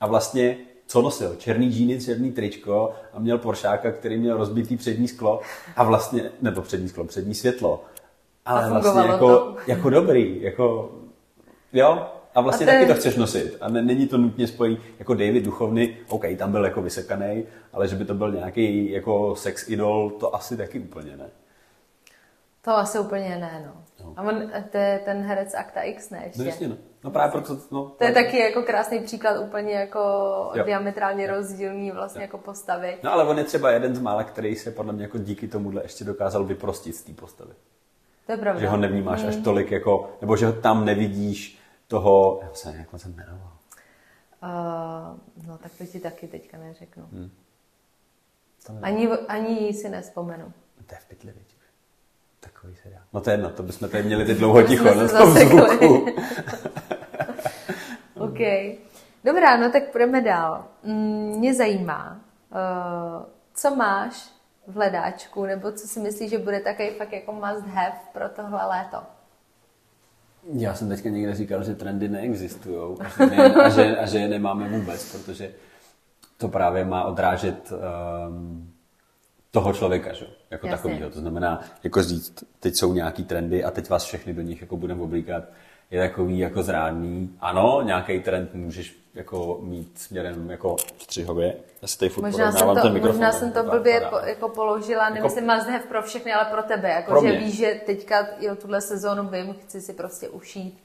A 0.00 0.06
vlastně 0.06 0.56
co 0.86 1.02
nosil? 1.02 1.34
Černý 1.38 1.70
džíny, 1.72 2.00
černý 2.00 2.32
tričko 2.32 2.92
a 3.14 3.18
měl 3.18 3.38
Poršáka, 3.38 3.92
který 3.92 4.18
měl 4.18 4.36
rozbitý 4.36 4.76
přední 4.76 5.08
sklo 5.08 5.40
a 5.76 5.84
vlastně, 5.84 6.30
nebo 6.42 6.62
přední 6.62 6.88
sklo, 6.88 7.04
přední 7.04 7.34
světlo. 7.34 7.84
Ale 8.46 8.70
vlastně 8.70 9.00
jako, 9.00 9.28
to. 9.28 9.56
jako 9.66 9.90
dobrý, 9.90 10.42
jako, 10.42 10.90
jo, 11.72 12.06
a 12.36 12.40
vlastně 12.40 12.66
A 12.66 12.72
je- 12.72 12.78
taky 12.78 12.92
to 12.92 12.98
chceš 12.98 13.16
nosit. 13.16 13.56
A 13.60 13.68
ne, 13.68 13.82
není 13.82 14.06
to 14.08 14.18
nutně 14.18 14.46
spojený, 14.46 14.78
jako 14.98 15.14
David 15.14 15.44
Duchovny, 15.44 15.96
OK, 16.08 16.24
tam 16.38 16.52
byl 16.52 16.64
jako 16.64 16.82
vysekaný, 16.82 17.44
ale 17.72 17.88
že 17.88 17.96
by 17.96 18.04
to 18.04 18.14
byl 18.14 18.32
nějaký 18.32 18.90
jako 18.90 19.36
sex 19.36 19.68
idol, 19.68 20.10
to 20.10 20.34
asi 20.34 20.56
taky 20.56 20.80
úplně 20.80 21.16
ne. 21.16 21.26
To 22.62 22.76
asi 22.76 22.98
úplně 22.98 23.28
ne, 23.36 23.62
no. 23.66 23.72
No. 24.04 24.12
A 24.16 24.22
on, 24.22 24.50
to 24.70 24.78
je 24.78 25.00
ten 25.04 25.22
herec 25.22 25.54
Akta 25.54 25.80
X, 25.82 26.10
ne 26.10 26.22
ještě? 26.26 26.38
No 26.38 26.44
jasně, 26.48 26.68
no. 26.68 26.76
No 27.04 27.10
právě 27.10 27.32
proto, 27.32 27.58
no. 27.70 27.92
To 27.98 28.04
je 28.04 28.12
taky 28.12 28.38
jako 28.38 28.62
krásný 28.62 28.98
příklad 29.00 29.40
úplně 29.40 29.72
jako 29.72 29.98
Jo. 30.54 30.64
diametrálně 30.64 31.26
rozdílný 31.26 31.90
vlastně 31.90 32.22
jako 32.22 32.38
postavy. 32.38 32.96
No 33.02 33.12
ale 33.12 33.24
on 33.24 33.38
je 33.38 33.44
třeba 33.44 33.70
jeden 33.70 33.94
z 33.94 34.00
mála, 34.00 34.24
který 34.24 34.56
se 34.56 34.70
podle 34.70 34.92
mě 34.92 35.02
jako 35.02 35.18
díky 35.18 35.48
tomuhle 35.48 35.82
ještě 35.82 36.04
dokázal 36.04 36.44
vyprostit 36.44 36.96
z 36.96 37.02
té 37.02 37.12
postavy. 37.12 37.50
To 38.26 38.32
je 38.32 38.38
pravda. 38.38 38.60
Že 38.60 38.68
ho 38.68 38.76
nevnímáš 38.76 39.20
Hmm. 39.20 39.28
až 39.28 39.36
tolik 39.36 39.70
jako, 39.70 40.10
nebo 40.20 40.36
že 40.36 40.46
ho 40.46 40.52
tam 40.52 40.84
nevidíš 40.84 41.58
toho, 41.86 42.40
já 42.42 42.54
se 42.54 42.74
jak 42.76 43.00
se 43.00 43.08
jmenoval. 43.08 43.52
Uh, 44.42 45.46
no 45.46 45.58
tak 45.58 45.72
to 45.78 45.86
ti 45.86 46.00
taky 46.00 46.28
teďka 46.28 46.58
neřeknu. 46.58 47.08
Hmm. 47.12 47.30
Ani, 48.82 49.08
ani 49.08 49.74
si 49.74 49.88
nespomenu. 49.88 50.44
No 50.78 50.84
to 50.86 50.94
je 50.94 50.98
v 51.00 51.04
pytli, 51.04 51.32
viď? 51.32 51.56
Takový 52.40 52.76
seriál. 52.82 53.02
No 53.12 53.20
to 53.20 53.30
je 53.30 53.34
jedno, 53.34 53.50
to 53.50 53.62
bychom 53.62 53.88
tady 53.88 54.02
měli 54.04 54.24
teď 54.24 54.38
dlouho 54.38 54.62
ticho 54.62 54.84
na 54.84 55.08
se 55.08 55.18
tom 55.18 55.30
zvuku. 55.34 56.06
OK. 58.14 58.38
Dobrá, 59.24 59.56
no 59.56 59.72
tak 59.72 59.90
půjdeme 59.90 60.20
dál. 60.20 60.64
Mm, 60.82 61.38
Mě 61.38 61.54
zajímá, 61.54 62.20
uh, 62.50 63.26
co 63.54 63.74
máš 63.76 64.30
v 64.66 64.74
hledáčku, 64.74 65.44
nebo 65.44 65.72
co 65.72 65.88
si 65.88 66.00
myslíš, 66.00 66.30
že 66.30 66.38
bude 66.38 66.60
takový 66.60 66.90
fakt 66.90 67.12
jako 67.12 67.32
must 67.32 67.66
have 67.66 67.98
pro 68.12 68.28
tohle 68.28 68.66
léto? 68.66 69.02
Já 70.52 70.74
jsem 70.74 70.88
teďka 70.88 71.08
někde 71.08 71.34
říkal, 71.34 71.64
že 71.64 71.74
trendy 71.74 72.08
neexistují 72.08 72.96
a, 73.00 73.68
že 73.68 73.96
a, 73.96 74.06
že, 74.06 74.18
je 74.18 74.28
nemáme 74.28 74.68
vůbec, 74.68 75.12
protože 75.12 75.50
to 76.36 76.48
právě 76.48 76.84
má 76.84 77.04
odrážet 77.04 77.72
um, 77.72 78.72
toho 79.50 79.72
člověka, 79.72 80.12
že? 80.12 80.26
jako 80.50 80.66
Jasně. 80.66 80.76
takovýho. 80.76 81.10
To 81.10 81.20
znamená, 81.20 81.60
jako 81.84 82.02
říct, 82.02 82.44
teď 82.60 82.74
jsou 82.74 82.92
nějaký 82.92 83.24
trendy 83.24 83.64
a 83.64 83.70
teď 83.70 83.90
vás 83.90 84.04
všechny 84.04 84.34
do 84.34 84.42
nich 84.42 84.60
jako 84.60 84.76
budeme 84.76 85.02
oblíkat. 85.02 85.44
Je 85.90 86.08
takový 86.08 86.38
jako 86.38 86.62
zrádný. 86.62 87.30
Ano, 87.40 87.82
nějaký 87.84 88.20
trend 88.20 88.54
můžeš 88.54 88.96
jako 89.16 89.58
mít 89.62 89.98
směrem 89.98 90.50
jako 90.50 90.76
střihově. 90.98 91.56
Já 91.82 91.88
si 91.88 91.98
tady 91.98 92.08
furt 92.08 92.24
Možná 92.24 92.52
jsem 92.52 92.68
to, 92.68 92.74
ten 92.74 92.92
mikrofon, 92.92 93.16
možná 93.20 93.32
jsem 93.32 93.52
to 93.52 93.62
blbě 93.62 94.00
po, 94.10 94.16
jako 94.16 94.48
položila, 94.48 95.08
nemyslím 95.10 95.46
must 95.46 95.66
have 95.66 95.84
pro 95.88 96.02
všechny, 96.02 96.32
ale 96.32 96.44
pro 96.44 96.62
tebe. 96.62 96.88
Jako, 96.88 97.10
Pro 97.10 97.20
že 97.20 97.28
mě. 97.28 97.38
víš, 97.38 97.56
že 97.56 97.80
teďka 97.86 98.28
jo, 98.40 98.56
tuhle 98.56 98.80
sezónu 98.80 99.28
vím, 99.28 99.54
chci 99.62 99.80
si 99.80 99.92
prostě 99.92 100.28
ušít. 100.28 100.78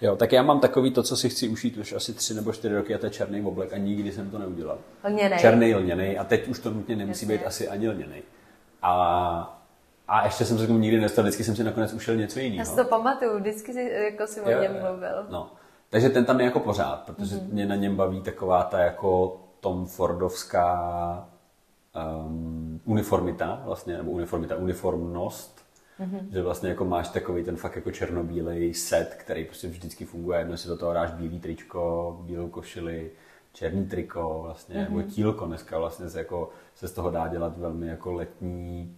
Jo, 0.00 0.16
tak 0.16 0.32
já 0.32 0.42
mám 0.42 0.60
takový 0.60 0.92
to, 0.92 1.02
co 1.02 1.16
si 1.16 1.28
chci 1.28 1.48
ušít 1.48 1.76
už 1.76 1.92
asi 1.92 2.12
tři 2.12 2.34
nebo 2.34 2.52
čtyři 2.52 2.74
roky 2.74 2.94
a 2.94 2.98
to 2.98 3.06
je 3.06 3.10
černý 3.10 3.42
oblek 3.42 3.72
a 3.72 3.76
nikdy 3.76 4.12
jsem 4.12 4.30
to 4.30 4.38
neudělal. 4.38 4.78
Lněnej. 5.04 5.38
Černý 5.38 5.74
lněný 5.74 6.18
a 6.18 6.24
teď 6.24 6.48
už 6.48 6.58
to 6.58 6.70
nutně 6.70 6.96
nemusí 6.96 7.24
Jasně. 7.24 7.38
být 7.38 7.46
asi 7.46 7.68
ani 7.68 7.88
lněný. 7.88 8.22
A, 8.82 9.60
a 10.08 10.24
ještě 10.24 10.44
jsem 10.44 10.58
se 10.58 10.64
k 10.64 10.66
tomu 10.66 10.78
nikdy 10.78 11.00
nestal, 11.00 11.24
vždycky 11.24 11.44
jsem 11.44 11.56
si 11.56 11.64
nakonec 11.64 11.92
ušel 11.92 12.16
něco 12.16 12.38
Já 12.38 12.44
jiného. 12.44 12.70
si 12.70 12.76
to 12.76 12.84
pamatuju, 12.84 13.38
vždycky 13.38 13.72
si, 13.72 13.90
jako 14.12 14.26
si 14.26 14.40
o 14.40 14.48
něm 14.48 14.72
mluvil. 14.72 15.26
No. 15.30 15.50
Takže 15.90 16.08
ten 16.08 16.24
tam 16.24 16.40
je 16.40 16.44
jako 16.46 16.60
pořád, 16.60 17.02
protože 17.06 17.36
Mhm. 17.36 17.44
mm-hmm. 17.46 17.52
mě 17.52 17.66
na 17.66 17.74
něm 17.74 17.96
baví 17.96 18.20
taková 18.20 18.62
ta 18.62 18.78
jako 18.78 19.40
Tom 19.60 19.86
Fordovská 19.86 21.28
um, 22.26 22.80
uniformita, 22.84 23.62
vlastně, 23.64 23.96
nebo 23.96 24.10
uniformita, 24.10 24.56
uniformnost, 24.56 25.58
Mhm. 25.98 26.10
mm-hmm. 26.16 26.32
že 26.32 26.42
vlastně 26.42 26.68
jako 26.68 26.84
máš 26.84 27.08
takový 27.08 27.44
ten 27.44 27.56
fakt 27.56 27.76
jako 27.76 27.90
černobílej 27.90 28.74
set, 28.74 29.14
který 29.14 29.44
prostě 29.44 29.68
vždycky 29.68 30.04
funguje, 30.04 30.38
jedno 30.38 30.56
si 30.56 30.68
do 30.68 30.76
toho 30.78 30.92
dáš 30.92 31.10
bílý 31.12 31.40
tričko, 31.40 32.16
bílou 32.22 32.48
košili, 32.48 33.10
černý 33.52 33.86
triko 33.86 34.40
vlastně, 34.42 34.74
mm-hmm. 34.74 34.94
nebo 34.94 35.02
tílko 35.02 35.46
dneska 35.46 35.78
vlastně 35.78 36.08
se, 36.10 36.18
jako, 36.18 36.50
se 36.74 36.88
z 36.88 36.92
toho 36.92 37.10
dá 37.10 37.28
dělat 37.28 37.58
velmi 37.58 37.88
jako 37.88 38.12
letní 38.12 38.96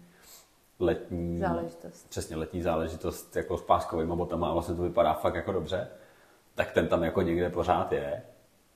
letní 0.80 1.38
Záležitost. 1.38 2.06
Přesně 2.08 2.36
letní 2.36 2.62
záležitost 2.62 3.36
jako 3.36 3.58
s 3.58 3.62
páskovými 3.62 4.16
botama 4.16 4.48
a 4.48 4.52
vlastně 4.52 4.74
to 4.74 4.82
vypadá 4.82 5.14
fakt 5.14 5.34
jako 5.34 5.52
dobře, 5.52 5.88
tak 6.54 6.72
ten 6.72 6.88
tam 6.88 7.02
jako 7.02 7.22
někde 7.22 7.50
pořád 7.50 7.92
je, 7.92 8.22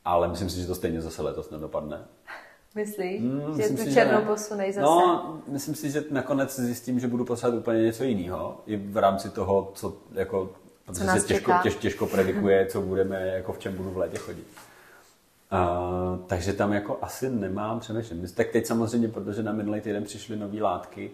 ale 0.04 0.28
myslím 0.28 0.50
si, 0.50 0.60
že 0.60 0.66
to 0.66 0.74
stejně 0.74 1.00
zase 1.00 1.22
letos 1.22 1.50
nedopadne. 1.50 1.98
Myslíš, 2.74 3.20
Mm, 3.22 3.40
že 3.40 3.56
myslím 3.56 3.76
tu 3.76 3.82
si, 3.82 3.94
černou 3.94 4.18
ne. 4.20 4.26
posunej 4.26 4.72
zase? 4.72 4.84
No, 4.84 5.42
myslím 5.48 5.74
si, 5.74 5.90
že 5.90 6.04
nakonec 6.10 6.60
zjistím, 6.60 7.00
že 7.00 7.08
budu 7.08 7.24
potřebovat 7.24 7.58
úplně 7.58 7.82
něco 7.82 8.04
jiného. 8.04 8.60
I 8.66 8.76
v 8.76 8.96
rámci 8.96 9.30
toho, 9.30 9.70
co 9.74 9.96
jako, 10.12 10.50
protože 10.86 11.06
se 11.06 11.26
těžko, 11.26 11.52
těž, 11.62 11.74
těžko 11.74 12.06
predikuje, 12.06 12.66
co 12.66 12.80
budeme, 12.80 13.26
jako 13.26 13.52
v 13.52 13.58
čem 13.58 13.76
budu 13.76 13.90
v 13.90 13.96
létě 13.96 14.18
chodit. 14.18 14.46
Uh, 15.52 16.26
takže 16.26 16.52
tam 16.52 16.72
jako 16.72 16.98
asi 17.02 17.30
nemám 17.30 17.80
přemýšlení. 17.80 18.28
Tak 18.34 18.48
teď 18.48 18.66
samozřejmě, 18.66 19.08
protože 19.08 19.42
na 19.42 19.52
minulý 19.52 19.80
týden 19.80 20.04
přišly 20.04 20.36
nové 20.36 20.62
látky, 20.62 21.10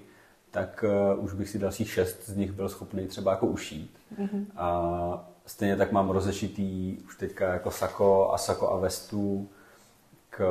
tak 0.51 0.85
uh, 1.17 1.25
už 1.25 1.33
bych 1.33 1.49
si 1.49 1.59
dalších 1.59 1.91
šest 1.93 2.27
z 2.29 2.37
nich 2.37 2.53
byl 2.53 2.69
schopný 2.69 3.07
třeba 3.07 3.31
jako 3.31 3.47
ušít. 3.47 3.91
Mm-hmm. 4.21 4.45
A 4.57 5.31
stejně 5.51 5.77
tak 5.77 5.93
mám 5.93 6.11
rozešitý 6.11 6.99
už 7.07 7.17
teďka 7.17 7.53
jako 7.53 7.71
sako 7.71 8.33
a 8.33 8.39
sako 8.39 8.71
a 8.71 8.77
vestu 8.77 9.49
k 10.31 10.45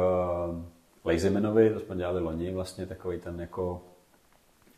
Lazymanovi, 1.06 1.74
to 1.74 1.80
jsme 1.80 1.96
dělali 1.96 2.22
loni, 2.22 2.54
vlastně 2.54 2.86
takový 2.86 3.20
ten 3.20 3.40
jako 3.40 3.82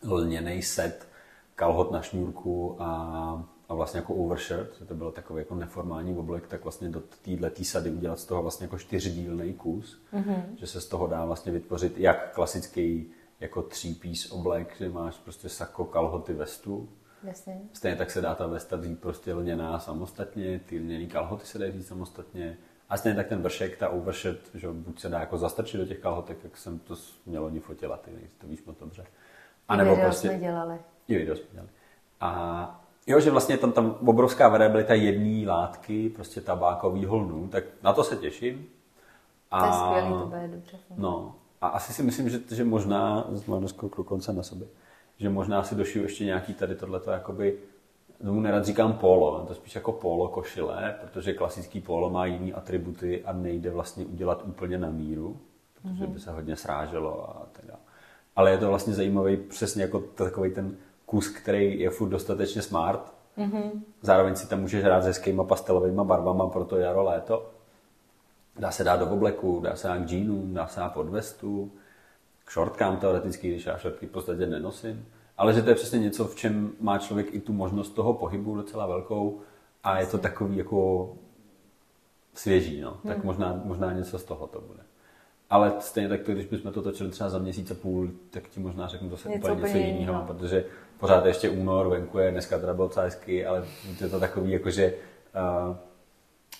lněný 0.07 0.61
set 0.61 1.07
kalhot 1.55 1.91
na 1.91 2.01
šňůrku 2.01 2.75
a, 2.79 3.45
a 3.69 3.73
vlastně 3.73 3.99
jako 3.99 4.15
overshirt, 4.15 4.79
že 4.79 4.85
to 4.85 4.95
byl 4.95 5.11
takový 5.11 5.39
jako 5.39 5.55
neformální 5.55 6.17
oblek, 6.17 6.47
tak 6.47 6.63
vlastně 6.63 6.89
do 6.89 7.01
této 7.21 7.63
sady 7.63 7.91
udělat 7.91 8.19
z 8.19 8.25
toho 8.25 8.41
vlastně 8.41 8.63
jako 8.63 8.77
čtyřdílný 8.77 9.53
kus, 9.53 10.01
mm-hmm. 10.13 10.43
že 10.57 10.67
se 10.67 10.81
z 10.81 10.85
toho 10.85 11.07
dá 11.07 11.25
vlastně 11.25 11.51
vytvořit 11.51 11.97
jak 11.97 12.33
klasický 12.35 13.11
jako 13.39 13.67
piece 14.01 14.29
oblek, 14.29 14.75
že 14.79 14.89
máš 14.89 15.17
prostě 15.17 15.49
sako, 15.49 15.85
kalhoty, 15.85 16.33
vestu, 16.33 16.89
Jasně. 17.23 17.61
Stejně 17.73 17.97
tak 17.97 18.11
se 18.11 18.21
dá 18.21 18.35
ta 18.35 18.47
vesta 18.47 18.75
vzít 18.75 18.99
prostě 18.99 19.33
lněná 19.33 19.79
samostatně, 19.79 20.59
ty 20.59 20.79
lněný 20.79 21.07
kalhoty 21.07 21.45
se 21.45 21.59
dají 21.59 21.71
vzít 21.71 21.87
samostatně. 21.87 22.57
A 22.89 22.97
stejně 22.97 23.15
tak 23.15 23.27
ten 23.27 23.41
vršek, 23.41 23.77
ta 23.77 23.89
overshirt, 23.89 24.39
že 24.53 24.67
jo, 24.67 24.73
buď 24.73 24.99
se 24.99 25.09
dá 25.09 25.19
jako 25.19 25.37
zastrčit 25.37 25.79
do 25.79 25.85
těch 25.85 25.99
kalhotek, 25.99 26.37
jak 26.43 26.57
jsem 26.57 26.79
to 26.79 26.95
mělo 27.25 27.49
ní 27.49 27.59
fotila, 27.59 27.97
ty 27.97 28.11
to 28.37 28.47
víš 28.47 28.63
moc 28.65 28.79
dobře. 28.79 29.05
A 29.67 29.75
nebo 29.75 29.89
Video 29.89 30.05
prostě, 30.05 30.27
jsme 30.27 30.39
dělali. 30.39 30.79
i 31.07 31.17
video 31.17 31.35
jsme 31.35 31.47
dělali. 31.51 31.69
A 32.21 32.81
jo, 33.07 33.19
že 33.19 33.31
vlastně 33.31 33.57
tam, 33.57 33.71
tam 33.71 33.95
obrovská 34.05 34.47
variabilita 34.47 34.93
jedné 34.93 35.47
látky, 35.51 36.09
prostě 36.09 36.41
tabákový 36.41 37.07
lnu, 37.07 37.47
tak 37.47 37.63
na 37.83 37.93
to 37.93 38.03
se 38.03 38.15
těším. 38.17 38.67
To 39.59 39.65
je 39.65 39.71
skvělý, 39.71 40.09
to 40.09 40.25
bude 40.25 40.47
dobře. 40.47 40.77
No, 40.97 41.35
a 41.61 41.67
asi 41.67 41.93
si 41.93 42.03
myslím, 42.03 42.29
že, 42.29 42.39
že 42.51 42.63
možná, 42.63 43.27
mám 43.47 43.67
skoro 43.67 44.03
konce 44.03 44.33
na 44.33 44.43
sobě, 44.43 44.67
že 45.21 45.29
možná 45.29 45.63
si 45.63 45.75
došiju 45.75 46.03
ještě 46.03 46.25
nějaký 46.25 46.53
tady 46.53 46.75
tohleto, 46.75 47.11
jakoby, 47.11 47.57
tomu 48.25 48.41
nerad 48.41 48.65
říkám 48.65 48.93
polo, 48.93 49.45
to 49.47 49.53
spíš 49.53 49.75
jako 49.75 49.91
polo 49.91 50.27
košile, 50.27 50.95
protože 51.01 51.33
klasický 51.33 51.81
polo 51.81 52.09
má 52.09 52.25
jiný 52.25 52.53
atributy 52.53 53.23
a 53.25 53.33
nejde 53.33 53.69
vlastně 53.69 54.05
udělat 54.05 54.43
úplně 54.45 54.77
na 54.77 54.89
míru, 54.89 55.37
protože 55.81 56.07
by 56.07 56.19
se 56.19 56.31
hodně 56.31 56.55
sráželo 56.55 57.29
a 57.29 57.47
tak 57.51 57.65
dále. 57.65 57.79
Ale 58.35 58.51
je 58.51 58.57
to 58.57 58.67
vlastně 58.67 58.93
zajímavý 58.93 59.37
přesně 59.37 59.81
jako 59.81 59.99
takový 59.99 60.53
ten 60.53 60.77
kus, 61.05 61.27
který 61.27 61.79
je 61.79 61.89
furt 61.89 62.09
dostatečně 62.09 62.61
smart. 62.61 63.13
Mm-hmm. 63.37 63.71
Zároveň 64.01 64.35
si 64.35 64.47
tam 64.47 64.61
můžeš 64.61 64.83
hrát 64.83 65.03
s 65.03 65.05
hezkýma 65.05 65.43
pastelovými 65.43 66.01
barvama 66.03 66.47
pro 66.47 66.65
to 66.65 66.77
jaro, 66.77 67.03
léto. 67.03 67.51
Dá 68.59 68.71
se 68.71 68.83
dát 68.83 68.99
do 68.99 69.09
obleku, 69.09 69.59
dá 69.59 69.75
se 69.75 69.87
dát 69.87 69.97
k 69.97 70.05
džínům, 70.05 70.53
dá 70.53 70.67
se 70.67 70.79
dát 70.79 70.93
pod 70.93 71.09
vestu, 71.09 71.71
k 71.75 71.80
šortkám 72.51 72.97
teoreticky, 72.97 73.49
když 73.49 73.65
já 73.65 73.77
šortky 73.77 74.05
v 74.05 74.11
podstatě 74.11 74.45
nenosím. 74.45 75.05
Ale 75.37 75.53
že 75.53 75.61
to 75.61 75.69
je 75.69 75.75
přesně 75.75 75.99
něco, 75.99 76.27
v 76.27 76.35
čem 76.35 76.71
má 76.79 76.97
člověk 76.97 77.33
i 77.33 77.39
tu 77.39 77.53
možnost 77.53 77.89
toho 77.89 78.13
pohybu 78.13 78.55
docela 78.55 78.87
velkou 78.87 79.41
a 79.83 79.99
je 79.99 80.05
to 80.05 80.17
takový 80.17 80.57
jako 80.57 81.09
svěží, 82.33 82.81
no. 82.81 82.97
Tak 83.07 83.23
možná, 83.23 83.61
možná 83.65 83.93
něco 83.93 84.19
z 84.19 84.23
toho 84.23 84.47
to 84.47 84.61
bude. 84.61 84.79
Ale 85.49 85.73
stejně 85.79 86.09
tak 86.09 86.21
to, 86.21 86.31
když 86.31 86.45
bychom 86.45 86.71
to 86.71 86.81
točili 86.81 87.09
třeba 87.09 87.29
za 87.29 87.39
měsíc 87.39 87.71
a 87.71 87.73
půl, 87.73 88.11
tak 88.29 88.47
ti 88.47 88.59
možná 88.59 88.87
řeknu 88.87 89.09
zase 89.09 89.29
Něco 89.29 89.47
úplně 89.47 89.61
něco 89.61 89.77
jiného, 89.77 89.99
jiného. 89.99 90.23
protože 90.27 90.65
pořád 90.99 91.25
ještě 91.25 91.49
únor, 91.49 91.87
venku 91.87 92.17
je, 92.17 92.31
dneska 92.31 92.59
teda 92.59 92.73
byl 92.73 92.85
docela 92.87 93.05
hezky, 93.05 93.45
ale 93.45 93.65
je 94.01 94.09
to 94.09 94.19
takový, 94.19 94.51
jako 94.51 94.69
že 94.69 94.93
uh, 95.69 95.75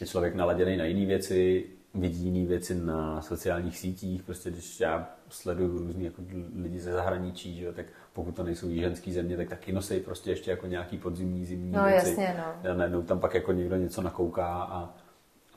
je 0.02 0.08
člověk 0.08 0.36
naladěný 0.36 0.78
na 0.78 0.86
jiné 0.86 1.06
věci, 1.06 1.66
vidí 1.94 2.26
jiné 2.26 2.48
věci 2.48 2.76
na 2.76 3.22
sociálních 3.22 3.78
sítích, 3.78 4.24
prostě 4.24 4.52
když 4.52 4.80
já 4.80 5.10
sleduju 5.30 5.78
různý 5.78 6.06
jako 6.06 6.22
lidi 6.62 6.80
ze 6.80 6.94
zahraničí, 6.94 7.58
že 7.58 7.66
jo, 7.66 7.74
tak 7.74 7.86
pokud 8.14 8.36
to 8.36 8.44
nejsou 8.44 8.70
ženský 8.70 9.14
země, 9.14 9.38
tak 9.38 9.50
taky 9.50 9.72
nosí 9.72 10.00
prostě 10.00 10.30
ještě 10.30 10.52
jako 10.52 10.68
nějaký 10.68 10.98
podzimní, 10.98 11.46
zimní 11.46 11.72
no, 11.72 11.84
věci. 11.84 12.10
Jasně, 12.10 12.36
no. 12.38 12.72
A 12.72 12.74
najednou 12.74 13.02
tam 13.02 13.20
pak 13.20 13.34
jako 13.34 13.52
někdo 13.52 13.76
něco 13.76 14.02
nakouká 14.02 14.48
a, 14.64 14.94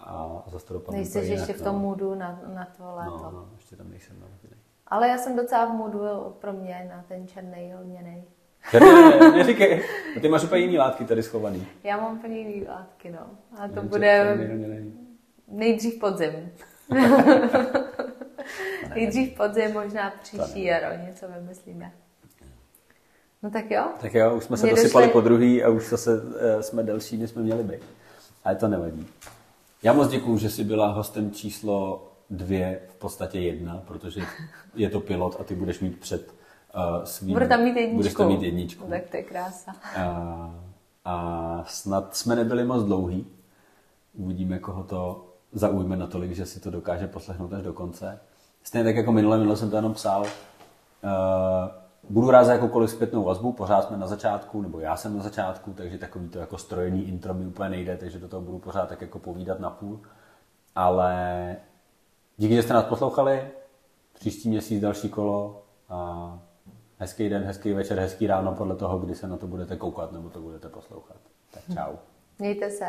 a 0.01 0.45
zase 0.53 0.67
to 0.67 0.75
dopadne. 0.75 0.99
Nejsi 0.99 1.19
ještě 1.19 1.53
v 1.53 1.63
tom 1.63 1.75
no. 1.75 1.83
moodu 1.83 2.15
na, 2.15 2.41
na 2.55 2.69
to 2.77 2.95
léto. 2.97 3.23
No, 3.23 3.31
no, 3.31 3.49
ještě 3.55 3.77
tam 3.77 3.91
nejsem. 3.91 4.17
No, 4.21 4.27
Ale 4.87 5.09
já 5.09 5.19
jsem 5.19 5.37
docela 5.37 5.67
v 5.67 5.75
moodu 5.75 5.99
pro 6.41 6.53
mě 6.53 6.91
na 6.95 7.05
ten 7.09 7.27
černý 7.27 7.75
lněný. 7.75 8.25
Neříkej, 9.37 9.85
no 10.15 10.21
ty 10.21 10.29
máš 10.29 10.45
úplně 10.45 10.61
jiný 10.61 10.79
látky 10.79 11.05
tady 11.05 11.23
schovaný. 11.23 11.67
Já 11.85 11.97
mám 11.97 12.17
úplně 12.17 12.39
jiný 12.39 12.67
látky, 12.69 13.11
no. 13.11 13.27
A 13.59 13.69
to 13.69 13.83
bude 13.83 14.37
nejdřív 15.49 15.99
podzim. 15.99 16.53
nejdřív 18.95 19.37
podzim, 19.37 19.73
možná 19.73 20.13
příští 20.23 20.65
jaro, 20.65 20.97
něco 21.07 21.27
vymyslíme. 21.29 21.93
No 23.43 23.51
tak 23.51 23.71
jo. 23.71 23.85
Tak 24.01 24.15
jo, 24.15 24.37
už 24.37 24.45
jsme 24.45 24.57
se 24.57 24.67
dosypali 24.67 25.07
došli... 25.07 25.13
po 25.13 25.21
druhý 25.21 25.63
a 25.63 25.69
už 25.69 25.89
zase 25.89 26.23
uh, 26.23 26.61
jsme 26.61 26.83
delší, 26.83 27.17
než 27.17 27.31
jsme 27.31 27.43
měli 27.43 27.63
být. 27.63 27.81
Ale 28.45 28.57
to 28.57 28.69
nevadí. 28.69 29.07
Já 29.83 29.93
moc 29.93 30.11
děkuju, 30.11 30.39
že 30.39 30.51
jsi 30.51 30.65
byla 30.65 30.93
hostem 30.93 31.31
číslo 31.31 32.09
dvě, 32.31 32.81
v 32.89 32.95
podstatě 32.95 33.41
jedna, 33.41 33.83
protože 33.87 34.21
je 34.75 34.91
to 34.91 35.01
pilot 35.01 35.37
a 35.41 35.45
ty 35.45 35.55
budeš 35.55 35.81
mít 35.81 36.01
před 36.01 36.35
uh, 36.75 37.05
svým... 37.05 37.33
Bude 37.33 37.49
tam 37.49 37.63
mít 37.63 37.77
jedničku. 37.77 37.97
Budeš 37.97 38.15
tam 38.15 38.29
mít 38.29 38.43
jedničku. 38.43 38.85
No, 38.85 38.91
tak 38.91 39.11
to 39.11 39.17
je 39.17 39.23
krása. 39.23 39.73
A, 39.97 40.55
a 41.05 41.65
snad 41.69 42.17
jsme 42.17 42.37
nebyli 42.37 42.65
moc 42.65 42.85
dlouhý. 42.85 43.27
Uvidíme, 44.15 44.59
koho 44.59 44.85
to 44.85 45.24
zaujme 45.55 45.97
natolik, 45.97 46.33
že 46.33 46.47
si 46.47 46.61
to 46.61 46.71
dokáže 46.71 47.07
poslechnout 47.07 47.53
až 47.53 47.63
do 47.63 47.73
konce. 47.73 48.21
Stejně 48.63 48.85
tak 48.85 48.97
jako 48.97 49.13
minule, 49.13 49.39
minule 49.39 49.57
jsem 49.57 49.71
to 49.71 49.77
jenom 49.77 49.95
psal. 49.95 50.23
Uh, 50.23 50.29
budu 52.11 52.31
rád 52.31 52.45
za 52.45 52.53
jakoukoliv 52.53 52.91
zpětnou 52.91 53.25
vazbu, 53.25 53.53
pořád 53.53 53.85
jsme 53.85 53.97
na 53.97 54.07
začátku, 54.07 54.63
nebo 54.63 54.81
já 54.81 54.97
jsem 54.97 55.17
na 55.17 55.23
začátku, 55.23 55.73
takže 55.73 55.99
takový 55.99 56.29
to 56.29 56.39
jako 56.39 56.59
strojený 56.59 57.09
intro 57.09 57.35
mi 57.35 57.47
úplně 57.47 57.69
nejde, 57.69 57.97
takže 57.97 58.19
do 58.19 58.29
toho 58.29 58.43
budu 58.43 58.59
pořád 58.59 58.89
tak 58.89 59.01
jako 59.01 59.19
povídat 59.19 59.61
na 59.61 59.71
půl. 59.71 60.01
Ale 60.77 61.57
díky, 62.37 62.55
že 62.55 62.63
jste 62.63 62.75
nás 62.75 62.85
poslouchali, 62.85 63.49
příští 64.15 64.49
měsíc 64.49 64.81
další 64.81 65.09
kolo 65.09 65.63
a 65.89 66.39
hezký 66.99 67.29
den, 67.29 67.43
hezký 67.43 67.73
večer, 67.73 67.99
hezký 67.99 68.27
ráno 68.27 68.55
podle 68.55 68.77
toho, 68.77 68.99
kdy 68.99 69.15
se 69.15 69.29
na 69.29 69.37
to 69.37 69.47
budete 69.47 69.77
koukat 69.77 70.13
nebo 70.13 70.31
to 70.31 70.41
budete 70.41 70.69
poslouchat. 70.69 71.17
Tak 71.51 71.63
čau. 71.75 71.95
Mějte 72.39 72.71
se. 72.71 72.87